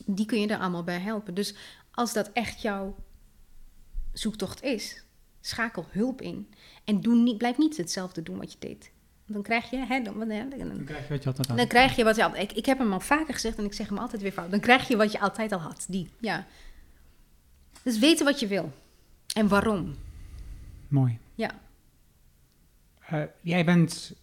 die 0.05 0.25
kun 0.25 0.39
je 0.39 0.47
er 0.47 0.59
allemaal 0.59 0.83
bij 0.83 0.99
helpen. 0.99 1.33
Dus 1.33 1.55
als 1.91 2.13
dat 2.13 2.31
echt 2.33 2.61
jouw 2.61 2.95
zoektocht 4.13 4.63
is, 4.63 5.03
schakel 5.41 5.85
hulp 5.89 6.21
in. 6.21 6.49
En 6.83 7.01
doe 7.01 7.15
niet, 7.15 7.37
blijf 7.37 7.57
niet 7.57 7.77
hetzelfde 7.77 8.23
doen 8.23 8.37
wat 8.37 8.51
je 8.51 8.59
deed. 8.59 8.91
Dan 9.27 9.41
krijg 9.41 9.69
je, 9.69 9.77
hè, 9.77 10.01
dan, 10.01 10.19
dan, 10.19 10.29
dan- 10.29 10.49
Dan 10.59 10.83
krijg 10.85 11.07
je 11.07 11.13
wat 11.13 11.23
je 11.23 11.27
altijd 11.29 11.47
had. 11.47 11.57
dan 11.57 11.67
krijg 11.67 11.95
je 11.95 12.03
wat 12.03 12.15
je 12.15 12.23
al. 12.25 12.35
Ik, 12.35 12.51
ik 12.51 12.65
heb 12.65 12.77
hem 12.77 12.93
al 12.93 12.99
vaker 12.99 13.33
gezegd 13.33 13.57
en 13.57 13.65
ik 13.65 13.73
zeg 13.73 13.89
hem 13.89 13.97
altijd 13.97 14.21
weer 14.21 14.31
fout. 14.31 14.51
Dan 14.51 14.59
krijg 14.59 14.87
je 14.87 14.95
wat 14.95 15.11
je 15.11 15.19
altijd 15.19 15.51
al 15.51 15.59
had. 15.59 15.85
Die, 15.89 16.09
ja. 16.19 16.45
Dus 17.83 17.99
weten 17.99 18.25
wat 18.25 18.39
je 18.39 18.47
wil. 18.47 18.71
En 19.35 19.47
waarom. 19.47 19.95
Mooi. 20.87 21.17
Ja. 21.35 21.51
Eh, 22.99 23.21
jij 23.41 23.65
bent, 23.65 24.13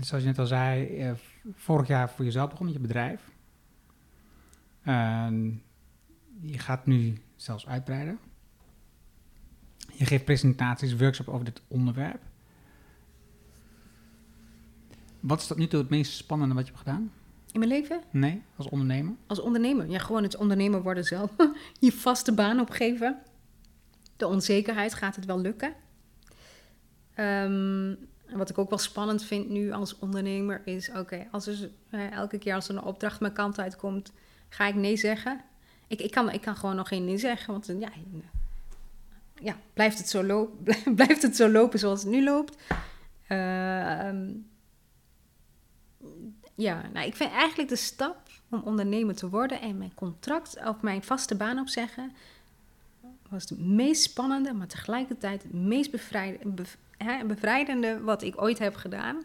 zoals 0.00 0.22
je 0.22 0.28
net 0.28 0.38
al 0.38 0.46
zei, 0.46 0.98
eh, 0.98 1.12
vorig 1.54 1.88
jaar 1.88 2.10
voor 2.10 2.24
jezelf 2.24 2.50
begonnen 2.50 2.72
met 2.74 2.82
je 2.82 2.88
bedrijf. 2.88 3.30
En 4.82 5.62
je 6.40 6.58
gaat 6.58 6.86
nu 6.86 7.16
zelfs 7.36 7.66
uitbreiden. 7.66 8.18
Je 9.92 10.04
geeft 10.04 10.24
presentaties, 10.24 10.96
workshops 10.96 11.28
over 11.28 11.44
dit 11.44 11.62
onderwerp. 11.68 12.20
Wat 15.20 15.40
is 15.40 15.46
tot 15.46 15.56
nu 15.56 15.66
toe 15.66 15.80
het 15.80 15.90
meest 15.90 16.12
spannende 16.12 16.54
wat 16.54 16.66
je 16.66 16.72
hebt 16.72 16.84
gedaan? 16.84 17.12
In 17.52 17.58
mijn 17.58 17.70
leven, 17.70 18.02
Nee, 18.10 18.42
als 18.56 18.68
ondernemer? 18.68 19.14
als 19.26 19.40
ondernemer. 19.40 19.90
Ja, 19.90 19.98
gewoon 19.98 20.22
het 20.22 20.36
ondernemer 20.36 20.82
worden 20.82 21.04
zelf. 21.04 21.30
je 21.80 21.92
vaste 21.92 22.32
baan 22.34 22.60
opgeven. 22.60 23.18
De 24.16 24.26
onzekerheid, 24.26 24.94
gaat 24.94 25.16
het 25.16 25.24
wel 25.24 25.40
lukken? 25.40 25.74
Ehm, 27.14 27.94
wat 28.32 28.50
ik 28.50 28.58
ook 28.58 28.68
wel 28.68 28.78
spannend 28.78 29.24
vind 29.24 29.48
nu 29.48 29.72
als 29.72 29.98
ondernemer 29.98 30.62
is... 30.64 30.90
Oké, 30.90 31.26
als 31.30 31.46
er 31.46 31.70
eh, 31.90 32.12
elke 32.12 32.38
keer 32.38 32.54
als 32.54 32.68
er 32.68 32.76
een 32.76 32.82
opdracht 32.82 33.20
mijn 33.20 33.32
kant 33.32 33.58
uitkomt... 33.58 34.12
Ga 34.52 34.66
ik 34.66 34.74
nee 34.74 34.96
zeggen? 34.96 35.40
Ik, 35.86 36.00
ik, 36.00 36.10
kan, 36.10 36.30
ik 36.30 36.40
kan 36.40 36.56
gewoon 36.56 36.76
nog 36.76 36.88
geen 36.88 37.04
nee 37.04 37.18
zeggen. 37.18 37.52
Want 37.52 37.68
eh, 37.68 37.80
ja, 37.80 37.88
ja 39.40 39.56
blijft, 39.72 39.98
het 39.98 40.08
zo 40.08 40.24
lopen, 40.24 40.76
blijft 40.94 41.22
het 41.22 41.36
zo 41.36 41.50
lopen 41.50 41.78
zoals 41.78 42.02
het 42.02 42.10
nu 42.10 42.24
loopt? 42.24 42.56
Ehm, 43.26 44.30
ja, 46.54 46.82
nou, 46.92 47.06
ik 47.06 47.16
vind 47.16 47.30
eigenlijk 47.30 47.68
de 47.68 47.76
stap 47.76 48.28
om 48.48 48.62
ondernemer 48.64 49.14
te 49.14 49.28
worden 49.28 49.60
en 49.60 49.78
mijn 49.78 49.94
contract 49.94 50.56
of 50.64 50.80
mijn 50.80 51.02
vaste 51.02 51.34
baan 51.34 51.58
opzeggen 51.58 52.12
was 53.28 53.48
het 53.48 53.58
meest 53.58 54.02
spannende, 54.02 54.52
maar 54.52 54.66
tegelijkertijd 54.66 55.42
het 55.42 55.52
meest 55.52 55.90
bevrijd- 55.90 56.54
bev- 56.54 56.74
hè, 56.96 57.24
bevrijdende 57.24 58.00
wat 58.00 58.22
ik 58.22 58.42
ooit 58.42 58.58
heb 58.58 58.74
gedaan. 58.74 59.22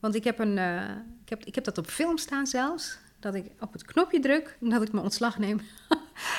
Want 0.00 0.14
ik 0.14 0.24
heb, 0.24 0.38
een, 0.38 0.58
eh, 0.58 0.90
ik, 1.22 1.28
heb, 1.28 1.44
ik 1.44 1.54
heb 1.54 1.64
dat 1.64 1.78
op 1.78 1.86
film 1.86 2.18
staan 2.18 2.46
zelfs, 2.46 2.98
dat 3.22 3.34
ik 3.34 3.46
op 3.60 3.72
het 3.72 3.84
knopje 3.84 4.20
druk 4.20 4.56
en 4.60 4.68
dat 4.68 4.82
ik 4.82 4.92
mijn 4.92 5.04
ontslag 5.04 5.38
neem. 5.38 5.60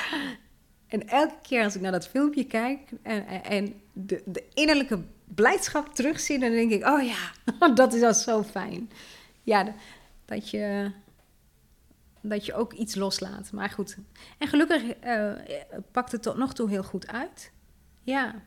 en 0.88 1.08
elke 1.08 1.38
keer 1.42 1.64
als 1.64 1.74
ik 1.74 1.80
naar 1.80 1.92
dat 1.92 2.08
filmpje 2.08 2.46
kijk 2.46 2.90
en, 3.02 3.26
en, 3.42 3.74
de, 3.92 4.22
de 4.24 4.44
innerlijke 4.54 5.02
blijdschap 5.24 5.94
terugzie, 5.94 6.38
dan 6.38 6.50
denk 6.50 6.70
ik, 6.70 6.86
oh 6.86 7.02
ja, 7.02 7.30
dat 7.74 7.92
is 7.92 8.02
al 8.02 8.14
zo 8.14 8.42
fijn. 8.42 8.90
Ja, 9.42 9.74
dat 10.24 10.50
je, 10.50 10.90
dat 12.20 12.46
je 12.46 12.54
ook 12.54 12.72
iets 12.72 12.94
loslaat. 12.94 13.52
Maar 13.52 13.70
goed. 13.70 13.96
En 14.38 14.48
gelukkig 14.48 14.82
eh, 14.90 15.32
pakt 15.90 16.12
het 16.12 16.22
tot 16.22 16.36
nog 16.36 16.54
toe 16.54 16.68
heel 16.68 16.84
goed 16.84 17.06
uit. 17.06 17.52
Ja. 18.02 18.42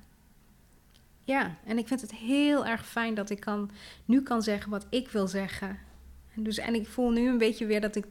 Ja, 1.24 1.56
en 1.66 1.78
ik 1.78 1.88
vind 1.88 2.02
het 2.02 2.12
heel 2.12 2.66
erg 2.66 2.88
fijn 2.88 3.14
dat 3.14 3.30
ik 3.30 3.40
kan, 3.40 3.72
nu 4.06 4.22
kan 4.22 4.42
zeggen 4.42 4.72
wat 4.72 4.86
ik 4.90 5.10
wil 5.10 5.28
zeggen. 5.28 5.80
Dus, 6.40 6.58
en 6.58 6.76
ik 6.76 6.88
voel 6.88 7.10
nu 7.10 7.30
een 7.30 7.38
beetje 7.38 7.66
weer 7.66 7.82
dat 7.82 7.96
ik 7.96 8.06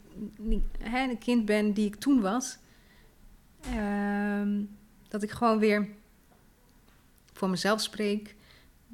een 0.83 1.18
kind 1.18 1.45
ben 1.45 1.72
die 1.72 1.87
ik 1.87 1.95
toen 1.95 2.20
was. 2.20 2.59
Ehm, 3.61 4.62
dat 5.09 5.22
ik 5.22 5.31
gewoon 5.31 5.59
weer 5.59 5.89
voor 7.33 7.51
mezelf 7.51 7.81
spreek. 7.81 8.35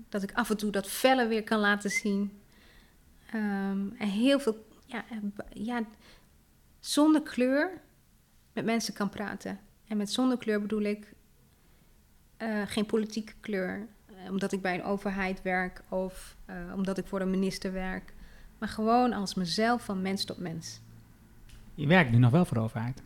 Dat 0.09 0.23
ik 0.23 0.33
af 0.33 0.51
en 0.51 0.57
toe 0.57 0.71
dat 0.71 0.87
felle 0.87 1.27
weer 1.27 1.43
kan 1.43 1.59
laten 1.59 1.91
zien. 1.91 2.41
Ehm, 3.27 3.89
en 3.99 4.09
heel 4.09 4.41
veel, 4.41 4.67
ja, 4.87 5.05
eh, 5.11 5.17
ja, 5.65 5.85
zonder 6.81 7.23
kleur 7.23 7.81
met 8.53 8.65
mensen 8.65 8.95
kan 8.95 9.09
praten. 9.09 9.61
En 9.87 9.97
met 9.97 10.11
zonder 10.13 10.39
kleur 10.39 10.61
bedoel 10.61 10.83
ik 10.83 11.13
eh, 12.37 12.63
geen 12.67 12.87
politieke 12.87 13.33
kleur, 13.41 13.89
eh, 14.07 14.31
omdat 14.31 14.53
ik 14.53 14.63
bij 14.63 14.75
een 14.75 14.85
overheid 14.85 15.43
werk 15.43 15.83
of 15.89 16.37
omdat 16.75 16.99
ik 16.99 17.07
voor 17.07 17.21
een 17.21 17.31
minister 17.31 17.73
werk. 17.73 18.15
Maar 18.63 18.71
gewoon 18.71 19.13
als 19.13 19.35
mezelf 19.35 19.85
van 19.85 20.03
mens 20.03 20.25
tot 20.25 20.39
mens. 20.39 20.81
Je 21.75 21.87
werkt 21.87 22.11
nu 22.11 22.19
nog 22.19 22.31
wel 22.31 22.45
voor 22.45 22.57
de 22.57 22.63
overheid. 22.63 23.03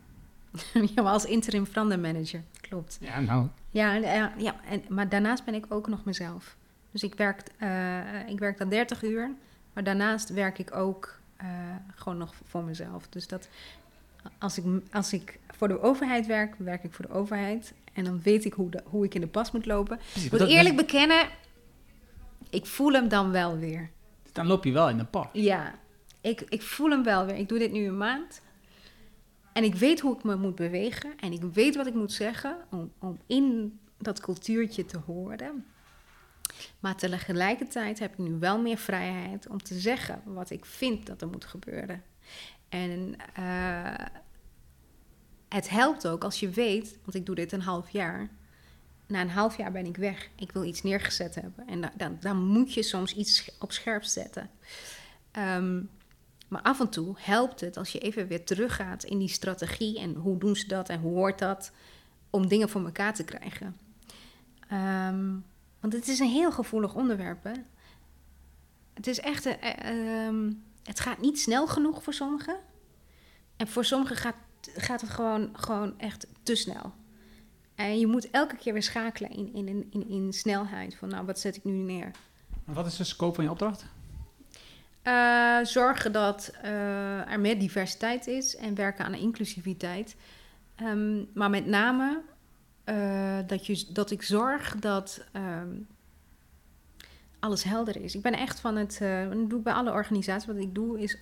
ja, 0.95 1.03
maar 1.03 1.13
als 1.13 1.25
interim 1.25 1.67
verandermanager, 1.67 2.43
klopt. 2.61 2.99
Ja, 3.01 3.21
nou, 3.21 3.49
Ja, 3.71 3.95
en, 3.95 4.03
eh, 4.03 4.43
ja 4.43 4.55
en, 4.69 4.83
maar 4.89 5.09
daarnaast 5.09 5.45
ben 5.45 5.55
ik 5.55 5.65
ook 5.69 5.89
nog 5.89 6.05
mezelf. 6.05 6.57
Dus 6.91 7.03
ik 7.03 7.15
werk, 7.15 7.43
eh, 7.57 8.29
ik 8.29 8.39
werk 8.39 8.59
dan 8.59 8.69
30 8.69 9.03
uur, 9.03 9.31
maar 9.73 9.85
daarnaast 9.85 10.29
werk 10.29 10.59
ik 10.59 10.75
ook 10.75 11.19
eh, 11.37 11.49
gewoon 11.95 12.19
nog 12.19 12.35
voor 12.45 12.65
mezelf. 12.65 13.09
Dus 13.09 13.29
dat 13.29 13.49
als 14.39 14.59
ik, 14.59 14.65
als 14.93 15.13
ik 15.13 15.39
voor 15.49 15.69
de 15.69 15.81
overheid 15.81 16.27
werk, 16.27 16.55
werk 16.59 16.85
ik 16.85 16.93
voor 16.93 17.07
de 17.07 17.13
overheid. 17.13 17.75
En 17.93 18.05
dan 18.05 18.21
weet 18.23 18.45
ik 18.45 18.53
hoe, 18.53 18.71
de, 18.71 18.83
hoe 18.85 19.05
ik 19.05 19.15
in 19.15 19.21
de 19.21 19.27
pas 19.27 19.51
moet 19.51 19.67
lopen. 19.67 20.01
Ik 20.15 20.31
moet 20.31 20.41
eerlijk 20.41 20.77
bekennen, 20.77 21.29
ik 22.51 22.67
voel 22.67 22.93
hem 22.93 23.09
dan 23.09 23.31
wel 23.31 23.59
weer. 23.59 23.91
Dan 24.37 24.47
loop 24.47 24.65
je 24.65 24.73
wel 24.73 24.89
in 24.89 24.99
de 24.99 25.05
pas. 25.05 25.27
Ja, 25.33 25.75
ik, 26.21 26.41
ik 26.41 26.63
voel 26.63 26.91
hem 26.91 27.03
wel 27.03 27.27
weer. 27.27 27.37
Ik 27.37 27.49
doe 27.49 27.59
dit 27.59 27.73
nu 27.73 27.87
een 27.87 27.97
maand. 27.97 28.43
En 29.53 29.65
ik 29.65 29.75
weet 29.75 30.01
hoe 30.01 30.17
ik 30.17 30.25
me 30.25 30.37
moet 30.37 30.55
bewegen. 30.55 31.19
En 31.19 31.33
ik 31.33 31.43
weet 31.43 31.77
wat 31.77 31.87
ik 31.87 31.95
moet 31.95 32.13
zeggen 32.13 32.57
om, 32.71 32.93
om 32.99 33.19
in 33.27 33.79
dat 33.99 34.21
cultuurtje 34.21 34.85
te 34.85 34.99
horen. 34.99 35.67
Maar 36.81 36.97
tegelijkertijd 36.97 37.99
heb 37.99 38.13
ik 38.13 38.19
nu 38.19 38.39
wel 38.39 38.61
meer 38.61 38.77
vrijheid 38.77 39.49
om 39.49 39.63
te 39.63 39.79
zeggen 39.79 40.23
wat 40.25 40.51
ik 40.51 40.65
vind 40.65 41.07
dat 41.07 41.23
er 41.23 41.29
moet 41.29 41.45
gebeuren. 41.45 42.03
En 42.69 43.17
eh, 43.35 44.07
het 45.49 45.69
helpt 45.69 46.09
ook 46.09 46.25
als 46.25 46.41
je 46.41 46.51
weet, 46.51 46.99
want 47.03 47.15
ik 47.15 47.27
doe 47.27 47.35
dit 47.35 47.53
een 47.53 47.61
half 47.61 47.91
jaar. 47.91 48.31
Na 49.07 49.21
een 49.21 49.31
half 49.31 49.57
jaar 49.57 49.73
ben 49.73 49.87
ik 49.87 49.97
weg. 49.97 50.29
Ik 50.37 50.53
wil 50.53 50.65
iets 50.65 50.83
neergezet 50.83 51.35
hebben. 51.35 51.67
En 51.67 51.81
da- 51.81 51.93
dan, 51.97 52.17
dan 52.21 52.45
moet 52.45 52.75
je 52.75 52.83
soms 52.83 53.15
iets 53.15 53.51
op 53.61 53.73
scherp 53.73 54.05
zetten. 54.05 54.51
Ehm, 55.31 55.83
maar 56.49 56.63
af 56.63 56.81
en 56.81 56.89
toe 56.89 57.15
helpt 57.19 57.61
het 57.61 57.77
als 57.77 57.91
je 57.93 57.99
even 57.99 58.27
weer 58.27 58.45
teruggaat 58.45 59.05
in 59.05 59.19
die 59.19 59.29
strategie. 59.29 59.99
En 59.99 60.15
hoe 60.15 60.39
doen 60.39 60.57
ze 60.57 60.67
dat 60.69 60.89
en 60.89 61.01
hoe 61.01 61.15
hoort 61.15 61.39
dat? 61.39 61.73
Om 62.31 62.49
dingen 62.49 62.69
voor 62.69 62.85
elkaar 62.85 63.15
te 63.15 63.25
krijgen. 63.25 63.77
Ehm, 64.69 65.31
want 65.81 65.93
het 65.93 66.09
is 66.09 66.19
een 66.19 66.29
heel 66.31 66.53
gevoelig 66.53 66.95
onderwerp. 66.95 67.45
Het 68.95 69.07
is 69.07 69.21
echt. 69.21 69.47
eh, 69.47 70.27
ehm, 70.27 70.53
het 70.83 71.01
gaat 71.01 71.21
niet 71.21 71.41
snel 71.41 71.67
genoeg 71.67 72.03
voor 72.03 72.15
sommigen. 72.15 72.57
En 73.57 73.69
voor 73.69 73.85
sommigen 73.85 74.17
gaat, 74.17 74.35
gaat 74.77 75.01
het 75.01 75.11
gewoon, 75.11 75.51
gewoon 75.53 75.99
echt 75.99 76.27
te 76.43 76.55
snel. 76.55 76.93
En 77.77 77.99
je 77.99 78.07
moet 78.07 78.31
elke 78.31 78.57
keer 78.57 78.73
weer 78.73 78.83
schakelen 78.83 79.31
in, 79.31 79.55
in, 79.55 79.89
in, 79.91 80.09
in, 80.09 80.33
snelheid. 80.33 80.95
Van 80.95 81.09
nou, 81.09 81.27
wat 81.27 81.41
zet 81.41 81.57
ik 81.57 81.65
nu 81.65 81.73
neer? 81.73 82.11
Wat 82.65 82.87
is 82.87 82.97
de 82.97 83.05
scope 83.05 83.35
van 83.35 83.45
je 83.45 83.51
opdracht? 83.51 83.87
Eh, 85.03 85.59
zorgen 85.63 86.13
dat 86.13 86.53
eh, 86.63 87.33
er 87.33 87.41
meer 87.41 87.59
diversiteit 87.59 88.27
is 88.27 88.57
en 88.57 88.75
werken 88.75 89.05
aan 89.05 89.15
inclusiviteit. 89.15 90.17
Ehm, 90.75 91.23
maar 91.35 91.51
met 91.51 91.67
name 91.67 92.23
eh, 92.85 93.39
dat, 93.47 93.67
je, 93.67 93.87
dat 93.93 94.11
ik 94.11 94.23
zorg 94.23 94.77
dat 94.77 95.25
ehm, 95.33 95.75
alles 97.39 97.63
helder 97.63 98.03
is. 98.03 98.15
Ik 98.15 98.23
ben 98.23 98.33
echt 98.33 98.61
van 98.61 98.77
het, 98.77 98.99
dat 99.01 99.51
doe 99.51 99.59
ik 99.59 99.65
bij 99.65 99.73
alle 99.73 99.93
organisaties, 99.93 100.47
wat 100.47 100.57
ik 100.57 100.75
doe 100.75 101.01
is 101.01 101.19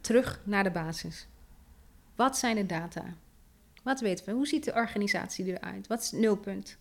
terug 0.00 0.40
naar 0.44 0.64
de 0.64 0.70
basis. 0.70 1.26
Wat 2.14 2.38
zijn 2.38 2.56
de 2.56 2.66
data? 2.66 3.04
Wat 3.88 4.00
weten 4.00 4.24
we? 4.24 4.32
Hoe 4.32 4.46
ziet 4.46 4.64
de 4.64 4.72
organisatie 4.74 5.44
eruit? 5.44 5.86
Wat 5.86 6.00
is 6.00 6.10
het 6.10 6.20
nulpunt? 6.20 6.78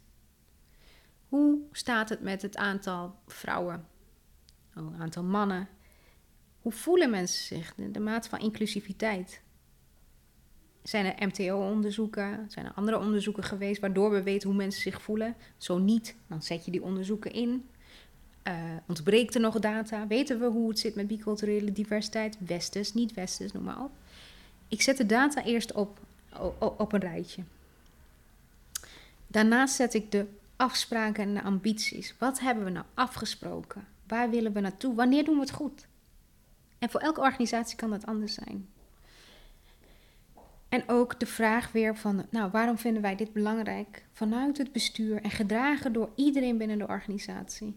Hoe 1.29 1.59
staat 1.71 2.09
het 2.09 2.21
met 2.21 2.41
het 2.41 2.57
aantal 2.57 3.15
vrouwen? 3.27 3.87
Oh, 4.77 4.91
het 4.91 5.01
aantal 5.01 5.23
mannen? 5.23 5.67
Hoe 6.61 6.71
voelen 6.71 7.09
mensen 7.09 7.45
zich? 7.45 7.75
De, 7.75 7.91
de 7.91 7.99
mate 7.99 8.29
van 8.29 8.39
inclusiviteit. 8.39 9.41
Zijn 10.83 11.05
er 11.05 11.27
MTO-onderzoeken? 11.27 12.45
Zijn 12.47 12.65
er 12.65 12.73
andere 12.73 12.99
onderzoeken 12.99 13.43
geweest 13.43 13.81
waardoor 13.81 14.11
we 14.11 14.23
weten 14.23 14.49
hoe 14.49 14.57
mensen 14.57 14.81
zich 14.81 15.01
voelen? 15.01 15.35
Zo 15.57 15.77
niet, 15.77 16.15
dan 16.27 16.41
zet 16.41 16.65
je 16.65 16.71
die 16.71 16.83
onderzoeken 16.83 17.31
in. 17.31 17.69
Uh, 18.47 18.53
ontbreekt 18.87 19.35
er 19.35 19.41
nog 19.41 19.59
data? 19.59 20.07
Weten 20.07 20.39
we 20.39 20.45
hoe 20.45 20.69
het 20.69 20.79
zit 20.79 20.95
met 20.95 21.07
biculturele 21.07 21.71
diversiteit? 21.71 22.37
Westers, 22.39 22.93
niet-westers, 22.93 23.51
noem 23.51 23.63
maar 23.63 23.83
op. 23.83 23.91
Ik 24.67 24.81
zet 24.81 24.97
de 24.97 25.05
data 25.05 25.43
eerst 25.43 25.73
op, 25.73 25.99
op, 26.59 26.93
een 26.93 26.99
rijtje. 26.99 27.43
Daarnaast 29.28 29.75
zet 29.75 29.93
ik 29.93 30.11
de 30.11 30.25
afspraken 30.55 31.23
en 31.23 31.34
de 31.34 31.43
ambities. 31.43 32.13
Wat 32.17 32.39
hebben 32.39 32.63
we 32.63 32.69
nou 32.69 32.86
afgesproken? 32.93 33.88
Waar 34.07 34.30
willen 34.30 34.53
we 34.53 34.59
naartoe? 34.59 34.95
Wanneer 34.95 35.23
doen 35.23 35.36
we 35.36 35.41
het 35.41 35.51
goed? 35.51 35.86
En 36.80 36.89
voor 36.89 36.99
elke 36.99 37.21
organisatie 37.21 37.78
kan 37.78 37.89
dat 37.89 38.05
anders 38.05 38.34
zijn. 38.34 38.67
En 40.69 40.89
ook 40.89 41.19
de 41.19 41.25
vraag 41.25 41.71
weer 41.71 41.95
van, 41.95 42.25
nou, 42.30 42.51
waarom 42.51 42.78
vinden 42.78 43.01
wij 43.01 43.15
dit 43.15 43.34
belangrijk 43.34 44.05
vanuit 44.11 44.57
het 44.57 44.71
bestuur 44.71 45.21
en 45.21 45.32
gedragen 45.32 45.93
door 45.93 46.09
iedereen 46.15 46.57
binnen 46.57 46.78
de 46.78 46.88
organisatie? 46.88 47.75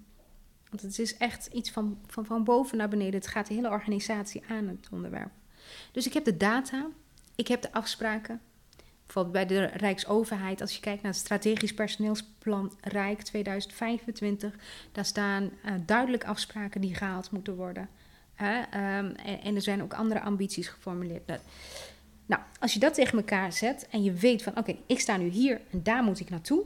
Want 0.70 0.82
het 0.82 0.98
is 0.98 1.16
echt 1.16 1.46
iets 1.46 1.70
van, 1.70 1.98
van, 2.07 2.26
van 2.26 2.44
boven 2.44 2.78
naar 2.78 2.88
beneden. 2.88 3.14
Het 3.14 3.26
gaat 3.26 3.46
de 3.46 3.55
hele 3.55 3.70
organisatie 3.70 4.42
aan 4.48 4.68
het 4.68 4.88
onderwerp. 4.90 5.30
Dus 5.92 6.07
ik 6.07 6.12
heb 6.12 6.24
de 6.24 6.36
data, 6.36 6.86
ik 7.41 7.49
heb 7.49 7.62
de 7.62 7.72
afspraken. 7.72 8.41
Bijvoorbeeld 9.05 9.49
bij 9.49 9.57
de 9.57 9.64
Rijksoverheid, 9.64 10.61
als 10.61 10.74
je 10.74 10.80
kijkt 10.80 11.03
naar 11.03 11.12
het 11.12 11.20
strategisch 11.20 11.74
personeelsplan 11.74 12.72
Rijk 12.80 13.22
2025, 13.22 14.55
daar 14.93 15.05
staan 15.05 15.43
uh, 15.43 15.72
duidelijk 15.86 16.24
afspraken 16.24 16.80
die 16.80 16.95
gehaald 16.95 17.30
moeten 17.30 17.57
worden. 17.57 17.88
Um, 18.41 19.14
en, 19.43 19.55
er 19.55 19.62
zijn 19.62 19.82
ook 19.82 19.95
andere 19.95 20.20
ambities 20.20 20.68
geformuleerd. 20.68 21.41
Nou, 22.26 22.43
als 22.59 22.72
je 22.72 22.78
dat 22.78 22.95
tegen 22.95 23.18
elkaar 23.18 23.53
zet 23.53 23.88
en 23.91 24.03
je 24.03 24.12
weet 24.12 24.43
van 24.43 24.57
oké, 24.57 24.76
ik 24.86 25.01
sta 25.01 25.16
nu 25.16 25.28
hier 25.28 25.61
en 25.70 25.82
daar 25.82 26.03
moet 26.03 26.20
ik 26.20 26.30
naartoe. 26.30 26.64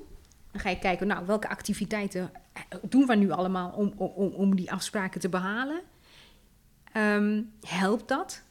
Dan 0.51 0.61
ga 0.61 0.71
je 0.71 0.79
kijken, 0.79 1.07
nou, 1.07 1.27
welke 1.27 1.49
activiteiten 1.49 2.31
doen 2.83 3.07
we 3.07 3.15
nu 3.15 3.31
allemaal 3.31 3.71
om, 3.71 3.93
om, 3.97 4.33
om 4.33 4.57
die 4.57 4.73
afspraken 4.73 5.21
te 5.21 5.29
behalen? 5.29 5.81
Um, 6.97 7.53
helpt 7.61 8.09
dat? 8.09 8.43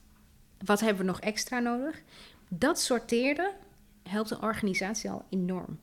Wat 0.66 0.80
hebben 0.80 1.05
we 1.05 1.11
nog 1.11 1.20
extra 1.20 1.59
nodig? 1.59 2.01
Dat 2.47 2.80
sorteren 2.80 3.51
helpt 4.03 4.32
een 4.32 4.41
organisatie 4.41 5.09
al 5.09 5.26
enorm. 5.30 5.80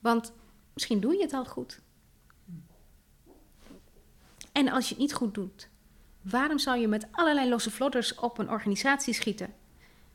Want 0.00 0.32
misschien 0.72 1.00
doe 1.00 1.14
je 1.14 1.22
het 1.22 1.32
al 1.32 1.44
goed. 1.44 1.80
En 4.52 4.68
als 4.68 4.84
je 4.84 4.94
het 4.94 5.02
niet 5.02 5.14
goed 5.14 5.34
doet, 5.34 5.68
waarom 6.20 6.58
zou 6.58 6.78
je 6.78 6.88
met 6.88 7.06
allerlei 7.10 7.48
losse 7.48 7.70
vlodders 7.70 8.14
op 8.14 8.38
een 8.38 8.50
organisatie 8.50 9.14
schieten? 9.14 9.54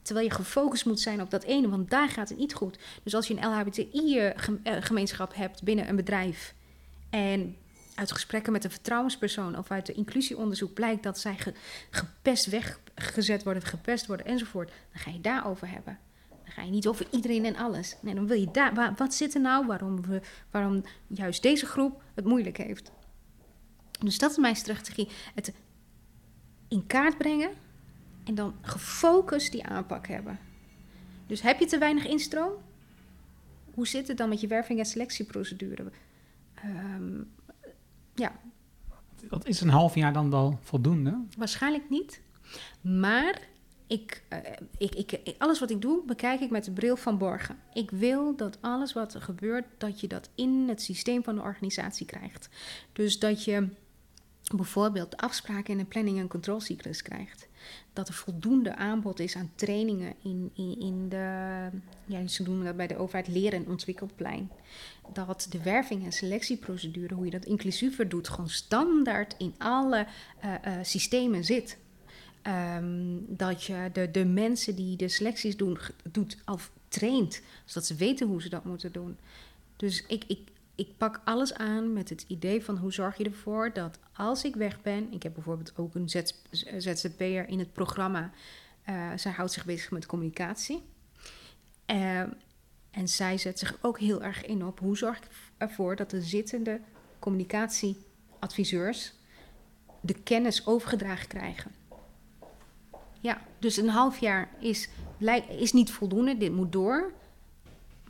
Terwijl 0.01 0.27
je 0.27 0.33
gefocust 0.33 0.85
moet 0.85 0.99
zijn 0.99 1.21
op 1.21 1.29
dat 1.29 1.43
ene, 1.43 1.69
want 1.69 1.89
daar 1.89 2.09
gaat 2.09 2.29
het 2.29 2.37
niet 2.37 2.53
goed. 2.53 2.79
Dus 3.03 3.15
als 3.15 3.27
je 3.27 3.37
een 3.37 3.49
LHBTI-gemeenschap 3.49 5.35
hebt 5.35 5.63
binnen 5.63 5.89
een 5.89 5.95
bedrijf 5.95 6.55
en 7.09 7.57
uit 7.95 8.11
gesprekken 8.11 8.51
met 8.51 8.63
een 8.63 8.71
vertrouwenspersoon 8.71 9.57
of 9.57 9.71
uit 9.71 9.85
de 9.85 9.93
inclusieonderzoek 9.93 10.73
blijkt 10.73 11.03
dat 11.03 11.19
zij 11.19 11.37
gepest 11.89 12.45
weggezet 12.45 13.43
worden, 13.43 13.63
gepest 13.63 14.05
worden 14.05 14.25
enzovoort, 14.25 14.71
dan 14.91 15.01
ga 15.01 15.11
je 15.11 15.21
daarover 15.21 15.69
hebben. 15.69 15.99
Dan 16.29 16.51
ga 16.51 16.61
je 16.61 16.71
niet 16.71 16.87
over 16.87 17.07
iedereen 17.11 17.45
en 17.45 17.55
alles. 17.55 17.95
Nee, 18.01 18.15
dan 18.15 18.27
wil 18.27 18.37
je 18.37 18.51
daar, 18.51 18.93
wat 18.95 19.13
zit 19.13 19.33
er 19.33 19.41
nou 19.41 19.65
waarom, 19.65 20.01
we, 20.01 20.21
waarom 20.51 20.83
juist 21.07 21.41
deze 21.41 21.65
groep 21.65 22.01
het 22.13 22.25
moeilijk 22.25 22.57
heeft. 22.57 22.91
Dus 23.99 24.17
dat 24.17 24.31
is 24.31 24.37
mijn 24.37 24.55
strategie. 24.55 25.07
Het 25.35 25.53
in 26.67 26.87
kaart 26.87 27.17
brengen 27.17 27.51
en 28.23 28.35
dan 28.35 28.55
gefocust 28.61 29.51
die 29.51 29.65
aanpak 29.65 30.07
hebben. 30.07 30.39
Dus 31.27 31.41
heb 31.41 31.59
je 31.59 31.65
te 31.65 31.77
weinig 31.77 32.05
instroom? 32.05 32.53
Hoe 33.73 33.87
zit 33.87 34.07
het 34.07 34.17
dan 34.17 34.29
met 34.29 34.41
je 34.41 34.47
werving- 34.47 34.79
en 34.79 34.85
selectieprocedure? 34.85 35.91
Um, 36.65 37.31
ja. 38.15 38.31
Wat 39.29 39.47
is 39.47 39.61
een 39.61 39.69
half 39.69 39.95
jaar 39.95 40.13
dan 40.13 40.29
wel 40.29 40.59
voldoende? 40.61 41.23
Waarschijnlijk 41.37 41.89
niet. 41.89 42.21
Maar 42.81 43.41
ik, 43.87 44.23
uh, 44.29 44.39
ik, 44.77 45.11
ik, 45.11 45.35
alles 45.37 45.59
wat 45.59 45.69
ik 45.69 45.81
doe, 45.81 46.03
bekijk 46.05 46.39
ik 46.39 46.49
met 46.49 46.63
de 46.63 46.71
bril 46.71 46.95
van 46.95 47.17
borgen. 47.17 47.57
Ik 47.73 47.91
wil 47.91 48.35
dat 48.35 48.57
alles 48.61 48.93
wat 48.93 49.13
er 49.13 49.21
gebeurt, 49.21 49.65
dat 49.77 49.99
je 49.99 50.07
dat 50.07 50.29
in 50.35 50.65
het 50.67 50.81
systeem 50.81 51.23
van 51.23 51.35
de 51.35 51.41
organisatie 51.41 52.05
krijgt. 52.05 52.49
Dus 52.93 53.19
dat 53.19 53.43
je 53.43 53.67
bijvoorbeeld 54.55 55.17
afspraken 55.17 55.73
in 55.73 55.79
een 55.79 55.87
planning- 55.87 56.19
en 56.19 56.27
controlecyclus 56.27 57.01
krijgt. 57.01 57.47
Dat 57.93 58.07
er 58.07 58.13
voldoende 58.13 58.75
aanbod 58.75 59.19
is 59.19 59.35
aan 59.35 59.51
trainingen 59.55 60.13
in, 60.23 60.51
in, 60.53 60.79
in 60.79 61.09
de, 61.09 61.69
ja, 62.05 62.27
ze 62.27 62.43
noemen 62.43 62.65
dat 62.65 62.77
bij 62.77 62.87
de 62.87 62.97
overheid 62.97 63.27
leren- 63.27 63.59
en 63.59 63.71
ontwikkelplein. 63.71 64.49
Dat 65.13 65.47
de 65.49 65.61
werving- 65.63 66.05
en 66.05 66.11
selectieprocedure, 66.11 67.13
hoe 67.13 67.25
je 67.25 67.31
dat 67.31 67.45
inclusiever 67.45 68.09
doet, 68.09 68.29
gewoon 68.29 68.49
standaard 68.49 69.35
in 69.37 69.55
alle 69.57 70.07
uh, 70.45 70.53
uh, 70.67 70.73
systemen 70.81 71.43
zit. 71.43 71.77
Um, 72.77 73.25
dat 73.27 73.63
je 73.63 73.89
de, 73.93 74.11
de 74.11 74.25
mensen 74.25 74.75
die 74.75 74.97
de 74.97 75.07
selecties 75.07 75.57
doen, 75.57 75.77
doet, 76.11 76.37
al 76.45 76.59
traint, 76.87 77.41
zodat 77.65 77.85
ze 77.85 77.95
weten 77.95 78.27
hoe 78.27 78.41
ze 78.41 78.49
dat 78.49 78.65
moeten 78.65 78.91
doen. 78.91 79.17
Dus 79.75 80.05
ik, 80.07 80.23
ik, 80.27 80.39
ik 80.75 80.97
pak 80.97 81.21
alles 81.23 81.53
aan 81.53 81.93
met 81.93 82.09
het 82.09 82.25
idee 82.27 82.63
van 82.63 82.77
hoe 82.77 82.93
zorg 82.93 83.17
je 83.17 83.23
ervoor 83.23 83.73
dat 83.73 83.99
als 84.13 84.43
ik 84.43 84.55
weg 84.55 84.81
ben, 84.81 85.13
ik 85.13 85.23
heb 85.23 85.33
bijvoorbeeld 85.33 85.77
ook 85.77 85.95
een 85.95 86.09
ZZP'er 86.77 87.47
in 87.47 87.59
het 87.59 87.73
programma, 87.73 88.31
uh, 88.89 89.11
zij 89.15 89.31
houdt 89.31 89.51
zich 89.51 89.65
bezig 89.65 89.91
met 89.91 90.05
communicatie. 90.05 90.81
Uh, 91.87 92.23
en 92.93 93.07
zij 93.07 93.37
zet 93.37 93.59
zich 93.59 93.77
ook 93.81 93.99
heel 93.99 94.23
erg 94.23 94.45
in 94.45 94.65
op 94.65 94.79
hoe 94.79 94.97
zorg 94.97 95.17
ik 95.17 95.27
ervoor 95.57 95.95
dat 95.95 96.09
de 96.09 96.21
zittende 96.21 96.79
communicatieadviseurs 97.19 99.13
de 100.01 100.13
kennis 100.13 100.65
overgedragen 100.67 101.27
krijgen. 101.27 101.71
Ja, 103.19 103.41
dus 103.59 103.77
een 103.77 103.89
half 103.89 104.19
jaar 104.19 104.49
is, 104.59 104.89
is 105.49 105.73
niet 105.73 105.91
voldoende, 105.91 106.37
dit 106.37 106.53
moet 106.53 106.71
door. 106.71 107.11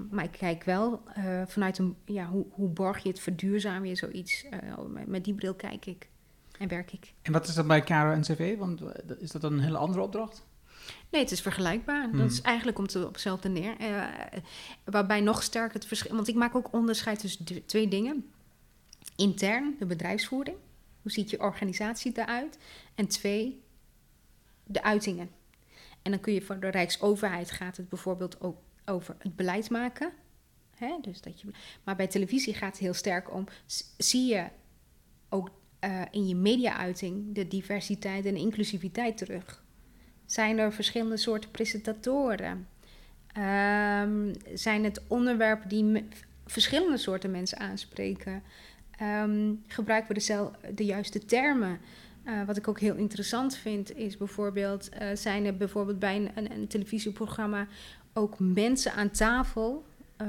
Maar 0.10 0.24
ik 0.24 0.32
kijk 0.32 0.64
wel 0.64 1.02
uh, 1.18 1.42
vanuit 1.46 1.78
een, 1.78 1.96
ja, 2.06 2.26
hoe, 2.26 2.46
hoe 2.52 2.70
borg 2.70 3.04
je 3.04 3.10
het, 3.10 3.20
verduurzaam 3.20 3.86
je 3.86 3.96
zoiets. 3.96 4.46
Uh, 4.46 5.06
met, 5.06 5.24
die 5.24 5.34
bril 5.34 5.54
kijk 5.54 5.86
ik 5.86 6.10
en 6.58 6.68
werk 6.68 6.92
ik. 6.92 7.14
En 7.22 7.32
wat 7.32 7.48
is 7.48 7.56
dat 7.56 7.68
bij 7.68 7.82
KRO-NCV? 7.82 8.58
Want 8.58 8.82
is 9.20 9.32
dat 9.32 9.42
dan 9.42 9.54
een 9.54 9.60
hele 9.60 9.78
andere 9.78 10.02
opdracht? 10.02 10.46
Nee, 11.10 11.22
het 11.22 11.32
is 11.32 11.42
vergelijkbaar. 11.42 12.10
Hmm. 12.10 12.18
Dat 12.18 12.32
is 12.32 12.42
eigenlijk 12.42 12.78
om 12.78 12.88
te 12.88 13.06
op 13.06 13.14
hetzelfde 13.14 13.50
neer. 13.50 13.76
Uh, 13.82 14.06
waarbij 14.84 15.22
nog 15.22 15.44
sterker 15.44 15.74
het 15.74 15.86
verschil... 15.86 16.16
Want 16.16 16.28
ik 16.28 16.36
maak 16.36 16.56
ook 16.56 16.74
onderscheid 16.74 17.20
tussen 17.20 17.66
twee 17.66 17.88
dingen. 17.88 18.32
Intern, 19.16 19.76
de 19.80 19.86
bedrijfsvoering. 19.86 20.58
Hoe 21.02 21.12
ziet 21.12 21.30
je 21.30 21.40
organisatie 21.40 22.12
eruit? 22.16 22.58
En 22.96 23.08
twee, 23.08 23.62
de 24.64 24.84
uitingen. 24.84 25.30
En 26.02 26.12
dan 26.12 26.20
kun 26.20 26.34
je 26.34 26.42
voor 26.42 26.60
de 26.60 26.68
Rijksoverheid 26.70 27.52
gaat 27.52 27.78
het 27.78 27.90
bijvoorbeeld 27.90 28.42
ook 28.42 28.58
over 28.86 29.16
het 29.20 29.36
beleid 29.36 29.70
maken. 29.70 30.12
Hè? 30.76 30.98
Dus 31.02 31.22
dat 31.22 31.42
je, 31.42 31.48
maar 31.84 31.96
bij 31.96 32.08
televisie 32.08 32.54
gaat 32.54 32.72
het 32.72 32.80
heel 32.80 32.94
sterk 32.94 33.34
om, 33.34 33.46
zie 33.98 34.26
je 34.26 34.48
ook 35.30 35.50
uh, 35.84 36.02
in 36.12 36.28
je 36.28 36.36
media-uiting 36.36 37.36
de 37.36 37.48
diversiteit 37.48 38.26
en 38.26 38.36
inclusiviteit 38.36 39.18
terug? 39.18 39.63
Zijn 40.26 40.58
er 40.58 40.74
verschillende 40.74 41.18
soorten 41.18 41.52
presentatoren? 41.52 42.68
Um, 43.38 44.32
zijn 44.54 44.84
het 44.84 45.02
onderwerpen 45.08 45.70
die 45.70 46.08
verschillende 46.46 46.98
soorten 46.98 47.32
mensen 47.32 47.60
aanspreken? 47.60 48.44
Um, 49.02 49.64
gebruiken 49.68 50.16
we 50.16 50.22
de, 50.22 50.50
de 50.76 50.86
juiste 50.86 51.26
termen? 51.26 51.80
Uh, 52.26 52.44
wat 52.46 52.58
ik 52.58 52.68
ook 52.68 52.80
heel 52.80 52.96
interessant 52.96 53.56
vind, 53.56 53.96
is 53.96 54.18
bijvoorbeeld, 54.18 54.90
uh, 55.02 55.08
zijn 55.14 55.46
er 55.46 55.58
bijvoorbeeld 55.58 56.00
bij 56.00 56.32
een, 56.36 56.52
een, 56.52 56.68
televisieprogramma 56.68 57.68
ook 58.14 58.40
mensen 58.40 58.94
aan 58.94 59.12
tafel 59.12 59.86
uh, 60.22 60.28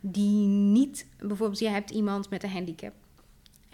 die 0.00 0.46
niet, 0.46 1.06
bijvoorbeeld, 1.18 1.58
jij 1.58 1.72
hebt 1.72 1.90
iemand 1.90 2.30
met 2.30 2.42
een 2.42 2.50
handicap. 2.50 2.92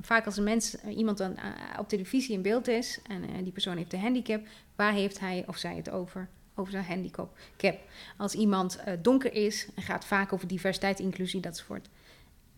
Vaak 0.07 0.27
als 0.27 0.37
een 0.37 0.45
mens, 0.45 0.77
iemand 0.85 1.19
dan 1.19 1.37
op 1.79 1.89
televisie 1.89 2.35
in 2.35 2.43
beeld 2.43 2.69
is 2.69 3.01
en 3.09 3.45
die 3.45 3.53
persoon 3.53 3.77
heeft 3.77 3.93
een 3.93 4.01
handicap, 4.01 4.47
waar 4.77 4.93
heeft 4.93 5.21
hij 5.21 5.45
of 5.47 5.57
zij 5.57 5.77
het 5.77 5.91
over? 5.91 6.29
over 6.57 6.73
zijn 6.73 6.85
handicap. 6.85 7.39
Cap. 7.57 7.79
Als 8.17 8.35
iemand 8.35 8.77
eh, 8.77 8.93
donker 9.03 9.33
is 9.33 9.69
gaat 9.77 10.05
vaak 10.05 10.33
over 10.33 10.49
diversiteit, 10.49 11.01
inclusie, 11.01 11.41
dat 11.41 11.57
soort. 11.57 11.89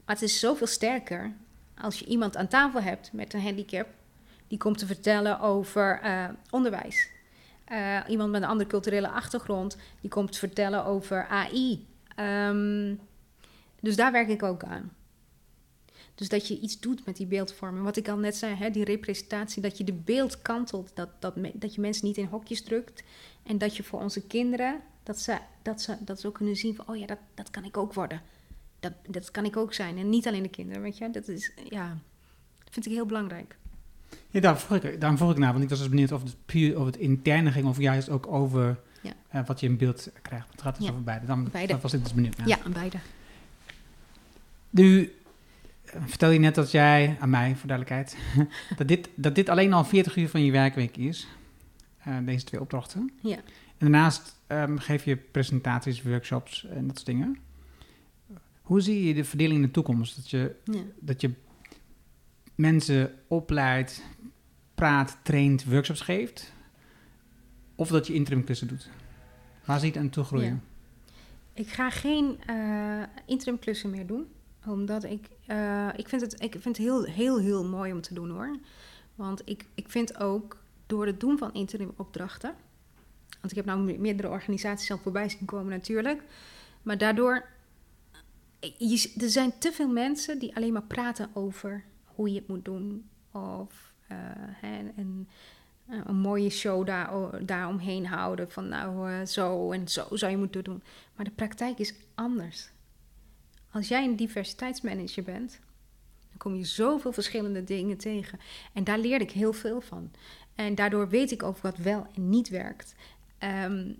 Maar 0.05 0.15
het 0.15 0.23
is 0.23 0.41
zoveel 0.41 0.67
sterker 0.67 1.33
als 1.81 1.99
je 1.99 2.05
iemand 2.05 2.37
aan 2.37 2.49
tafel 2.49 2.83
hebt 2.83 3.13
met 3.13 3.35
een 3.35 3.43
handicap 3.43 3.87
die 4.47 4.59
komt 4.59 4.79
te 4.79 4.87
vertellen 4.87 5.41
over 5.41 6.01
eh, 6.03 6.25
onderwijs. 6.51 7.11
Eh, 7.65 7.99
iemand 8.09 8.31
met 8.31 8.43
een 8.43 8.49
andere 8.49 8.69
culturele 8.69 9.09
achtergrond 9.09 9.77
die 10.01 10.11
komt 10.11 10.33
te 10.33 10.39
vertellen 10.39 10.85
over 10.85 11.27
AI. 11.27 11.87
Ehm, 12.15 12.95
dus 13.81 13.97
daar 13.97 14.13
werk 14.13 14.29
ik 14.29 14.43
ook 14.43 14.63
aan. 14.65 14.93
Dus 16.19 16.29
dat 16.29 16.49
je 16.49 16.61
iets 16.61 16.81
doet 16.81 17.07
met 17.07 17.17
die 17.17 17.27
beeldvorming. 17.27 17.85
Wat 17.85 17.97
ik 17.97 18.09
al 18.09 18.17
net 18.17 18.37
zei, 18.37 18.55
hè, 18.55 18.71
die 18.71 18.85
representatie, 18.85 19.63
dat 19.63 19.79
je 19.79 19.85
de 19.85 19.93
beeld 19.93 20.43
kantelt, 20.43 20.91
dat, 20.95 21.09
dat, 21.19 21.35
dat 21.55 21.75
je 21.75 21.81
mensen 21.81 22.07
niet 22.07 22.17
in 22.17 22.27
hokjes 22.27 22.63
drukt. 22.63 23.03
En 23.43 23.59
dat 23.59 23.77
je 23.77 23.83
voor 23.83 24.01
onze 24.01 24.21
kinderen, 24.27 24.81
dat 25.03 25.19
ze, 25.21 25.39
dat 25.63 25.81
ze, 25.83 25.97
dat 26.01 26.21
ze 26.21 26.27
ook 26.27 26.35
kunnen 26.35 26.57
zien 26.57 26.75
van, 26.75 26.89
oh 26.89 26.97
ja, 26.97 27.07
dat, 27.07 27.19
dat 27.35 27.51
kan 27.51 27.65
ik 27.65 27.77
ook 27.77 27.93
worden. 27.95 28.21
Dat, 28.81 28.93
dat 29.09 29.31
kan 29.31 29.45
ik 29.45 29.57
ook 29.57 29.75
zijn. 29.75 29.99
En 29.99 30.09
niet 30.09 30.27
alleen 30.27 30.43
de 30.43 30.49
kinderen, 30.49 30.83
weet 30.83 30.99
je. 30.99 31.11
Dat 31.11 31.29
is, 31.29 31.53
ja, 31.69 31.89
dat 32.65 32.73
vind 32.73 32.87
ik 32.87 32.93
heel 32.93 33.07
belangrijk. 33.07 33.57
Ja, 34.31 34.41
daar 34.41 34.59
vroeg 34.61 34.79
ik, 34.83 35.01
daarom 35.01 35.19
vroeg 35.19 35.31
ik 35.31 35.39
naar, 35.39 35.53
want 35.53 35.65
ik 35.65 35.71
was 35.71 35.79
dus 35.79 35.89
benieuwd 35.89 36.13
of 36.13 36.23
het 36.23 36.37
puur 36.47 36.75
over 36.75 36.87
het 36.93 36.97
interne 37.01 37.51
ging 37.53 37.67
of 37.67 37.79
juist 37.79 38.09
ook 38.09 38.27
over 38.27 38.81
Ja. 39.03 39.13
eh, 39.29 39.47
wat 39.47 39.61
je 39.61 39.67
in 39.67 39.77
beeld 39.77 40.11
krijgt. 40.23 40.47
Het 40.51 40.63
gaat 40.63 40.77
dus 40.77 40.85
Ja. 40.87 40.91
over 40.91 41.05
beide. 41.05 41.27
Dan 41.27 41.49
Beide. 41.53 41.73
dan 41.73 41.81
was 41.81 41.93
ik 41.93 42.03
dus 42.03 42.15
benieuwd 42.15 42.37
naar. 42.37 42.49
Ja, 42.49 42.59
aan 42.65 42.73
beide. 42.73 42.97
Nu 44.71 45.13
vertel 46.07 46.31
je 46.31 46.39
net 46.39 46.55
dat 46.55 46.71
jij, 46.71 47.17
aan 47.21 47.31
mij 47.31 47.57
voor 47.57 47.69
duidelijkheid, 47.69 48.17
dat 48.79 48.89
dit, 48.89 49.09
dat 49.15 49.35
dit 49.35 49.49
alleen 49.49 49.73
al 49.73 49.85
40 49.85 50.17
uur 50.17 50.29
van 50.29 50.45
je 50.45 50.53
werkweek 50.53 50.97
is. 50.97 51.27
Eh, 51.99 52.17
deze 52.25 52.45
twee 52.45 52.61
opdrachten. 52.61 53.13
Ja. 53.23 53.37
En 53.37 53.45
daarnaast 53.79 54.37
ehm, 54.47 54.77
geef 54.77 55.05
je 55.05 55.17
presentaties, 55.17 56.03
workshops 56.03 56.67
en 56.67 56.87
dat 56.87 56.97
soort 56.97 57.07
dingen. 57.07 57.39
Hoe 58.63 58.81
zie 58.81 59.05
je 59.05 59.15
de 59.15 59.25
verdeling 59.25 59.57
in 59.57 59.67
de 59.67 59.71
toekomst? 59.71 60.17
Dat 60.17 60.31
je, 60.31 60.55
ja. 60.65 60.81
dat 61.01 61.21
je 61.21 61.31
mensen 62.55 63.13
opleidt, 63.29 64.03
praat, 64.75 65.19
traint, 65.23 65.65
workshops 65.65 66.01
geeft? 66.01 66.53
Of 67.75 67.89
dat 67.89 68.07
je 68.07 68.15
interimklussen 68.15 68.69
doet? 68.69 68.91
Waar 69.65 69.79
zie 69.79 69.89
je 69.89 69.95
het 69.95 70.03
aan 70.03 70.11
toe 70.11 70.25
groeien? 70.25 70.63
Ik 71.53 71.69
ga 71.69 71.91
geen 71.91 72.39
eh 72.47 73.03
interim 73.27 73.59
klussen 73.59 73.91
meer 73.91 74.07
doen. 74.07 74.27
Omdat 74.67 75.05
ik... 75.05 75.29
eh, 75.49 75.89
ik 75.97 76.09
vind 76.09 76.21
het, 76.23 76.43
ik 76.43 76.53
vind 76.53 76.65
het 76.65 76.77
heel, 76.77 77.05
heel, 77.05 77.39
heel 77.39 77.65
mooi 77.65 77.93
om 77.93 78.01
te 78.01 78.15
doen 78.15 78.31
hoor. 78.31 78.57
Want 79.15 79.43
ik, 79.45 79.65
ik 79.75 79.91
vind 79.91 80.21
ook 80.21 80.57
door 80.87 81.07
het 81.07 81.21
doen 81.21 81.39
van 81.39 81.55
interim 81.55 81.93
opdrachten... 81.97 82.55
Want 83.41 83.51
ik 83.57 83.57
heb 83.57 83.77
me- 83.77 83.99
meerdere 83.99 84.29
organisaties 84.29 84.91
al 84.91 84.99
voorbij 84.99 85.29
zien 85.29 85.45
komen 85.45 85.71
natuurlijk. 85.71 86.23
Maar 86.83 86.99
daardoor... 86.99 87.49
Je, 88.61 89.13
er 89.21 89.29
zijn 89.29 89.59
te 89.59 89.73
veel 89.73 89.89
mensen 89.89 90.39
die 90.39 90.57
alleen 90.57 90.73
maar 90.73 90.83
praten 90.83 91.31
over 91.33 91.85
hoe 92.05 92.33
je 92.33 92.39
het 92.39 92.49
moet 92.49 92.65
doen. 92.65 93.09
Of 93.33 93.93
eh, 94.07 94.17
en, 94.97 95.29
eh, 95.87 95.99
een 96.05 96.17
mooie 96.17 96.51
show 96.51 96.87
daar, 96.87 97.11
daaromheen 97.47 98.07
houden. 98.07 98.51
Van 98.51 98.69
nou, 98.69 99.11
eh, 99.11 99.27
zo 99.27 99.73
en 99.73 99.89
zo 99.89 100.07
zou 100.11 100.31
je 100.31 100.39
moeten 100.39 100.65
doen. 100.65 100.83
Maar 101.17 101.25
de 101.25 101.31
praktijk 101.31 101.79
is 101.79 101.95
anders. 102.15 102.71
Als 103.71 103.89
jij 103.89 104.05
een 104.05 104.17
diversiteitsmanager 104.17 105.23
bent, 105.23 105.61
dan 106.29 106.37
kom 106.39 106.55
je 106.55 106.65
zoveel 106.65 107.13
verschillende 107.13 107.65
dingen 107.65 107.97
tegen. 107.97 108.39
En 108.73 108.85
daar 108.85 108.99
leerde 108.99 109.25
ik 109.25 109.31
heel 109.31 109.53
veel 109.53 109.81
van. 109.81 110.11
En 110.55 110.75
daardoor 110.75 111.09
weet 111.09 111.31
ik 111.31 111.43
ook 111.43 111.59
wat 111.59 111.77
wel 111.77 112.07
en 112.15 112.29
niet 112.29 112.49
werkt. 112.49 112.95
Ehm, 113.39 113.93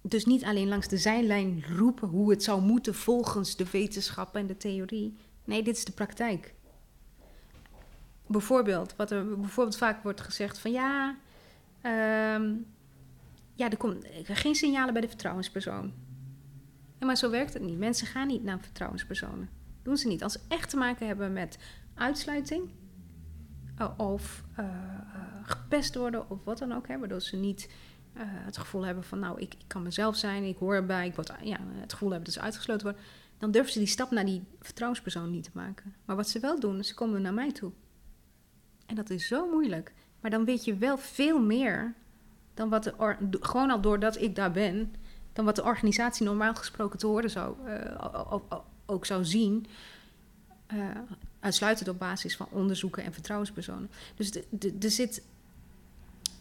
dus 0.00 0.24
niet 0.24 0.44
alleen 0.44 0.68
langs 0.68 0.88
de 0.88 0.98
zijlijn 0.98 1.64
roepen 1.76 2.08
hoe 2.08 2.30
het 2.30 2.42
zou 2.42 2.62
moeten 2.62 2.94
volgens 2.94 3.56
de 3.56 3.70
wetenschap 3.70 4.36
en 4.36 4.46
de 4.46 4.56
theorie. 4.56 5.16
Nee, 5.44 5.62
dit 5.62 5.76
is 5.76 5.84
de 5.84 5.92
praktijk. 5.92 6.54
Bijvoorbeeld, 8.26 8.96
wat 8.96 9.10
er 9.10 9.38
bijvoorbeeld 9.38 9.76
vaak 9.76 10.02
wordt 10.02 10.20
gezegd 10.20 10.58
van 10.58 10.72
ja, 10.72 11.16
ehm, 11.80 12.54
ja, 13.54 13.70
er 13.70 13.76
komt 13.76 14.06
geen 14.22 14.54
signalen 14.54 14.92
bij 14.92 15.02
de 15.02 15.08
vertrouwenspersoon. 15.08 15.92
Ja, 16.98 17.06
maar 17.06 17.16
zo 17.16 17.30
werkt 17.30 17.54
het 17.54 17.62
niet. 17.62 17.78
Mensen 17.78 18.06
gaan 18.06 18.26
niet 18.26 18.44
naar 18.44 18.60
vertrouwenspersonen. 18.60 19.48
Doen 19.82 19.96
ze 19.96 20.08
niet. 20.08 20.22
Als 20.22 20.32
ze 20.32 20.40
echt 20.48 20.70
te 20.70 20.76
maken 20.76 21.06
hebben 21.06 21.32
met 21.32 21.58
uitsluiting 21.94 22.70
eh, 23.76 23.90
of 23.96 24.44
eh, 24.54 24.64
eh, 24.64 24.72
gepest 25.42 25.94
worden 25.94 26.30
of 26.30 26.44
wat 26.44 26.58
dan 26.58 26.72
ook, 26.72 26.88
hè, 26.88 26.98
waardoor 26.98 27.20
ze 27.20 27.36
niet 27.36 27.70
het 28.18 28.58
gevoel 28.58 28.84
hebben 28.84 29.04
van 29.04 29.18
nou, 29.18 29.40
ik, 29.40 29.54
ik 29.54 29.64
kan 29.66 29.82
mezelf 29.82 30.16
zijn, 30.16 30.44
ik 30.44 30.56
hoor 30.56 30.74
erbij, 30.74 31.06
ik 31.06 31.14
word, 31.14 31.32
ja, 31.42 31.58
het 31.60 31.92
gevoel 31.92 32.08
hebben 32.08 32.26
dat 32.26 32.34
ze 32.34 32.40
uitgesloten 32.40 32.82
worden, 32.86 33.02
dan 33.38 33.50
durven 33.50 33.72
ze 33.72 33.78
die 33.78 33.88
stap 33.88 34.10
naar 34.10 34.24
die 34.24 34.42
vertrouwenspersoon 34.60 35.30
niet 35.30 35.44
te 35.44 35.50
maken. 35.52 35.94
Maar 36.04 36.16
wat 36.16 36.28
ze 36.28 36.40
wel 36.40 36.60
doen, 36.60 36.84
ze 36.84 36.94
komen 36.94 37.22
naar 37.22 37.34
mij 37.34 37.52
toe. 37.52 37.72
En 38.86 38.94
dat 38.94 39.10
is 39.10 39.26
zo 39.26 39.50
moeilijk. 39.50 39.92
Maar 40.20 40.30
dan 40.30 40.44
weet 40.44 40.64
je 40.64 40.76
wel 40.76 40.98
veel 40.98 41.40
meer 41.40 41.94
dan 42.54 42.68
wat 42.68 42.84
de 42.84 42.94
or- 42.98 43.18
gewoon 43.30 43.70
al 43.70 43.80
doordat 43.80 44.20
ik 44.20 44.34
daar 44.34 44.52
ben, 44.52 44.94
dan 45.36 45.44
wat 45.44 45.56
de 45.56 45.64
organisatie 45.64 46.26
normaal 46.26 46.54
gesproken 46.54 46.98
te 46.98 47.06
horen 47.06 47.30
zou, 47.30 47.54
eh, 47.66 48.32
ook 48.86 49.06
zou 49.06 49.24
zien. 49.24 49.66
eh, 50.66 50.78
uitsluitend 51.40 51.88
op 51.88 51.98
basis 51.98 52.36
van 52.36 52.46
onderzoeken 52.50 53.02
en 53.04 53.12
vertrouwenspersonen. 53.12 53.90
Dus 54.16 54.30
er 54.80 54.90
zit. 54.90 55.22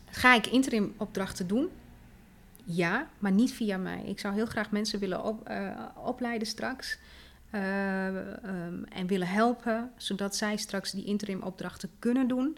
Ga 0.05 0.35
ik 0.35 0.47
interim 0.47 0.93
opdrachten 0.97 1.47
doen? 1.47 1.69
Ja, 2.63 3.07
maar 3.19 3.31
niet 3.31 3.53
via 3.53 3.77
mij. 3.77 4.03
Ik 4.03 4.19
zou 4.19 4.33
heel 4.33 4.45
graag 4.45 4.71
mensen 4.71 4.99
willen 4.99 5.23
op, 5.23 5.47
eh, 5.47 5.69
opleiden 5.95 6.47
straks. 6.47 6.97
eh, 7.49 8.07
ehm, 8.43 8.83
en 8.83 9.07
willen 9.07 9.27
helpen, 9.27 9.91
zodat 9.97 10.35
zij 10.35 10.57
straks 10.57 10.91
die 10.91 11.05
interim 11.05 11.41
opdrachten 11.41 11.89
kunnen 11.99 12.27
doen 12.27 12.57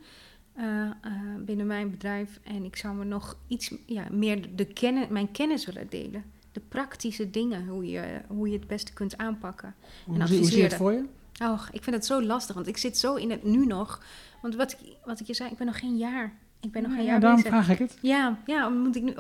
eh, 0.58 0.82
eh, 0.82 0.92
binnen 1.40 1.68
mijn 1.68 1.92
bedrijf. 1.92 2.40
En 2.44 2.64
ik 2.64 2.76
zou 2.76 2.96
me 2.96 3.04
nog 3.04 3.38
iets 3.48 3.74
ja, 3.86 4.06
meer 4.12 4.56
de 4.56 4.66
kennis, 4.66 5.08
mijn 5.08 5.32
kennis 5.32 5.66
willen 5.66 5.90
delen. 5.90 6.24
De 6.52 6.62
praktische 6.68 7.30
dingen, 7.30 7.68
hoe 7.68 7.88
je, 7.88 8.22
hoe 8.28 8.50
je 8.50 8.58
het 8.58 8.68
beste 8.68 8.94
kunt 8.94 9.18
aanpakken. 9.18 9.76
Hoe, 10.06 10.28
zie, 10.28 10.38
hoe 10.38 10.48
zie 10.48 10.58
je 10.58 10.64
het 10.64 10.74
voor 10.74 10.92
je? 10.92 11.04
Och, 11.42 11.70
ik 11.72 11.84
vind 11.84 11.96
het 11.96 12.06
zo 12.06 12.24
lastig, 12.24 12.56
want 12.56 12.68
ik 12.68 12.78
zit 12.78 12.98
zo 12.98 13.16
in 13.16 13.32
het 13.32 13.44
nu 13.44 13.66
nog. 13.66 14.04
Want 14.42 14.56
wat 14.56 14.72
ik, 14.72 14.78
wat 15.06 15.20
ik 15.20 15.28
je 15.28 15.34
zei, 15.34 15.52
ik 15.52 15.58
ben 15.58 15.66
nog 15.66 15.80
geen 15.80 15.98
jaar. 15.98 16.34
Ik 16.62 16.72
ben 16.72 16.82
nog 16.82 16.92
geen 16.92 17.04
ja, 17.04 17.10
jaar 17.10 17.20
daarom 17.20 17.42
bezig. 17.42 17.58
vraag 17.58 17.70
ik 17.70 17.80
het. 17.80 17.98
Ja, 18.02 18.38
ja, 18.46 18.70
moet 18.70 18.96
ik 18.96 19.04
nu 19.04 19.16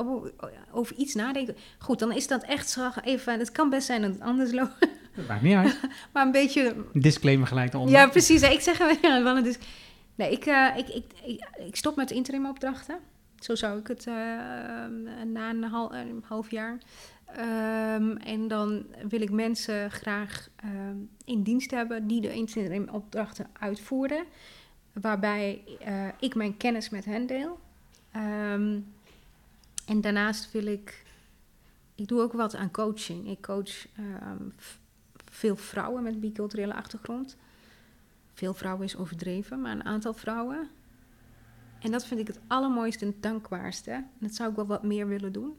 over, 0.71 0.95
iets 0.95 1.15
nadenken? 1.15 1.55
Goed, 1.77 1.99
dan 1.99 2.11
is 2.11 2.27
dat 2.27 2.43
echt 2.43 2.69
zo 2.69 2.89
even... 3.03 3.39
Het 3.39 3.51
kan 3.51 3.69
best 3.69 3.85
zijn 3.85 4.01
dat 4.01 4.11
het 4.11 4.21
anders 4.21 4.51
loopt, 4.51 4.79
Dat 5.15 5.27
maakt 5.27 5.41
niet 5.41 5.55
uit. 5.55 5.79
maar 6.13 6.25
een 6.25 6.31
beetje... 6.31 6.75
Een 6.93 7.01
disclaimer 7.01 7.47
gelijk 7.47 7.73
eronder. 7.73 7.95
Ja, 7.95 8.07
precies. 8.07 8.41
Ik 8.41 8.61
zeg 8.61 9.01
ja, 9.01 9.23
wel, 9.23 9.43
dus, 9.43 9.57
nee, 10.17 10.31
ik, 10.31 10.45
eh, 10.45 10.73
ik, 10.77 10.87
ik, 10.87 11.05
ik, 11.23 11.49
ik 11.57 11.75
stop 11.75 11.95
met 11.95 12.11
interim 12.11 12.45
opdrachten. 12.45 12.99
Zo 13.39 13.55
zou 13.55 13.79
ik 13.79 13.87
het 13.87 14.07
eh, 14.07 14.13
na 15.25 15.49
een, 15.49 15.63
hal, 15.63 15.95
een 15.95 16.23
half 16.27 16.51
jaar. 16.51 16.77
Ehm, 17.25 18.11
en 18.11 18.47
dan 18.47 18.85
wil 19.09 19.21
ik 19.21 19.31
mensen 19.31 19.91
graag 19.91 20.49
ehm, 20.55 20.97
in 21.25 21.43
dienst 21.43 21.71
hebben 21.71 22.07
die 22.07 22.21
de 22.21 22.33
interim 22.33 22.89
opdrachten 22.89 23.47
uitvoeren. 23.59 24.25
Waarbij 24.93 25.61
eh, 25.79 26.07
ik 26.19 26.35
mijn 26.35 26.57
kennis 26.57 26.89
met 26.89 27.05
hen 27.05 27.27
deel. 27.27 27.59
Ehm, 28.11 28.79
en 29.85 30.01
daarnaast 30.01 30.51
wil 30.51 30.65
ik. 30.65 31.05
Ik 31.95 32.07
doe 32.07 32.21
ook 32.21 32.33
wat 32.33 32.55
aan 32.55 32.71
coaching. 32.71 33.29
Ik 33.29 33.41
coach 33.41 33.87
veel 35.31 35.55
vrouwen 35.55 36.03
met 36.03 36.19
biculturele 36.19 36.73
achtergrond. 36.73 37.37
Veel 38.37 38.53
vrouwen 38.53 38.85
is 38.85 38.97
overdreven, 38.97 39.61
maar 39.61 39.71
een 39.71 39.85
aantal 39.85 40.13
vrouwen. 40.13 40.69
En 41.79 41.91
dat 41.91 42.05
vind 42.05 42.19
ik 42.19 42.27
het 42.27 42.39
allermooiste 42.47 43.05
en 43.05 43.15
dankbaarste. 43.19 43.91
En 43.91 44.07
dat 44.19 44.35
zou 44.35 44.49
ik 44.49 44.55
wel 44.55 44.65
wat 44.65 44.83
meer 44.83 45.07
willen 45.07 45.31
doen. 45.33 45.55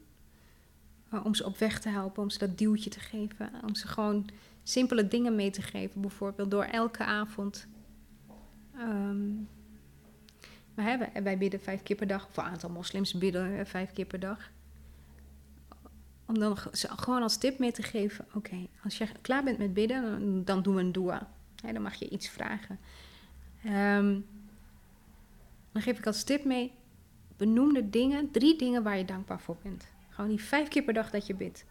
Om 1.25 1.35
ze 1.35 1.45
op 1.45 1.59
weg 1.59 1.81
te 1.81 1.89
helpen, 1.89 2.23
om 2.23 2.31
ze 2.31 2.39
dat 2.39 2.59
duwtje 2.59 2.91
te 2.91 3.01
geven. 3.01 3.51
Om 3.67 3.75
ze 3.75 3.89
gewoon 3.89 4.29
simpele 4.63 5.09
dingen 5.09 5.35
mee 5.35 5.51
te 5.51 5.63
geven. 5.63 6.01
Bijvoorbeeld 6.01 6.51
door 6.51 6.65
elke 6.65 7.05
avond. 7.05 7.67
maar 10.75 10.85
hè, 10.85 11.23
wij, 11.23 11.39
bidden 11.39 11.61
vijf 11.61 11.83
keer 11.83 11.97
per 11.97 12.07
dag. 12.07 12.27
Of 12.27 12.37
een 12.37 12.45
aantal 12.45 12.71
moslims 12.71 13.15
bidden 13.15 13.59
eh, 13.59 13.65
vijf 13.65 13.93
keer 13.93 14.07
per 14.07 14.21
dag. 14.21 14.51
Om 16.27 16.39
dan 16.39 16.57
ze 16.73 16.89
gewoon 16.89 17.23
als 17.23 17.37
tip 17.37 17.59
mee 17.59 17.73
te 17.73 17.83
geven. 17.83 18.27
Oké, 18.35 18.57
als 18.85 18.99
je 18.99 19.07
klaar 19.21 19.45
bent 19.45 19.59
met 19.59 19.75
bidden, 19.75 20.45
dan 20.45 20.63
doen 20.63 20.75
we 20.75 20.81
een 20.81 20.93
dua. 20.93 21.37
Dan 21.63 21.83
mag 21.83 21.95
je 21.95 22.09
iets 22.09 22.29
vragen. 22.29 22.79
Ehm, 23.65 24.21
dan 25.73 25.83
geef 25.83 25.99
ik 25.99 26.07
als 26.07 26.23
tip 26.25 26.45
mee. 26.45 26.73
Benoem 27.37 27.75
de 27.75 27.91
dingen, 27.91 28.31
drie 28.31 28.59
dingen 28.59 28.83
waar 28.83 28.99
je 28.99 29.05
dankbaar 29.05 29.41
voor 29.41 29.57
bent. 29.63 29.89
Gewoon 30.09 30.31
die 30.31 30.43
vijf 30.43 30.69
keer 30.69 30.83
per 30.83 30.95
dag 30.95 31.11
dat 31.11 31.27
je 31.27 31.35
bidt. 31.35 31.65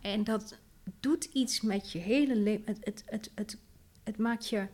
En 0.00 0.24
dat 0.24 0.58
doet 1.00 1.24
iets 1.24 1.60
met 1.60 1.92
je 1.92 1.98
hele 1.98 2.36
leven. 2.36 2.64
Het, 2.66 2.78
het, 2.84 3.02
het, 3.06 3.30
het, 3.34 3.58
het 4.02 4.18
maakt 4.18 4.48
je. 4.48 4.66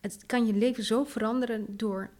Het 0.00 0.26
kan 0.26 0.46
je 0.46 0.52
leven 0.52 0.84
zo 0.84 1.04
veranderen 1.04 1.76
door 1.76 2.10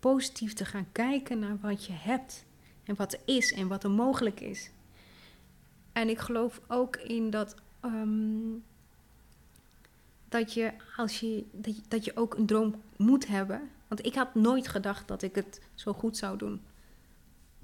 positief 0.00 0.52
te 0.52 0.64
gaan 0.64 0.92
kijken 0.92 1.38
naar 1.38 1.58
wat 1.60 1.84
je 1.86 1.92
hebt. 1.92 2.44
En 2.84 2.94
wat 2.94 3.12
er 3.12 3.20
is 3.24 3.52
en 3.52 3.68
wat 3.68 3.84
er 3.84 3.90
mogelijk 3.90 4.40
is. 4.40 4.70
En 5.92 6.08
ik 6.08 6.18
geloof 6.18 6.60
ook 6.68 6.96
in 6.96 7.30
dat. 7.30 7.54
ehm, 7.80 8.52
dat 10.28 10.52
je 10.52 10.72
als 10.96 11.20
je. 11.20 11.44
Dat, 11.52 11.74
dat 11.88 12.04
je 12.04 12.16
ook 12.16 12.34
een 12.34 12.46
droom 12.46 12.82
moet 12.96 13.26
hebben. 13.26 13.70
Want 13.88 14.06
ik 14.06 14.14
had 14.14 14.34
nooit 14.34 14.68
gedacht 14.68 15.08
dat 15.08 15.22
ik 15.22 15.34
het 15.34 15.60
zo 15.74 15.92
goed 15.92 16.16
zou 16.16 16.38
doen. 16.38 16.54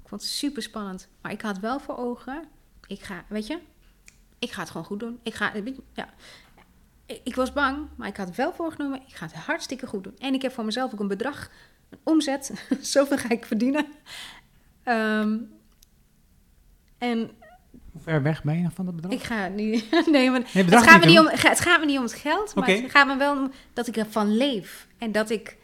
Ik 0.01 0.07
vond 0.07 0.21
het 0.21 0.31
super 0.31 0.61
spannend. 0.61 1.07
Maar 1.21 1.31
ik 1.31 1.41
had 1.41 1.59
wel 1.59 1.79
voor 1.79 1.97
ogen. 1.97 2.43
Ik 2.87 3.01
ga, 3.01 3.25
weet 3.27 3.47
je, 3.47 3.59
ik 4.39 4.51
ga 4.51 4.59
het 4.59 4.69
gewoon 4.69 4.85
goed 4.85 4.99
doen. 4.99 5.19
Ik 5.23 5.33
ga, 5.33 5.51
ja. 5.93 6.09
Ik 7.05 7.21
ik 7.23 7.35
was 7.35 7.53
bang, 7.53 7.87
maar 7.95 8.07
ik 8.07 8.17
had 8.17 8.35
wel 8.35 8.53
voorgenomen. 8.53 9.01
Ik 9.07 9.15
ga 9.15 9.25
het 9.25 9.35
hartstikke 9.35 9.87
goed 9.87 10.03
doen. 10.03 10.17
En 10.17 10.33
ik 10.33 10.41
heb 10.41 10.51
voor 10.51 10.65
mezelf 10.65 10.93
ook 10.93 10.99
een 10.99 11.07
bedrag, 11.07 11.49
een 11.89 11.99
omzet. 12.03 12.67
Zoveel 12.81 13.17
ga 13.17 13.29
ik 13.29 13.45
verdienen. 13.45 13.85
Ehm, 14.83 15.37
en 16.97 17.31
Hoe 17.91 18.01
ver 18.01 18.21
weg 18.23 18.43
ben 18.43 18.61
je 18.61 18.69
van 18.69 18.85
dat 18.85 18.95
bedrag? 18.95 19.11
ik 19.13 19.23
ga 19.23 19.47
niet. 19.47 19.85
Nee, 20.11 20.29
maar 20.31 20.39
Nee, 20.53 20.63
het, 20.63 20.83
gaat 20.83 20.99
me 20.99 21.05
niet, 21.05 21.19
om, 21.19 21.27
het 21.27 21.59
gaat 21.59 21.79
me 21.79 21.85
niet 21.85 21.97
om 21.97 22.03
het 22.03 22.13
geld, 22.13 22.55
maar 22.55 22.67
het 22.69 22.91
gaat 22.91 23.07
me 23.07 23.17
wel 23.17 23.37
om 23.37 23.51
dat 23.73 23.87
ik 23.87 23.97
ervan 23.97 24.37
leef. 24.37 24.87
En 24.97 25.11
dat 25.11 25.29
ik. 25.29 25.57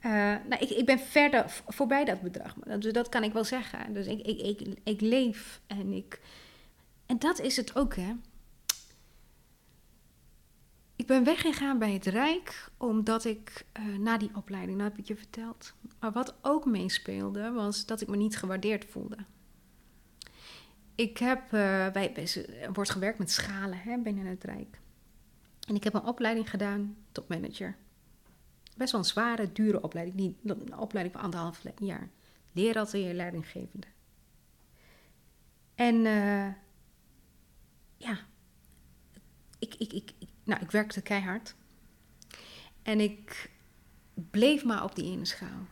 eh, 0.00 0.10
nou, 0.48 0.56
ik, 0.58 0.70
ik 0.70 0.86
ben 0.86 0.98
verder 0.98 1.44
voorbij 1.66 2.04
dat 2.04 2.20
bedrag. 2.20 2.54
Dus 2.78 2.92
dat 2.92 3.08
kan 3.08 3.22
ik 3.22 3.32
wel 3.32 3.44
zeggen. 3.44 3.92
Dus 3.92 4.06
ik, 4.06 4.20
ik, 4.26 4.40
ik, 4.40 4.78
ik 4.84 5.00
leef 5.00 5.60
en 5.66 5.92
ik. 5.92 6.20
En 7.06 7.18
dat 7.18 7.40
is 7.40 7.56
het 7.56 7.76
ook, 7.76 7.96
hè? 7.96 8.12
Ik 10.96 11.06
ben 11.06 11.24
weggegaan 11.24 11.78
bij 11.78 11.92
het 11.92 12.06
Rijk 12.06 12.70
omdat 12.76 13.24
ik 13.24 13.64
eh, 13.72 13.82
na 13.98 14.18
die 14.18 14.30
opleiding, 14.34 14.78
dat 14.78 14.88
heb 14.88 14.98
ik 14.98 15.06
je 15.06 15.16
verteld. 15.16 15.74
Maar 16.00 16.12
wat 16.12 16.34
ook 16.42 16.64
meespeelde 16.64 17.50
was 17.50 17.86
dat 17.86 18.00
ik 18.00 18.08
me 18.08 18.16
niet 18.16 18.36
gewaardeerd 18.36 18.84
voelde. 18.90 19.16
Ik 20.98 21.18
heb, 21.18 21.42
eh, 21.42 21.90
bij, 21.90 22.28
er 22.60 22.72
wordt 22.72 22.90
gewerkt 22.90 23.18
met 23.18 23.30
schalen 23.30 23.78
hè, 23.78 23.98
binnen 23.98 24.26
het 24.26 24.44
Rijk. 24.44 24.78
En 25.68 25.74
ik 25.74 25.84
heb 25.84 25.94
een 25.94 26.04
opleiding 26.04 26.50
gedaan 26.50 26.96
tot 27.12 27.28
manager. 27.28 27.76
Best 28.76 28.92
wel 28.92 29.00
een 29.00 29.06
zware, 29.06 29.52
dure 29.52 29.82
opleiding. 29.82 30.16
Niet, 30.16 30.36
een 30.44 30.78
opleiding 30.78 31.16
van 31.16 31.24
anderhalf 31.24 31.62
jaar. 31.78 32.08
Leeratelier 32.52 33.14
leidinggevende. 33.14 33.86
En 35.74 36.06
eh, 36.06 36.48
ja, 37.96 38.18
ik, 39.58 39.74
ik, 39.74 39.92
ik, 39.92 40.10
ik, 40.18 40.28
nou, 40.44 40.62
ik 40.62 40.70
werkte 40.70 41.02
keihard. 41.02 41.54
En 42.82 43.00
ik 43.00 43.50
bleef 44.30 44.64
maar 44.64 44.84
op 44.84 44.94
die 44.94 45.12
ene 45.12 45.24
schaal. 45.24 45.66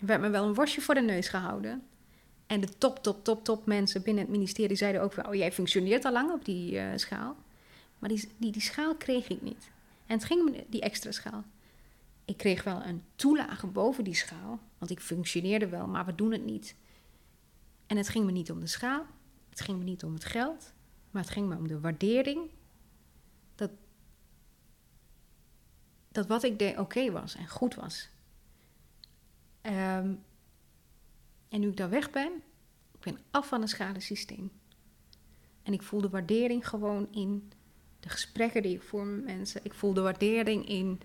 Er 0.00 0.06
werd 0.06 0.20
me 0.20 0.28
wel 0.28 0.46
een 0.46 0.54
worstje 0.54 0.80
voor 0.80 0.94
de 0.94 1.00
neus 1.00 1.28
gehouden. 1.28 1.88
En 2.48 2.60
de 2.60 2.78
top, 2.78 3.02
top, 3.02 3.24
top, 3.24 3.44
top 3.44 3.66
mensen 3.66 4.02
binnen 4.02 4.22
het 4.22 4.32
ministerie 4.32 4.76
zeiden 4.76 5.02
ook 5.02 5.12
wel... 5.12 5.24
oh, 5.24 5.34
jij 5.34 5.52
functioneert 5.52 6.04
al 6.04 6.12
lang 6.12 6.32
op 6.32 6.44
die 6.44 6.78
eh, 6.78 6.96
schaal. 6.96 7.36
Maar 7.98 8.08
die, 8.08 8.28
die, 8.36 8.52
die 8.52 8.62
schaal 8.62 8.94
kreeg 8.94 9.28
ik 9.28 9.42
niet. 9.42 9.70
En 10.06 10.16
het 10.16 10.24
ging 10.24 10.44
me, 10.44 10.64
die 10.68 10.80
extra 10.80 11.12
schaal. 11.12 11.44
Ik 12.24 12.36
kreeg 12.36 12.64
wel 12.64 12.82
een 12.82 13.02
toelage 13.16 13.66
boven 13.66 14.04
die 14.04 14.14
schaal. 14.14 14.60
Want 14.78 14.90
ik 14.90 15.00
functioneerde 15.00 15.68
wel, 15.68 15.86
maar 15.86 16.06
we 16.06 16.14
doen 16.14 16.32
het 16.32 16.44
niet. 16.44 16.74
En 17.86 17.96
het 17.96 18.08
ging 18.08 18.24
me 18.24 18.32
niet 18.32 18.50
om 18.50 18.60
de 18.60 18.66
schaal. 18.66 19.06
Het 19.48 19.60
ging 19.60 19.78
me 19.78 19.84
niet 19.84 20.04
om 20.04 20.14
het 20.14 20.24
geld. 20.24 20.72
Maar 21.10 21.22
het 21.22 21.30
ging 21.30 21.48
me 21.48 21.56
om 21.56 21.68
de 21.68 21.80
waardering. 21.80 22.50
Dat, 23.54 23.70
dat 26.08 26.26
wat 26.26 26.42
ik 26.42 26.58
deed 26.58 26.78
oké 26.78 27.10
was 27.10 27.34
en 27.34 27.48
goed 27.48 27.74
was. 27.74 28.08
Ehm, 29.60 30.14
en 31.48 31.60
nu 31.60 31.68
ik 31.68 31.76
daar 31.76 31.90
weg 31.90 32.10
ben, 32.10 32.32
ik 32.92 33.00
ben 33.00 33.18
af 33.30 33.48
van 33.48 33.60
het 33.60 33.70
schalensysteem. 33.70 34.50
En 35.62 35.72
ik 35.72 35.82
voel 35.82 36.00
de 36.00 36.08
waardering 36.08 36.68
gewoon 36.68 37.08
in 37.10 37.52
de 38.00 38.08
gesprekken 38.08 38.62
die 38.62 38.74
ik 38.74 38.82
voer 38.82 39.04
met 39.04 39.24
mensen. 39.24 39.60
Ik 39.64 39.74
voel 39.74 39.92
de 39.92 40.00
waardering 40.00 40.68
in 40.68 41.00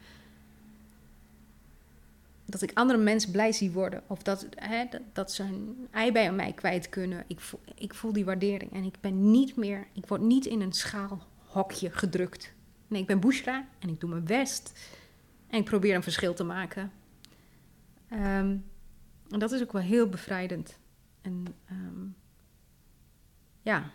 dat 2.45 2.61
ik 2.61 2.71
andere 2.73 2.99
mensen 2.99 3.31
blij 3.31 3.51
zie 3.51 3.71
worden. 3.71 4.03
Of 4.07 4.23
dat, 4.23 4.47
hè, 4.55 4.85
dat, 5.13 5.31
ze 5.31 5.43
hun 5.43 5.87
ei 5.91 6.11
bij 6.11 6.31
mij 6.31 6.53
kwijt 6.53 6.89
kunnen. 6.89 7.23
Ik 7.27 7.39
voel, 7.39 7.59
ik 7.75 7.93
voel 7.93 8.13
die 8.13 8.25
waardering. 8.25 8.73
En 8.73 8.83
ik 8.83 8.95
ben 9.01 9.31
niet 9.31 9.55
meer, 9.55 9.87
ik 9.93 10.05
word 10.05 10.21
niet 10.21 10.45
in 10.45 10.61
een 10.61 10.73
schaalhokje 10.73 11.91
gedrukt. 11.91 12.53
Nee, 12.87 13.01
ik 13.01 13.07
ben 13.07 13.19
Bushra 13.19 13.67
en 13.79 13.89
ik 13.89 13.99
doe 13.99 14.09
mijn 14.09 14.23
best. 14.23 14.79
En 15.47 15.59
ik 15.59 15.65
probeer 15.65 15.95
een 15.95 16.03
verschil 16.03 16.33
te 16.33 16.43
maken. 16.43 16.91
Ehm, 18.09 18.55
en 19.33 19.39
dat 19.39 19.51
is 19.51 19.61
ook 19.61 19.71
wel 19.71 19.81
heel 19.81 20.07
bevrijdend. 20.09 20.79
En 21.21 21.45
ehm, 21.65 22.05
ja, 23.61 23.91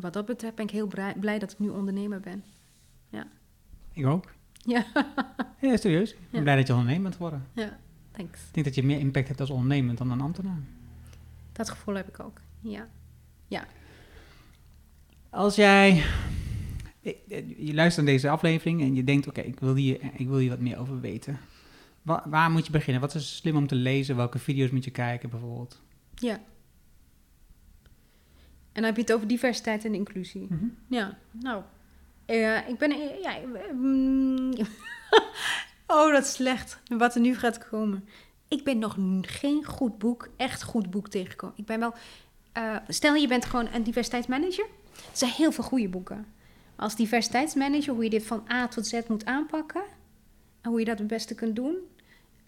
wat 0.00 0.12
dat 0.12 0.26
betreft 0.26 0.54
ben 0.54 0.64
ik 0.64 0.70
heel 0.70 0.86
blij, 1.20 1.38
dat 1.38 1.52
ik 1.52 1.58
nu 1.58 1.68
ondernemer 1.68 2.20
ben. 2.20 2.44
Ik 3.92 4.06
ook. 4.06 4.32
Ja, 4.52 4.84
Ja, 5.60 5.76
serieus. 5.76 6.10
Ik 6.12 6.18
ben 6.18 6.38
Ja. 6.38 6.42
blij 6.42 6.56
dat 6.56 6.66
je 6.66 6.72
ondernemer 6.72 7.02
bent 7.02 7.14
geworden. 7.14 7.46
ja, 7.52 7.78
thanks. 8.10 8.40
Ik 8.46 8.54
denk 8.54 8.66
dat 8.66 8.74
je 8.74 8.82
meer 8.82 8.98
impact 8.98 9.28
hebt 9.28 9.40
als 9.40 9.50
ondernemer 9.50 9.94
dan 9.96 10.10
een 10.10 10.20
ambtenaar. 10.20 10.58
Dat 11.52 11.70
gevoel 11.70 11.94
heb 11.94 12.08
ik 12.08 12.20
ook. 12.20 12.40
Ja. 12.60 12.88
Als 15.30 15.54
jij... 15.54 16.04
ik- 17.00 17.18
Je 17.56 17.74
luistert 17.74 18.04
naar 18.06 18.14
deze 18.14 18.28
aflevering 18.30 18.80
en 18.80 18.94
je 18.94 19.04
denkt... 19.04 19.28
Oké, 19.28 19.40
ik, 19.40 19.60
wil 19.60 19.74
hier, 19.74 20.00
ik 20.14 20.26
wil 20.28 20.38
hier 20.38 20.50
wat 20.50 20.58
meer 20.60 20.78
over 20.78 21.00
weten. 21.00 21.38
Wa- 22.04 22.24
waar 22.28 22.50
moet 22.50 22.66
je 22.66 22.72
beginnen? 22.72 23.00
Wat 23.02 23.14
is 23.14 23.36
slim 23.36 23.56
om 23.56 23.66
te 23.66 23.74
lezen? 23.74 24.16
Welke 24.16 24.38
video's 24.38 24.70
moet 24.70 24.84
je 24.84 24.90
kijken 24.90 25.30
bijvoorbeeld? 25.30 25.82
Ja. 26.14 26.32
En 28.72 28.82
dan 28.82 28.84
heb 28.84 28.96
je 28.96 29.00
het 29.02 29.12
over 29.12 29.26
diversiteit 29.28 29.84
en 29.84 29.94
inclusie. 29.94 30.48
Ja, 30.88 31.18
nou. 31.30 31.62
eh, 32.26 32.68
ik 32.68 32.78
ben. 32.78 32.90
eh, 32.90 33.22
ja, 33.22 33.36
eh, 33.36 33.72
mm, 33.72 34.52
oh, 35.86 36.12
dat 36.12 36.24
is 36.24 36.32
slecht. 36.32 36.80
Wat 36.88 37.14
er 37.14 37.20
nu 37.20 37.34
gaat 37.36 37.68
komen. 37.68 38.08
Ik 38.48 38.64
ben 38.64 38.78
nog 38.78 38.96
geen 39.20 39.64
goed 39.64 39.98
boek, 39.98 40.28
echt 40.36 40.62
goed 40.62 40.90
boek 40.90 41.08
tegengekomen. 41.08 41.56
Ik 41.58 41.66
ben 41.66 41.78
wel. 41.80 41.94
stel 42.88 43.14
je 43.14 43.28
bent 43.28 43.44
gewoon 43.44 43.68
een 43.72 43.82
diversiteitsmanager. 43.82 44.64
Er 44.94 45.02
zijn 45.16 45.30
heel 45.30 45.52
veel 45.52 45.64
goede 45.64 45.88
boeken. 45.88 46.26
Als 46.76 46.96
diversiteitsmanager, 46.96 47.94
hoe 47.94 48.04
je 48.04 48.10
dit 48.10 48.26
van 48.26 48.44
A 48.52 48.68
tot 48.68 48.86
Z 48.86 49.00
moet 49.08 49.24
aanpakken. 49.24 49.82
En 50.60 50.70
hoe 50.70 50.78
je 50.78 50.84
dat 50.84 50.98
het 50.98 51.06
beste 51.06 51.34
kunt 51.34 51.56
doen. 51.56 51.76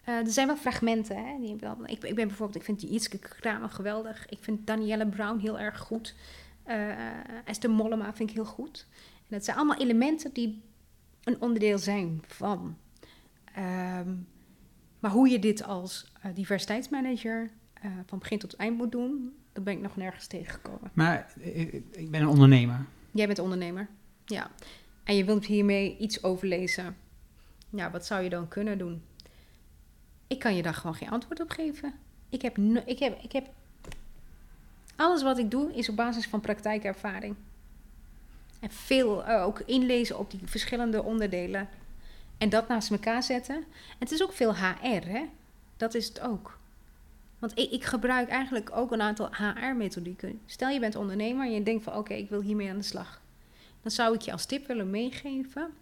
Eh, 0.07 0.15
er 0.15 0.31
zijn 0.31 0.47
wel 0.47 0.55
fragmenten. 0.55 1.25
Hè, 1.25 1.39
die 1.39 1.55
wel, 1.55 1.77
ik, 1.85 2.03
ik 2.03 2.15
ben 2.15 2.27
bijvoorbeeld, 2.27 2.57
ik 2.57 2.63
vind 2.63 2.79
die 2.79 2.89
Ietske 2.89 3.17
Kramer 3.17 3.69
geweldig. 3.69 4.29
Ik 4.29 4.37
vind 4.41 4.67
Danielle 4.67 5.07
Brown 5.07 5.39
heel 5.39 5.59
erg 5.59 5.79
goed. 5.79 6.15
Eh, 6.63 6.89
Esther 7.45 7.69
Mollema 7.69 8.13
vind 8.13 8.29
ik 8.29 8.35
heel 8.35 8.45
goed. 8.45 8.87
En 8.95 9.25
dat 9.29 9.45
zijn 9.45 9.57
allemaal 9.57 9.77
elementen 9.77 10.33
die 10.33 10.61
een 11.23 11.41
onderdeel 11.41 11.77
zijn 11.77 12.23
van. 12.27 12.77
Ehm, 13.53 14.15
maar 14.99 15.11
hoe 15.11 15.29
je 15.29 15.39
dit 15.39 15.63
als 15.63 16.11
eh, 16.21 16.31
diversiteitsmanager 16.35 17.51
van 18.05 18.19
begin 18.19 18.39
tot 18.39 18.55
eind 18.55 18.77
moet 18.77 18.91
doen, 18.91 19.33
dat 19.53 19.63
ben 19.63 19.73
ik 19.73 19.81
nog 19.81 19.95
nergens 19.95 20.27
tegengekomen. 20.27 20.91
Maar 20.93 21.33
ik, 21.39 21.83
ik 21.91 22.11
ben 22.11 22.21
een 22.21 22.27
ondernemer. 22.27 22.85
Jij 23.11 23.25
bent 23.25 23.39
ondernemer. 23.39 23.89
Ja. 24.25 24.51
En 25.03 25.15
je 25.15 25.25
wilt 25.25 25.45
hiermee 25.45 25.97
iets 25.97 26.23
overlezen. 26.23 26.95
Ja, 27.69 27.91
wat 27.91 28.05
zou 28.05 28.23
je 28.23 28.29
dan 28.29 28.47
kunnen 28.47 28.77
doen? 28.77 29.01
Ik 30.27 30.39
kan 30.39 30.55
je 30.55 30.61
daar 30.61 30.73
gewoon 30.73 30.95
geen 30.95 31.09
antwoord 31.09 31.39
op 31.39 31.49
geven. 31.49 31.93
Ik 32.29 32.41
heb, 32.41 32.57
ik 32.85 32.99
heb, 32.99 33.23
ik 33.23 33.31
heb... 33.31 33.47
Alles 34.95 35.23
wat 35.23 35.37
ik 35.37 35.51
doe 35.51 35.73
is 35.73 35.89
op 35.89 35.95
basis 35.95 36.27
van 36.27 36.39
praktijkervaring. 36.39 37.35
En 38.59 38.71
veel 38.71 39.25
eh, 39.25 39.43
ook 39.43 39.59
inlezen 39.59 40.19
op 40.19 40.31
die 40.31 40.39
verschillende 40.45 41.03
onderdelen. 41.03 41.69
En 42.37 42.49
dat 42.49 42.67
naast 42.67 42.91
elkaar 42.91 43.23
zetten. 43.23 43.63
Het 43.99 44.11
is 44.11 44.23
ook 44.23 44.33
veel 44.33 44.55
HR, 44.55 45.07
hè? 45.07 45.25
Dat 45.77 45.93
is 45.93 46.07
het 46.07 46.19
ook. 46.19 46.57
Want 47.39 47.57
ik, 47.57 47.71
ik 47.71 47.83
gebruik 47.83 48.29
eigenlijk 48.29 48.69
ook 48.73 48.91
een 48.91 49.01
aantal 49.01 49.29
HR-methodieken. 49.31 50.39
Stel 50.45 50.69
je 50.69 50.79
bent 50.79 50.95
ondernemer 50.95 51.45
en 51.45 51.51
je 51.51 51.63
denkt 51.63 51.83
van 51.83 51.95
oké, 51.95 52.13
ik 52.13 52.29
wil 52.29 52.41
hiermee 52.41 52.69
aan 52.69 52.77
de 52.77 52.83
slag. 52.83 53.21
Dan 53.81 53.91
zou 53.91 54.13
ik 54.13 54.21
je 54.21 54.31
als 54.31 54.45
tip 54.45 54.67
willen 54.67 54.89
meegeven. 54.89 55.73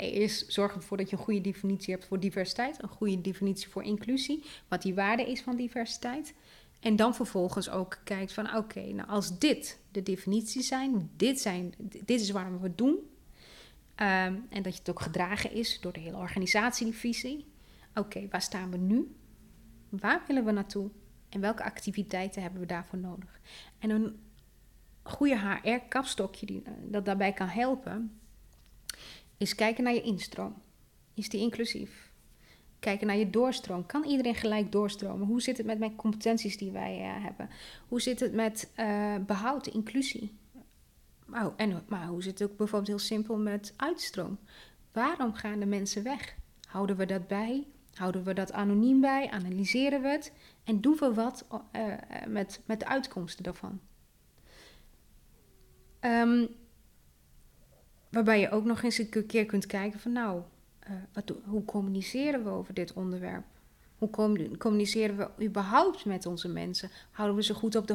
Eerst 0.00 0.52
zorg 0.52 0.74
ervoor 0.74 0.96
dat 0.96 1.10
je 1.10 1.16
een 1.16 1.22
goede 1.22 1.40
definitie 1.40 1.94
hebt 1.94 2.06
voor 2.06 2.20
diversiteit. 2.20 2.82
Een 2.82 2.88
goede 2.88 3.20
definitie 3.20 3.68
voor 3.68 3.82
inclusie. 3.82 4.44
Wat 4.68 4.82
die 4.82 4.94
waarde 4.94 5.30
is 5.30 5.42
van 5.42 5.56
diversiteit. 5.56 6.34
En 6.80 6.96
dan 6.96 7.14
vervolgens 7.14 7.70
ook 7.70 7.98
kijkt 8.04 8.32
van 8.32 8.56
oké, 8.56 8.80
nou 8.80 9.08
als 9.08 9.38
dit 9.38 9.78
de 9.90 10.02
definities 10.02 10.66
zijn. 10.68 11.10
Dit, 11.16 11.40
zijn, 11.40 11.74
dit 12.04 12.20
is 12.20 12.30
waarom 12.30 12.58
we 12.58 12.66
het 12.66 12.78
doen. 12.78 12.98
ehm, 13.94 14.34
en 14.48 14.62
dat 14.62 14.78
het 14.78 14.90
ook 14.90 15.00
gedragen 15.00 15.52
is 15.52 15.80
door 15.80 15.92
de 15.92 16.00
hele 16.00 16.16
organisatie, 16.16 16.86
die 16.86 16.94
visie. 16.94 17.46
Oké, 17.94 18.28
waar 18.30 18.42
staan 18.42 18.70
we 18.70 18.76
nu? 18.76 19.14
Waar 19.88 20.22
willen 20.26 20.44
we 20.44 20.52
naartoe? 20.52 20.90
En 21.28 21.40
welke 21.40 21.64
activiteiten 21.64 22.42
hebben 22.42 22.60
we 22.60 22.66
daarvoor 22.66 22.98
nodig? 22.98 23.40
En 23.78 23.90
een 23.90 24.20
goede 25.02 25.38
HR-kapstokje 25.38 26.46
eh, 26.46 26.72
dat 26.82 27.04
daarbij 27.04 27.32
kan 27.32 27.48
helpen, 27.48 28.20
is 29.36 29.54
kijken 29.54 29.84
naar 29.84 29.94
je 29.94 30.02
instroom. 30.02 30.54
Is 31.14 31.28
die 31.28 31.40
inclusief? 31.40 32.06
kijken 32.86 33.06
naar 33.06 33.16
je 33.16 33.30
doorstroom. 33.30 33.86
Kan 33.86 34.04
iedereen 34.04 34.34
gelijk 34.34 34.72
doorstromen? 34.72 35.26
Hoe 35.26 35.42
zit 35.42 35.56
het 35.56 35.66
met 35.66 35.78
mijn 35.78 35.96
competenties 35.96 36.56
die 36.56 36.70
wij 36.70 37.00
eh, 37.00 37.24
hebben? 37.24 37.50
Hoe 37.88 38.00
zit 38.00 38.20
het 38.20 38.32
met 38.32 38.70
uh, 38.80 39.14
behoud, 39.26 39.66
inclusie? 39.66 40.38
Oh, 41.32 41.52
en, 41.56 41.84
maar 41.88 42.06
hoe 42.06 42.22
zit 42.22 42.38
het 42.38 42.50
ook 42.50 42.56
bijvoorbeeld 42.56 42.88
heel 42.88 42.98
simpel 42.98 43.36
met 43.36 43.74
uitstroom? 43.76 44.38
Waarom 44.92 45.34
gaan 45.34 45.58
de 45.58 45.66
mensen 45.66 46.02
weg? 46.02 46.36
Houden 46.68 46.96
we 46.96 47.06
dat 47.06 47.26
bij? 47.26 47.66
Houden 47.94 48.24
we 48.24 48.34
dat 48.34 48.52
anoniem 48.52 49.00
bij? 49.00 49.30
Analyseren 49.30 50.02
we 50.02 50.08
het? 50.08 50.32
En 50.64 50.80
doen 50.80 50.96
we 50.96 51.14
wat 51.14 51.46
uh, 51.72 51.94
met, 52.28 52.60
met 52.64 52.80
de 52.80 52.86
uitkomsten 52.86 53.44
daarvan? 53.44 53.80
Um, 56.00 56.48
waarbij 58.08 58.40
je 58.40 58.50
ook 58.50 58.64
nog 58.64 58.82
eens 58.82 58.98
een 58.98 59.26
keer 59.26 59.46
kunt 59.46 59.66
kijken 59.66 60.00
van 60.00 60.12
nou, 60.12 60.42
uh, 60.90 60.96
wat, 61.12 61.32
hoe 61.44 61.64
communiceren 61.64 62.44
we 62.44 62.50
over 62.50 62.74
dit 62.74 62.92
onderwerp? 62.92 63.44
Hoe 63.98 64.10
communiceren 64.58 65.16
we 65.16 65.44
überhaupt 65.44 66.04
met 66.04 66.26
onze 66.26 66.48
mensen? 66.48 66.90
Houden 67.10 67.36
we 67.36 67.42
ze 67.42 67.54
goed 67.54 67.76
op 67.76 67.86
de 67.86 67.94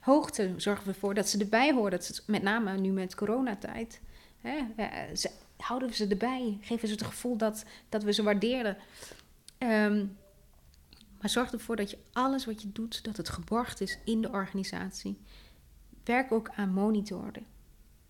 hoogte? 0.00 0.52
Zorgen 0.56 0.84
we 0.84 0.92
ervoor 0.92 1.14
dat 1.14 1.28
ze 1.28 1.38
erbij 1.38 1.72
horen? 1.72 1.90
Dat 1.90 2.04
ze, 2.04 2.22
met 2.26 2.42
name 2.42 2.76
nu 2.76 2.90
met 2.90 3.14
coronatijd. 3.14 4.00
Hè, 4.40 4.64
ze, 5.16 5.30
houden 5.56 5.88
we 5.88 5.94
ze 5.94 6.06
erbij? 6.06 6.58
Geven 6.60 6.88
ze 6.88 6.94
het 6.94 7.04
gevoel 7.04 7.36
dat, 7.36 7.64
dat 7.88 8.02
we 8.02 8.12
ze 8.12 8.22
waarderen? 8.22 8.76
Um, 9.58 10.16
maar 11.20 11.30
zorg 11.30 11.52
ervoor 11.52 11.76
dat 11.76 11.90
je 11.90 11.98
alles 12.12 12.44
wat 12.44 12.62
je 12.62 12.72
doet, 12.72 13.04
dat 13.04 13.16
het 13.16 13.28
geborgd 13.28 13.80
is 13.80 13.98
in 14.04 14.22
de 14.22 14.30
organisatie. 14.30 15.18
Werk 16.04 16.32
ook 16.32 16.50
aan 16.56 16.72
monitoren. 16.72 17.46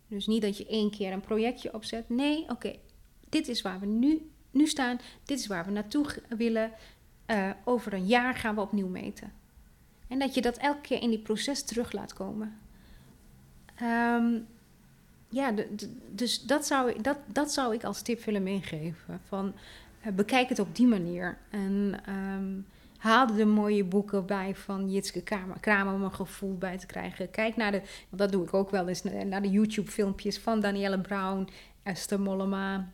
Dus 0.08 0.26
niet 0.26 0.42
dat 0.42 0.58
je 0.58 0.66
één 0.66 0.90
keer 0.90 1.12
een 1.12 1.20
projectje 1.20 1.74
opzet. 1.74 2.08
Nee, 2.08 2.44
oké, 2.48 2.76
dit 3.28 3.48
is 3.48 3.62
waar 3.62 3.80
we 3.80 3.86
nu, 3.86 4.30
nu 4.50 4.66
staan. 4.66 5.00
Dit 5.24 5.38
is 5.38 5.46
waar 5.46 5.64
we 5.64 5.70
naartoe 5.70 6.06
willen. 6.28 6.72
Uh, 7.26 7.50
over 7.64 7.92
een 7.92 8.06
jaar 8.06 8.34
gaan 8.34 8.54
we 8.54 8.60
opnieuw 8.60 8.88
meten. 8.88 9.32
En 10.08 10.18
dat 10.18 10.34
je 10.34 10.42
dat 10.42 10.56
elke 10.56 10.80
keer 10.80 11.02
in 11.02 11.10
die 11.10 11.18
proces 11.18 11.62
terug 11.62 11.92
laat 11.92 12.12
komen. 12.12 12.58
Um, 13.82 14.46
ja, 15.28 15.54
dus 16.10 16.42
dat 16.42 16.66
zou, 16.66 17.02
dat, 17.02 17.18
dat 17.26 17.52
zou 17.52 17.74
ik 17.74 17.84
als 17.84 18.02
tip 18.02 18.24
willen 18.24 18.42
meegeven. 18.42 19.20
Van, 19.28 19.54
uh, 20.06 20.12
bekijk 20.12 20.48
het 20.48 20.58
op 20.58 20.76
die 20.76 20.86
manier. 20.86 21.38
En 21.50 22.00
um, 22.08 22.66
haal 23.06 23.26
de 23.26 23.44
mooie 23.44 23.84
boeken 23.84 24.26
bij 24.26 24.54
van 24.54 24.90
Jitske 24.90 25.22
Kramer, 25.60 25.94
om 25.94 26.02
een 26.02 26.14
gevoel 26.14 26.58
bij 26.58 26.78
te 26.78 26.86
krijgen. 26.86 27.30
Kijk 27.30 27.56
naar 27.56 27.72
de, 27.72 27.82
dat 28.10 28.32
doe 28.32 28.44
ik 28.44 28.54
ook 28.54 28.70
wel 28.70 28.88
eens, 28.88 29.02
naar 29.02 29.42
de 29.42 29.50
YouTube-filmpjes 29.50 30.38
van 30.38 30.60
Danielle 30.60 31.00
Brown, 31.00 31.48
Esther 31.82 32.20
Mollema. 32.20 32.92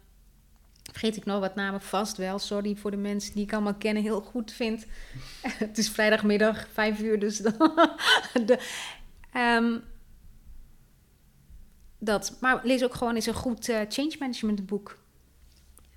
Vergeet 0.90 1.16
ik 1.16 1.24
nog 1.24 1.40
wat 1.40 1.54
namen? 1.54 1.80
Vast 1.80 2.16
wel. 2.16 2.38
Sorry 2.38 2.76
voor 2.76 2.90
de 2.90 2.96
mensen 2.96 3.34
die 3.34 3.42
ik 3.42 3.52
allemaal 3.52 3.74
kennen, 3.74 4.02
heel 4.02 4.20
goed 4.20 4.52
vind. 4.52 4.86
het 5.64 5.78
is 5.78 5.90
vrijdagmiddag, 5.90 6.68
vijf 6.72 7.00
uur, 7.00 7.18
dus... 7.18 7.36
de, 8.46 8.58
um, 9.36 9.82
dat. 11.98 12.36
Maar 12.40 12.60
lees 12.62 12.84
ook 12.84 12.94
gewoon 12.94 13.14
eens 13.14 13.26
een 13.26 13.34
goed 13.34 13.68
uh, 13.68 13.80
change 13.88 14.16
management 14.18 14.66
boek. 14.66 14.98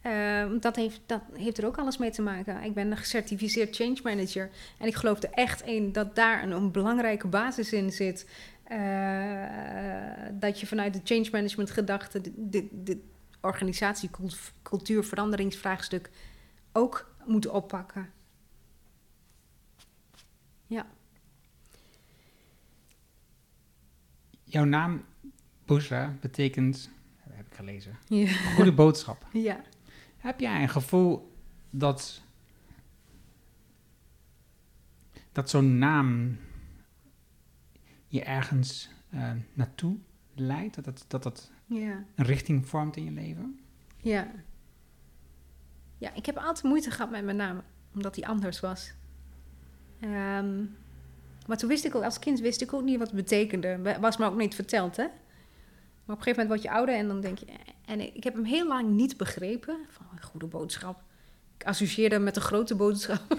Uh, 0.05 0.45
dat, 0.59 0.75
heeft, 0.75 1.01
dat 1.05 1.21
heeft 1.33 1.57
er 1.57 1.65
ook 1.65 1.77
alles 1.77 1.97
mee 1.97 2.11
te 2.11 2.21
maken. 2.21 2.63
Ik 2.63 2.73
ben 2.73 2.91
een 2.91 2.97
gecertificeerd 2.97 3.75
change 3.75 3.99
manager. 4.03 4.49
En 4.77 4.87
ik 4.87 4.95
geloof 4.95 5.23
er 5.23 5.29
echt 5.31 5.61
in 5.61 5.91
dat 5.91 6.15
daar 6.15 6.43
een, 6.43 6.51
een 6.51 6.71
belangrijke 6.71 7.27
basis 7.27 7.73
in 7.73 7.91
zit. 7.91 8.29
Uh, 8.71 9.45
dat 10.33 10.59
je 10.59 10.67
vanuit 10.67 10.93
de 10.93 11.01
change 11.03 11.29
management 11.31 11.71
gedachte 11.71 12.21
de, 12.35 12.67
de, 12.83 13.01
organisatie, 13.41 14.09
cultuur, 14.61 15.03
veranderingsvraagstuk 15.03 16.09
ook 16.71 17.15
moet 17.25 17.47
oppakken. 17.47 18.09
Ja. 20.67 20.85
Jouw 24.43 24.63
naam 24.63 25.05
Bushra 25.65 26.15
betekent, 26.21 26.89
heb 27.29 27.45
ik 27.45 27.53
gelezen, 27.53 27.97
ja. 28.07 28.27
goede 28.27 28.73
boodschap. 28.73 29.25
Ja. 29.31 29.61
Heb 30.25 30.39
jij 30.39 30.61
een 30.61 30.69
gevoel 30.69 31.35
dat, 31.69 32.21
dat 35.31 35.49
zo'n 35.49 35.77
naam 35.77 36.37
je 38.07 38.23
ergens 38.23 38.89
uh, 39.13 39.31
naartoe 39.53 39.97
leidt? 40.35 40.83
Dat 40.83 41.05
dat, 41.07 41.23
dat 41.23 41.51
ja. 41.65 42.03
een 42.15 42.25
richting 42.25 42.67
vormt 42.67 42.95
in 42.95 43.03
je 43.03 43.11
leven? 43.11 43.59
Ja. 43.97 44.31
Ja, 45.97 46.13
ik 46.13 46.25
heb 46.25 46.37
altijd 46.37 46.63
moeite 46.63 46.91
gehad 46.91 47.11
met 47.11 47.23
mijn 47.23 47.37
naam, 47.37 47.61
omdat 47.93 48.15
die 48.15 48.27
anders 48.27 48.59
was. 48.59 48.93
Um, 50.01 50.75
maar 51.47 51.57
toen 51.57 51.69
wist 51.69 51.85
ik 51.85 51.95
ook, 51.95 52.03
als 52.03 52.19
kind 52.19 52.39
wist 52.39 52.61
ik 52.61 52.73
ook 52.73 52.83
niet 52.83 52.97
wat 52.97 53.07
het 53.07 53.15
betekende. 53.15 53.97
Was 53.99 54.17
me 54.17 54.25
ook 54.25 54.37
niet 54.37 54.55
verteld, 54.55 54.97
hè? 54.97 55.03
Maar 55.03 56.15
op 56.15 56.17
een 56.17 56.23
gegeven 56.23 56.41
moment 56.41 56.49
word 56.49 56.61
je 56.61 56.77
ouder 56.77 56.95
en 56.95 57.07
dan 57.07 57.21
denk 57.21 57.37
je... 57.37 57.45
En 57.85 58.15
ik 58.15 58.23
heb 58.23 58.33
hem 58.33 58.43
heel 58.43 58.67
lang 58.67 58.89
niet 58.89 59.17
begrepen. 59.17 59.77
Van, 59.89 60.05
een 60.11 60.23
goede 60.23 60.47
boodschap. 60.47 61.03
Ik 61.57 61.65
associeerde 61.65 62.15
hem 62.15 62.23
met 62.23 62.35
een 62.35 62.41
grote 62.41 62.75
boodschap. 62.75 63.21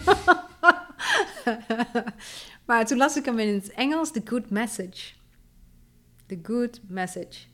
maar 2.67 2.87
toen 2.87 2.99
las 2.99 3.17
ik 3.17 3.25
hem 3.25 3.39
in 3.39 3.55
het 3.55 3.71
Engels, 3.71 4.13
The 4.13 4.23
Good 4.25 4.51
Message. 4.51 5.15
The 6.27 6.39
Good 6.43 6.81
Message. 6.89 7.47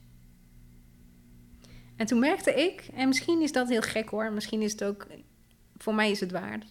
En 1.96 2.06
toen 2.06 2.18
merkte 2.18 2.54
ik, 2.54 2.88
en 2.94 3.08
misschien 3.08 3.42
is 3.42 3.52
dat 3.52 3.68
heel 3.68 3.82
gek 3.82 4.08
hoor, 4.08 4.32
misschien 4.32 4.62
is 4.62 4.72
het 4.72 4.84
ook, 4.84 5.06
voor 5.76 5.94
mij 5.94 6.10
is 6.10 6.20
het 6.20 6.30
waar. 6.30 6.62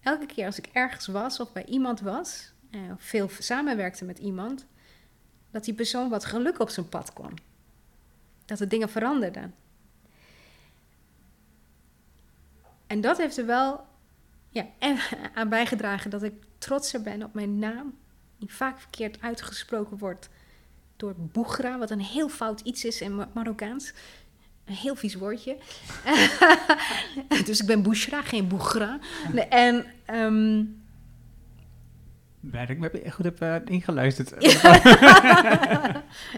Elke 0.00 0.26
keer 0.26 0.46
als 0.46 0.58
ik 0.58 0.68
ergens 0.72 1.06
was 1.06 1.40
of 1.40 1.52
bij 1.52 1.64
iemand 1.64 2.00
was, 2.00 2.52
eh, 2.70 2.80
veel 2.96 3.28
samenwerkte 3.38 4.04
met 4.04 4.18
iemand, 4.18 4.66
dat 5.50 5.64
die 5.64 5.74
persoon 5.74 6.08
wat 6.08 6.24
geluk 6.24 6.58
op 6.58 6.68
zijn 6.68 6.88
pad 6.88 7.12
kwam 7.12 7.32
dat 8.48 8.60
er 8.60 8.68
dingen 8.68 8.88
veranderden. 8.88 9.54
En 12.86 13.00
dat 13.00 13.18
heeft 13.18 13.36
er 13.36 13.46
wel 13.46 13.86
ja, 14.48 14.66
aan 15.34 15.48
bijgedragen 15.48 16.10
dat 16.10 16.22
ik 16.22 16.32
trotser 16.58 17.02
ben 17.02 17.22
op 17.22 17.34
mijn 17.34 17.58
naam, 17.58 17.94
die 18.38 18.52
vaak 18.52 18.80
verkeerd 18.80 19.20
uitgesproken 19.20 19.98
wordt 19.98 20.28
door 20.96 21.14
Boegra, 21.16 21.78
wat 21.78 21.90
een 21.90 22.00
heel 22.00 22.28
fout 22.28 22.60
iets 22.60 22.84
is 22.84 23.00
in 23.00 23.26
Marokkaans. 23.34 23.92
Een 24.64 24.74
heel 24.74 24.94
vies 24.96 25.14
woordje. 25.14 25.56
dus 27.44 27.60
ik 27.60 27.66
ben 27.66 27.82
Bushra, 27.82 28.22
geen 28.22 28.48
Boegra. 28.48 28.98
En 29.48 29.86
um, 30.10 30.82
Blij 32.40 32.66
dat 32.66 32.76
ik 32.76 32.78
me 32.78 33.10
goed 33.10 33.24
heb 33.24 33.42
uh, 33.42 33.56
ingeluisterd. 33.64 34.32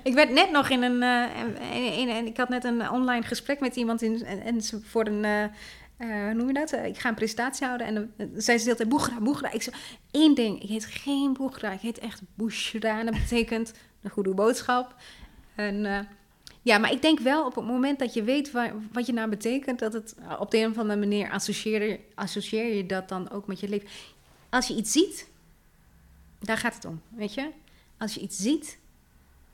ik 0.08 0.14
werd 0.14 0.30
net 0.30 0.50
nog 0.50 0.68
in 0.68 0.82
een, 0.82 1.02
in, 1.72 2.08
in, 2.08 2.26
Ik 2.26 2.36
had 2.36 2.48
net 2.48 2.64
een 2.64 2.90
online 2.90 3.26
gesprek 3.26 3.60
met 3.60 3.76
iemand 3.76 4.02
in, 4.02 4.24
en, 4.24 4.40
en 4.42 4.62
voor 4.84 5.06
een. 5.06 5.24
Uh, 5.24 5.44
hoe 5.96 6.34
noem 6.34 6.46
je 6.46 6.52
dat? 6.52 6.72
ik 6.72 6.98
ga 6.98 7.08
een 7.08 7.14
presentatie 7.14 7.66
houden 7.66 7.86
en 7.86 7.94
dan 7.94 8.28
zei 8.36 8.58
ze 8.58 8.64
de 8.64 8.70
hele 8.70 8.76
tijd 8.76 8.88
Boegra, 8.88 9.20
Boegra. 9.20 9.52
Ik 9.52 9.62
zei 9.62 9.76
één 10.10 10.34
ding, 10.34 10.62
ik 10.62 10.68
heet 10.68 10.84
geen 10.84 11.32
Boegra, 11.32 11.70
ik 11.70 11.80
heet 11.80 11.98
echt 11.98 12.22
Bushra. 12.34 12.98
En 12.98 13.06
dat 13.06 13.14
betekent 13.14 13.72
een 14.02 14.10
goede 14.10 14.34
boodschap. 14.34 14.94
En 15.54 16.06
ja, 16.62 16.78
maar 16.78 16.92
ik 16.92 17.02
denk 17.02 17.20
wel 17.20 17.46
op 17.46 17.54
het 17.54 17.64
moment 17.64 17.98
dat 17.98 18.14
je 18.14 18.22
weet 18.22 18.50
waar, 18.50 18.72
wat 18.92 19.06
je 19.06 19.12
nou 19.12 19.28
betekent, 19.28 19.78
dat 19.78 19.92
het 19.92 20.14
op 20.38 20.50
de 20.50 20.58
een 20.58 20.70
of 20.70 20.78
andere 20.78 20.98
manier 20.98 21.30
associeer, 21.30 21.98
associeer 22.14 22.74
je 22.74 22.86
dat 22.86 23.08
dan 23.08 23.30
ook 23.30 23.46
met 23.46 23.60
je 23.60 23.68
leven. 23.68 23.88
Als 24.48 24.66
je 24.66 24.74
iets 24.74 24.92
ziet, 24.92 25.29
daar 26.40 26.58
gaat 26.58 26.74
het 26.74 26.84
om, 26.84 27.02
weet 27.08 27.34
je? 27.34 27.50
Als 27.98 28.14
je 28.14 28.20
iets 28.20 28.36
ziet, 28.36 28.78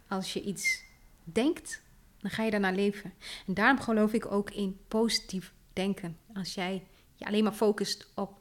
als 0.09 0.33
je 0.33 0.43
iets 0.43 0.83
denkt, 1.25 1.83
dan 2.21 2.31
ga 2.31 2.43
je 2.43 2.51
daarna 2.51 2.71
leven. 2.71 3.13
En 3.47 3.55
daarom 3.55 3.81
geloof 3.81 4.13
ik 4.13 4.33
ook 4.33 4.51
in 4.51 4.79
positief 4.89 5.53
denken. 5.73 6.17
Als 6.35 6.55
jij 6.55 6.83
je 7.15 7.25
alleen 7.25 7.45
maar 7.45 7.53
focust 7.53 8.11
op 8.15 8.39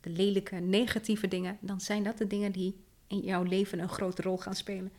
de 0.00 0.10
lelijke, 0.10 0.56
negatieve 0.56 1.28
dingen, 1.28 1.58
dan 1.60 1.80
zijn 1.80 2.02
dat 2.02 2.18
de 2.18 2.26
dingen 2.26 2.52
die 2.52 2.76
in 3.06 3.20
jouw 3.20 3.42
leven 3.42 3.78
een 3.78 3.88
grote 3.88 4.22
rol 4.22 4.38
gaan 4.38 4.54
spelen. 4.54 4.92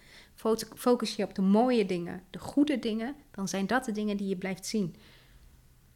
Focus 0.76 1.16
je 1.16 1.24
op 1.24 1.36
de 1.36 1.42
mooie 1.42 1.86
dingen, 1.86 2.24
de 2.30 2.40
goede 2.40 2.80
dingen, 2.80 3.16
dan 3.32 3.48
zijn 3.48 3.68
dat 3.68 3.86
de 3.86 3.92
dingen 3.92 4.18
die 4.18 4.28
je 4.28 4.36
blijft 4.36 4.66
zien. 4.66 4.96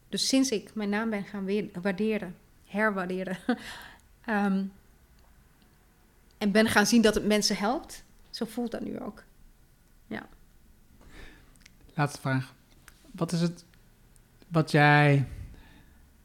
Dus 0.10 0.28
sinds 0.28 0.52
ik 0.52 0.74
mijn 0.74 0.90
naam 0.90 1.10
ben 1.10 1.24
gaan 1.24 1.72
waarderen, 1.82 2.36
herwaarderen, 2.66 3.38
um, 4.30 4.72
en 6.38 6.52
ben 6.52 6.68
gaan 6.68 6.86
zien 6.86 7.02
dat 7.02 7.16
het 7.16 7.26
mensen 7.26 7.58
helpt. 7.58 8.04
Zo 8.30 8.46
voelt 8.46 8.72
dat 8.72 8.82
nu 8.82 9.00
ook. 9.00 9.24
Ja. 10.08 10.28
Laatste 11.94 12.22
vraag. 12.22 12.54
Wat 13.12 13.32
is 13.32 13.42
het 13.42 13.66
wat 14.48 14.72
jij 14.72 15.28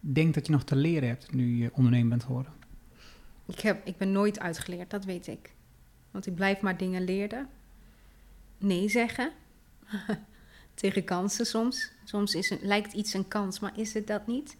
denkt 0.00 0.34
dat 0.34 0.46
je 0.46 0.52
nog 0.52 0.64
te 0.64 0.76
leren 0.76 1.08
hebt 1.08 1.32
nu 1.32 1.56
je 1.56 1.70
ondernemer 1.74 2.08
bent 2.08 2.24
geworden? 2.24 2.52
Ik, 3.46 3.60
heb, 3.60 3.86
ik 3.86 3.96
ben 3.96 4.12
nooit 4.12 4.40
uitgeleerd, 4.40 4.90
dat 4.90 5.04
weet 5.04 5.26
ik. 5.26 5.54
Want 6.10 6.26
ik 6.26 6.34
blijf 6.34 6.60
maar 6.60 6.76
dingen 6.76 7.04
leren. 7.04 7.48
Nee 8.58 8.88
zeggen. 8.88 9.32
Tegen 10.74 11.04
kansen 11.04 11.46
soms. 11.46 11.92
Soms 12.04 12.34
is 12.34 12.50
het, 12.50 12.62
lijkt 12.62 12.92
iets 12.92 13.14
een 13.14 13.28
kans, 13.28 13.60
maar 13.60 13.78
is 13.78 13.94
het 13.94 14.06
dat 14.06 14.26
niet? 14.26 14.56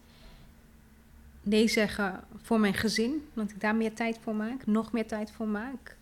Nee 1.42 1.68
zeggen 1.68 2.24
voor 2.36 2.60
mijn 2.60 2.74
gezin. 2.74 3.28
Want 3.32 3.50
ik 3.50 3.60
daar 3.60 3.76
meer 3.76 3.94
tijd 3.94 4.18
voor 4.22 4.34
maak. 4.34 4.66
Nog 4.66 4.92
meer 4.92 5.06
tijd 5.06 5.30
voor 5.30 5.48
maak. 5.48 5.96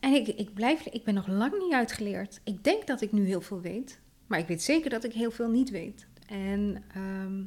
En 0.00 0.12
ik, 0.12 0.28
ik 0.28 0.54
blijf, 0.54 0.86
ik 0.86 1.04
ben 1.04 1.14
nog 1.14 1.26
lang 1.26 1.58
niet 1.58 1.72
uitgeleerd. 1.72 2.40
Ik 2.44 2.64
denk 2.64 2.86
dat 2.86 3.00
ik 3.00 3.12
nu 3.12 3.26
heel 3.26 3.40
veel 3.40 3.60
weet. 3.60 4.00
Maar 4.26 4.38
ik 4.38 4.46
weet 4.46 4.62
zeker 4.62 4.90
dat 4.90 5.04
ik 5.04 5.12
heel 5.12 5.30
veel 5.30 5.48
niet 5.48 5.70
weet. 5.70 6.06
En 6.26 6.84
ehm, 6.94 7.42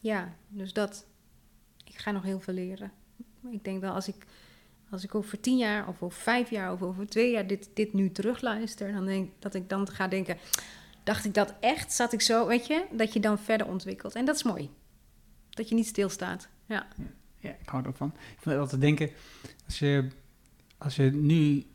ja, 0.00 0.36
dus 0.48 0.72
dat. 0.72 1.06
Ik 1.84 1.98
ga 1.98 2.10
nog 2.10 2.22
heel 2.22 2.40
veel 2.40 2.54
leren. 2.54 2.92
Ik 3.50 3.64
denk 3.64 3.80
wel 3.80 3.92
als 3.92 4.08
ik, 4.08 4.26
als 4.90 5.04
ik 5.04 5.14
over 5.14 5.40
tien 5.40 5.56
jaar 5.56 5.88
of 5.88 6.02
over 6.02 6.18
vijf 6.18 6.50
jaar 6.50 6.72
of 6.72 6.82
over 6.82 7.06
twee 7.06 7.30
jaar 7.30 7.46
dit, 7.46 7.70
dit 7.74 7.92
nu 7.92 8.10
terugluister, 8.10 8.92
dan 8.92 9.04
denk 9.04 9.30
dat 9.38 9.54
ik 9.54 9.68
dan 9.68 9.88
ga 9.90 10.08
denken, 10.08 10.38
dacht 11.06 11.24
ik 11.24 11.34
dat 11.34 11.54
echt? 11.60 11.92
Zat 11.92 12.12
ik 12.12 12.20
zo, 12.20 12.46
weet 12.46 12.66
je, 12.66 12.84
dat 12.90 13.12
je 13.12 13.20
dan 13.20 13.38
verder 13.38 13.66
ontwikkelt. 13.66 14.14
En 14.14 14.24
dat 14.24 14.34
is 14.36 14.42
mooi. 14.42 14.70
Dat 15.50 15.68
je 15.68 15.74
niet 15.74 15.86
stilstaat. 15.86 16.48
Ja. 16.66 16.86
Ja, 17.38 17.50
ik 17.50 17.68
hou 17.68 17.82
er 17.82 17.88
ook 17.88 17.96
van. 17.96 18.12
Ik 18.36 18.42
vind 18.42 18.58
altijd 18.58 18.80
denken, 18.80 19.10
als 19.64 19.78
je, 19.78 20.08
als 20.78 20.96
je 20.96 21.02
nu 21.02 21.66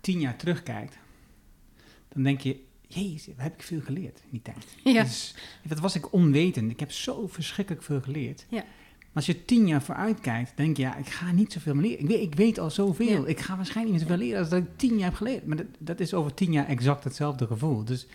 tien 0.00 0.20
jaar 0.20 0.36
terugkijkt, 0.36 0.96
dan 2.08 2.22
denk 2.22 2.40
je, 2.40 2.64
jezus, 2.86 3.26
wat 3.26 3.42
heb 3.42 3.54
ik 3.54 3.62
veel 3.62 3.80
geleerd 3.80 4.20
in 4.22 4.28
die 4.30 4.42
tijd. 4.42 4.66
Ja. 4.84 5.02
Dus, 5.02 5.34
wat 5.68 5.78
was 5.78 5.94
ik 5.94 6.12
onwetend. 6.12 6.70
Ik 6.70 6.80
heb 6.80 6.92
zo 6.92 7.26
verschrikkelijk 7.26 7.84
veel 7.84 8.00
geleerd. 8.00 8.46
Ja. 8.48 8.64
Maar 8.98 9.24
als 9.24 9.26
je 9.26 9.44
tien 9.44 9.66
jaar 9.66 9.82
vooruit 9.82 10.20
kijkt, 10.20 10.56
denk 10.56 10.76
je, 10.76 10.82
ja, 10.82 10.96
ik 10.96 11.08
ga 11.08 11.32
niet 11.32 11.52
zoveel 11.52 11.74
meer 11.74 11.82
leren. 11.82 12.00
Ik 12.00 12.08
weet, 12.08 12.22
ik 12.22 12.34
weet 12.34 12.58
al 12.58 12.70
zoveel. 12.70 13.22
Ja. 13.22 13.26
Ik 13.26 13.40
ga 13.40 13.56
waarschijnlijk 13.56 13.98
niet 13.98 14.06
zoveel 14.08 14.24
leren 14.24 14.38
als 14.38 14.48
dat 14.48 14.62
ik 14.62 14.76
tien 14.78 14.96
jaar 14.96 15.08
heb 15.08 15.14
geleerd. 15.14 15.46
Maar 15.46 15.56
dat, 15.56 15.66
dat 15.78 16.00
is 16.00 16.14
over 16.14 16.34
tien 16.34 16.52
jaar 16.52 16.66
exact 16.66 17.04
hetzelfde 17.04 17.46
gevoel. 17.46 17.84
Dus 17.84 18.06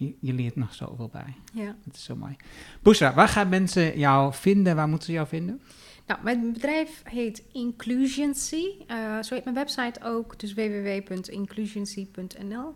je, 0.00 0.14
je 0.20 0.32
leert 0.32 0.56
nog 0.56 0.74
zoveel 0.74 1.08
bij. 1.12 1.34
ja. 1.52 1.76
Dat 1.84 1.94
is 1.94 2.04
zo 2.04 2.16
mooi. 2.16 2.36
Boesra, 2.82 3.14
waar 3.14 3.28
gaan 3.28 3.48
mensen 3.48 3.98
jou 3.98 4.34
vinden? 4.34 4.76
Waar 4.76 4.88
moeten 4.88 5.06
ze 5.06 5.12
jou 5.12 5.26
vinden? 5.26 5.60
Nou, 6.06 6.22
mijn 6.22 6.52
bedrijf 6.52 7.02
heet 7.04 7.42
Inclusioncy. 7.52 8.64
Eh, 8.86 9.22
zo 9.22 9.34
heet 9.34 9.44
mijn 9.44 9.56
website 9.56 10.04
ook, 10.04 10.38
dus 10.38 10.54
www.inclusioncy.nl. 10.54 12.74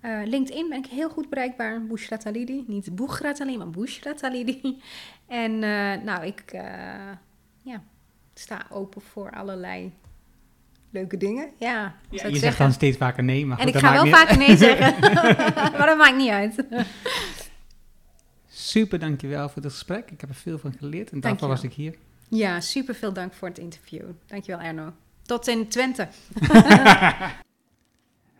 Eh, 0.00 0.20
LinkedIn 0.24 0.68
ben 0.68 0.78
ik 0.78 0.86
heel 0.86 1.10
goed 1.10 1.28
bereikbaar, 1.28 1.86
Bushra 1.86 2.16
Talidi. 2.16 2.64
Niet 2.66 2.94
Bushra 2.94 3.32
Talidi, 3.32 3.58
maar 3.58 3.70
Bushra 3.70 4.14
Talidi. 4.14 4.60
En 5.26 5.52
eh, 5.52 6.02
nou, 6.02 6.26
ik 6.26 6.44
ja, 7.62 7.82
sta 8.34 8.66
open 8.70 9.00
voor 9.00 9.30
allerlei 9.30 9.92
leuke 10.92 11.16
dingen. 11.16 11.48
Ja, 11.58 11.94
je 12.10 12.20
ik 12.28 12.36
zegt 12.36 12.58
dan 12.58 12.72
steeds 12.72 12.96
vaker 12.96 13.24
nee, 13.24 13.46
maar 13.46 13.58
En 13.58 13.64
goed, 13.66 13.74
ik 13.74 13.80
ga 13.80 13.92
wel 13.92 14.04
niet- 14.04 14.14
vaker 14.14 14.36
nee 14.38 14.56
zeggen, 14.66 15.00
maar 15.78 15.86
dat 15.86 15.96
maakt 15.98 16.16
niet 16.16 16.30
uit. 16.30 16.64
Super, 18.48 18.98
dankjewel 18.98 19.48
voor 19.48 19.62
het 19.62 19.72
gesprek. 19.72 20.10
Ik 20.10 20.20
heb 20.20 20.30
er 20.30 20.36
veel 20.36 20.58
van 20.58 20.74
geleerd 20.78 21.10
en 21.10 21.20
daarvoor 21.20 21.48
was 21.48 21.62
ik 21.62 21.72
hier. 21.72 21.94
Ja, 22.28 22.60
super 22.60 22.94
veel 22.94 23.12
dank 23.12 23.32
voor 23.34 23.48
het 23.48 23.58
interview. 23.58 24.02
Dankjewel 24.26 24.60
Erno. 24.60 24.92
Tot 25.22 25.48
in 25.48 25.68
Twente. 25.68 26.08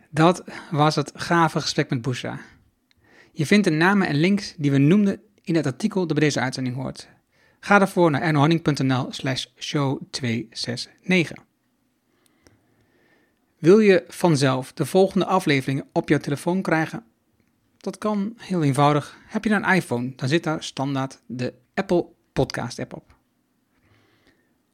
Dat 0.09 0.43
was 0.71 0.95
het 0.95 1.11
gave 1.15 1.61
gesprek 1.61 1.89
met 1.89 2.01
Bushra. 2.01 2.39
Je 3.31 3.45
vindt 3.45 3.63
de 3.63 3.71
namen 3.71 4.07
en 4.07 4.15
links 4.15 4.53
die 4.57 4.71
we 4.71 4.77
noemden 4.77 5.21
in 5.43 5.55
het 5.55 5.65
artikel 5.65 6.07
dat 6.07 6.17
bij 6.17 6.25
deze 6.25 6.39
uitzending 6.39 6.75
hoort. 6.75 7.07
Ga 7.59 7.77
daarvoor 7.79 8.11
naar 8.11 8.21
ernohanning.nl 8.21 9.07
slash 9.11 9.45
show 9.59 10.01
269. 10.09 11.43
Wil 13.63 13.79
je 13.79 14.03
vanzelf 14.07 14.73
de 14.73 14.85
volgende 14.85 15.25
afleveringen 15.25 15.87
op 15.91 16.09
jouw 16.09 16.19
telefoon 16.19 16.61
krijgen? 16.61 17.03
Dat 17.77 17.97
kan 17.97 18.33
heel 18.37 18.63
eenvoudig. 18.63 19.17
Heb 19.27 19.43
je 19.43 19.49
een 19.49 19.63
iPhone, 19.63 20.13
dan 20.15 20.27
zit 20.27 20.43
daar 20.43 20.63
standaard 20.63 21.21
de 21.25 21.53
Apple 21.73 22.05
Podcast 22.33 22.79
app 22.79 22.93
op. 22.93 23.15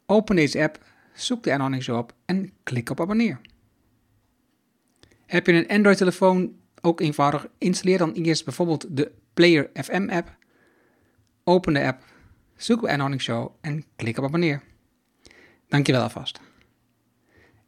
Open 0.05 0.35
deze 0.35 0.61
app, 0.61 0.85
zoek 1.13 1.43
de 1.43 1.77
Show 1.79 1.97
op 1.97 2.13
en 2.25 2.53
klik 2.63 2.89
op 2.89 3.01
abonneer. 3.01 3.41
Heb 5.25 5.45
je 5.45 5.53
een 5.53 5.67
Android-telefoon, 5.67 6.55
ook 6.81 6.99
eenvoudig, 6.99 7.47
installeer 7.57 7.97
dan 7.97 8.11
eerst 8.11 8.45
bijvoorbeeld 8.45 8.85
de 8.97 9.11
Player 9.33 9.69
FM 9.73 10.09
app. 10.09 10.37
Open 11.43 11.73
de 11.73 11.83
app, 11.83 12.03
zoek 12.55 12.81
op 12.81 12.87
Ernohanning 12.87 13.21
Show 13.21 13.51
en 13.61 13.83
klik 13.95 14.17
op 14.17 14.23
abonneer. 14.23 14.61
Dankjewel 15.67 16.01
alvast. 16.01 16.39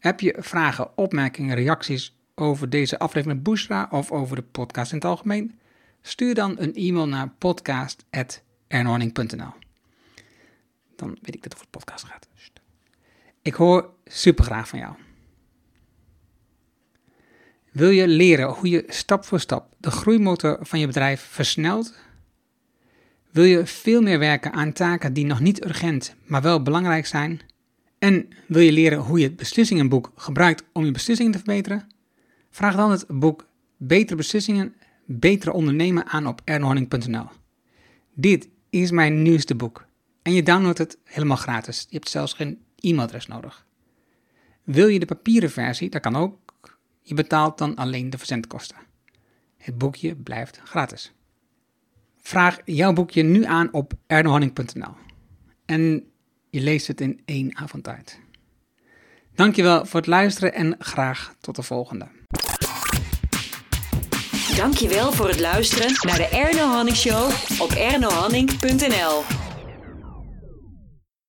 Heb 0.01 0.19
je 0.19 0.35
vragen, 0.39 0.97
opmerkingen, 0.97 1.55
reacties 1.55 2.15
over 2.35 2.69
deze 2.69 2.99
aflevering 2.99 3.35
met 3.35 3.43
Bushra 3.43 3.87
of 3.91 4.11
over 4.11 4.35
de 4.35 4.41
podcast 4.41 4.91
in 4.91 4.97
het 4.97 5.05
algemeen? 5.05 5.59
Stuur 6.01 6.33
dan 6.33 6.55
een 6.59 6.73
e-mail 6.73 7.07
naar 7.07 7.29
podcast.ernohanning.nl 7.29 9.53
Dan 10.95 11.17
weet 11.21 11.35
ik 11.35 11.43
dat 11.43 11.43
het 11.43 11.53
over 11.53 11.65
de 11.65 11.71
podcast 11.77 12.05
gaat. 12.05 12.27
Ik 13.41 13.53
hoor 13.53 13.93
super 14.05 14.43
graag 14.43 14.67
van 14.67 14.79
jou. 14.79 14.95
Wil 17.71 17.89
je 17.89 18.07
leren 18.07 18.49
hoe 18.49 18.69
je 18.69 18.83
stap 18.87 19.25
voor 19.25 19.39
stap 19.39 19.73
de 19.77 19.91
groeimotor 19.91 20.57
van 20.61 20.79
je 20.79 20.87
bedrijf 20.87 21.21
versnelt? 21.21 21.95
Wil 23.31 23.43
je 23.43 23.65
veel 23.65 24.01
meer 24.01 24.19
werken 24.19 24.53
aan 24.53 24.73
taken 24.73 25.13
die 25.13 25.25
nog 25.25 25.39
niet 25.39 25.65
urgent, 25.65 26.15
maar 26.25 26.41
wel 26.41 26.61
belangrijk 26.61 27.05
zijn? 27.05 27.41
En 28.01 28.27
wil 28.47 28.61
je 28.61 28.71
leren 28.71 28.99
hoe 28.99 29.19
je 29.19 29.25
het 29.25 29.35
beslissingenboek 29.35 30.11
gebruikt 30.15 30.63
om 30.73 30.85
je 30.85 30.91
beslissingen 30.91 31.31
te 31.31 31.37
verbeteren? 31.37 31.87
Vraag 32.49 32.75
dan 32.75 32.91
het 32.91 33.05
boek 33.07 33.47
Betere 33.77 34.15
Beslissingen, 34.15 34.75
Betere 35.05 35.53
Ondernemen 35.53 36.05
aan 36.07 36.27
op 36.27 36.41
ernohanning.nl. 36.43 37.25
Dit 38.13 38.49
is 38.69 38.91
mijn 38.91 39.21
nieuwste 39.21 39.55
boek 39.55 39.85
en 40.21 40.33
je 40.33 40.43
downloadt 40.43 40.77
het 40.77 40.97
helemaal 41.03 41.37
gratis. 41.37 41.85
Je 41.89 41.95
hebt 41.95 42.09
zelfs 42.09 42.33
geen 42.33 42.61
e-mailadres 42.75 43.27
nodig. 43.27 43.65
Wil 44.63 44.87
je 44.87 44.99
de 44.99 45.05
papieren 45.05 45.51
versie? 45.51 45.89
Dat 45.89 46.01
kan 46.01 46.15
ook. 46.15 46.77
Je 47.01 47.13
betaalt 47.13 47.57
dan 47.57 47.75
alleen 47.75 48.09
de 48.09 48.17
verzendkosten. 48.17 48.77
Het 49.57 49.77
boekje 49.77 50.15
blijft 50.15 50.61
gratis. 50.63 51.13
Vraag 52.17 52.59
jouw 52.65 52.93
boekje 52.93 53.23
nu 53.23 53.45
aan 53.45 53.73
op 53.73 53.93
ernohanning.nl. 54.07 54.93
En 55.65 56.10
je 56.51 56.61
leest 56.61 56.87
het 56.87 57.01
in 57.01 57.21
één 57.25 57.57
avond 57.57 57.87
uit. 57.87 58.19
Dankjewel 59.35 59.85
voor 59.85 59.99
het 59.99 60.09
luisteren 60.09 60.53
en 60.53 60.75
graag 60.79 61.33
tot 61.39 61.55
de 61.55 61.63
volgende. 61.63 62.07
Dankjewel 64.55 65.11
voor 65.11 65.27
het 65.27 65.39
luisteren 65.39 65.93
naar 66.07 66.17
de 66.17 66.27
Erno 66.27 66.67
Hanning 66.67 66.97
Show 66.97 67.31
op 67.59 67.71
ernohanning.nl. 67.71 69.50